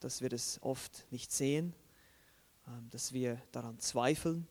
dass 0.00 0.20
wir 0.20 0.28
das 0.28 0.62
oft 0.62 1.06
nicht 1.10 1.32
sehen, 1.32 1.74
ähm, 2.66 2.88
dass 2.90 3.12
wir 3.12 3.40
daran 3.52 3.78
zweifeln, 3.78 4.46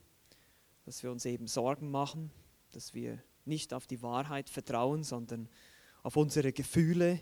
dass 0.84 1.04
wir 1.04 1.12
uns 1.12 1.26
eben 1.26 1.48
Sorgen 1.48 1.92
machen, 1.92 2.32
dass 2.72 2.94
wir 2.94 3.22
nicht 3.46 3.74
auf 3.74 3.88
die 3.88 4.02
Wahrheit 4.02 4.50
vertrauen, 4.50 5.04
sondern 5.04 5.48
auf 6.08 6.16
unsere 6.16 6.54
Gefühle, 6.54 7.20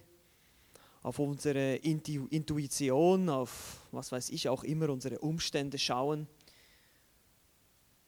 auf 1.01 1.17
unsere 1.17 1.77
Intu 1.77 2.27
Intuition, 2.27 3.29
auf 3.29 3.81
was 3.91 4.11
weiß 4.11 4.29
ich 4.29 4.47
auch 4.47 4.63
immer, 4.63 4.89
unsere 4.89 5.17
Umstände 5.17 5.79
schauen. 5.79 6.27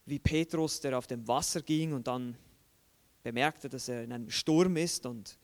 Wie 0.05 0.19
Petrus, 0.19 0.79
der 0.79 0.95
auf 0.95 1.07
dem 1.07 1.27
Wasser 1.27 1.63
ging 1.63 1.93
und 1.93 2.05
dann 2.05 2.37
bemerkte, 3.23 3.69
dass 3.69 3.89
er 3.89 4.03
in 4.03 4.13
einem 4.13 4.29
Sturm 4.29 4.77
ist 4.77 5.07
und 5.07 5.39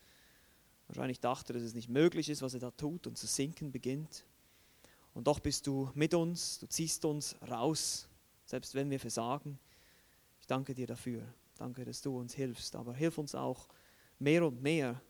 wahrscheinlich 0.86 1.20
dachte, 1.20 1.52
dass 1.52 1.64
es 1.64 1.74
nicht 1.74 1.90
möglich 1.90 2.30
ist, 2.30 2.44
was 2.44 2.54
er 2.54 2.60
da 2.60 2.70
tut 2.70 3.08
und 3.08 3.18
zu 3.18 3.26
sinken 3.26 3.72
beginnt. 3.72 4.28
Und 5.16 5.26
doch 5.26 5.40
bist 5.40 5.66
du 5.66 5.90
mit 5.96 6.14
uns, 6.14 6.60
du 6.60 6.68
ziehst 6.68 7.06
uns 7.06 7.36
raus, 7.50 8.08
selbst 8.46 8.76
wenn 8.76 8.92
wir 8.92 9.00
versagen. 9.00 9.58
Ich 10.40 10.46
danke 10.46 10.76
dir 10.76 10.86
dafür. 10.86 11.24
Danke, 11.56 11.86
dass 11.86 12.04
du 12.04 12.20
uns 12.20 12.36
hilfst. 12.36 12.76
Aber 12.76 12.94
hilf 12.94 13.18
uns 13.18 13.34
auch 13.34 13.68
mehr 14.20 14.46
und 14.46 14.62
mehr 14.62 15.02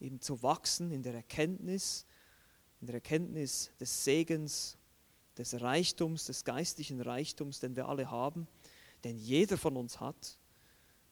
eben 0.00 0.20
zu 0.20 0.42
wachsen 0.42 0.90
in 0.90 1.02
der 1.02 1.14
Erkenntnis, 1.14 2.06
in 2.80 2.86
der 2.86 2.94
Erkenntnis 2.94 3.70
des 3.78 4.04
Segens, 4.04 4.78
des 5.36 5.60
Reichtums, 5.60 6.26
des 6.26 6.44
geistlichen 6.44 7.00
Reichtums, 7.00 7.60
den 7.60 7.76
wir 7.76 7.88
alle 7.88 8.10
haben, 8.10 8.48
den 9.04 9.16
jeder 9.18 9.56
von 9.56 9.76
uns 9.76 10.00
hat, 10.00 10.38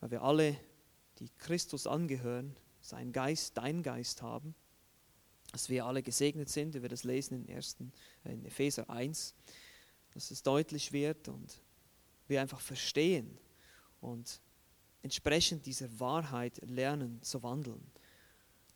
weil 0.01 0.11
wir 0.11 0.23
alle, 0.23 0.57
die 1.19 1.31
Christus 1.39 1.87
angehören, 1.87 2.57
sein 2.81 3.13
Geist, 3.13 3.57
dein 3.57 3.83
Geist 3.83 4.23
haben, 4.23 4.55
dass 5.53 5.69
wir 5.69 5.87
alle 5.87 6.03
gesegnet 6.03 6.49
sind, 6.49 6.75
wie 6.75 6.83
wir 6.83 6.89
das 6.89 7.05
lesen 7.05 7.47
in, 7.47 7.55
1, 7.55 7.77
in 8.25 8.45
Epheser 8.45 8.89
1, 8.89 9.35
dass 10.13 10.31
es 10.31 10.43
deutlich 10.43 10.93
wird 10.93 11.29
und 11.29 11.61
wir 12.29 12.41
einfach 12.41 12.61
verstehen 12.61 13.39
und 14.01 14.41
entsprechend 15.03 15.67
dieser 15.67 15.99
Wahrheit 15.99 16.61
lernen 16.67 17.23
zu 17.23 17.43
wandeln. 17.43 17.91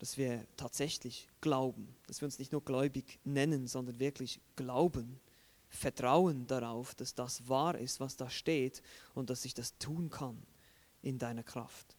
Dass 0.03 0.17
wir 0.17 0.45
tatsächlich 0.57 1.29
glauben, 1.39 1.87
dass 2.07 2.19
wir 2.19 2.25
uns 2.25 2.37
nicht 2.37 2.51
nur 2.51 2.61
gläubig 2.61 3.19
nennen, 3.23 3.67
sondern 3.67 4.01
wirklich 4.01 4.41
glauben, 4.57 5.17
vertrauen 5.69 6.45
darauf, 6.45 6.93
dass 6.93 7.15
das 7.15 7.47
wahr 7.47 7.77
ist, 7.77 8.01
was 8.01 8.17
da 8.17 8.29
steht 8.29 8.81
und 9.13 9.29
dass 9.29 9.45
ich 9.45 9.53
das 9.53 9.77
tun 9.77 10.09
kann 10.09 10.43
in 11.03 11.19
deiner 11.19 11.41
Kraft. 11.41 11.95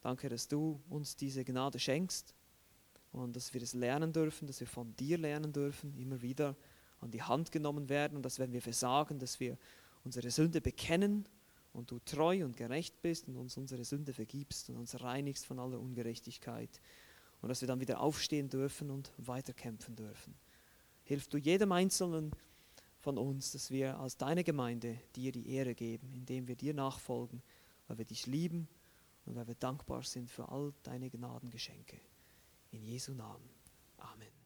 Danke, 0.00 0.30
dass 0.30 0.48
du 0.48 0.80
uns 0.88 1.14
diese 1.14 1.44
Gnade 1.44 1.78
schenkst 1.78 2.34
und 3.12 3.36
dass 3.36 3.52
wir 3.52 3.60
das 3.60 3.74
lernen 3.74 4.14
dürfen, 4.14 4.46
dass 4.46 4.60
wir 4.60 4.66
von 4.66 4.96
dir 4.96 5.18
lernen 5.18 5.52
dürfen, 5.52 5.94
immer 5.98 6.22
wieder 6.22 6.56
an 7.00 7.10
die 7.10 7.20
Hand 7.22 7.52
genommen 7.52 7.90
werden 7.90 8.16
und 8.16 8.22
dass 8.22 8.38
wenn 8.38 8.54
wir 8.54 8.62
versagen, 8.62 9.18
dass 9.18 9.40
wir 9.40 9.58
unsere 10.04 10.30
Sünde 10.30 10.62
bekennen 10.62 11.28
und 11.74 11.90
du 11.90 11.98
treu 11.98 12.46
und 12.46 12.56
gerecht 12.56 13.02
bist 13.02 13.28
und 13.28 13.36
uns 13.36 13.58
unsere 13.58 13.84
Sünde 13.84 14.14
vergibst 14.14 14.70
und 14.70 14.78
uns 14.78 14.98
reinigst 15.02 15.44
von 15.44 15.58
aller 15.58 15.78
Ungerechtigkeit 15.78 16.80
und 17.40 17.48
dass 17.48 17.60
wir 17.60 17.68
dann 17.68 17.80
wieder 17.80 18.00
aufstehen 18.00 18.48
dürfen 18.48 18.90
und 18.90 19.12
weiterkämpfen 19.16 19.96
dürfen. 19.96 20.34
Hilf 21.04 21.28
du 21.28 21.38
jedem 21.38 21.72
Einzelnen 21.72 22.32
von 22.98 23.18
uns, 23.18 23.52
dass 23.52 23.70
wir 23.70 23.98
als 23.98 24.16
deine 24.16 24.44
Gemeinde 24.44 24.98
dir 25.16 25.32
die 25.32 25.48
Ehre 25.50 25.74
geben, 25.74 26.12
indem 26.12 26.48
wir 26.48 26.56
dir 26.56 26.74
nachfolgen, 26.74 27.42
weil 27.88 27.98
wir 27.98 28.04
dich 28.04 28.26
lieben 28.26 28.68
und 29.24 29.36
weil 29.36 29.46
wir 29.46 29.54
dankbar 29.54 30.02
sind 30.02 30.30
für 30.30 30.48
all 30.48 30.72
deine 30.82 31.10
Gnadengeschenke. 31.10 31.98
In 32.72 32.84
Jesu 32.84 33.12
Namen. 33.12 33.48
Amen. 33.96 34.30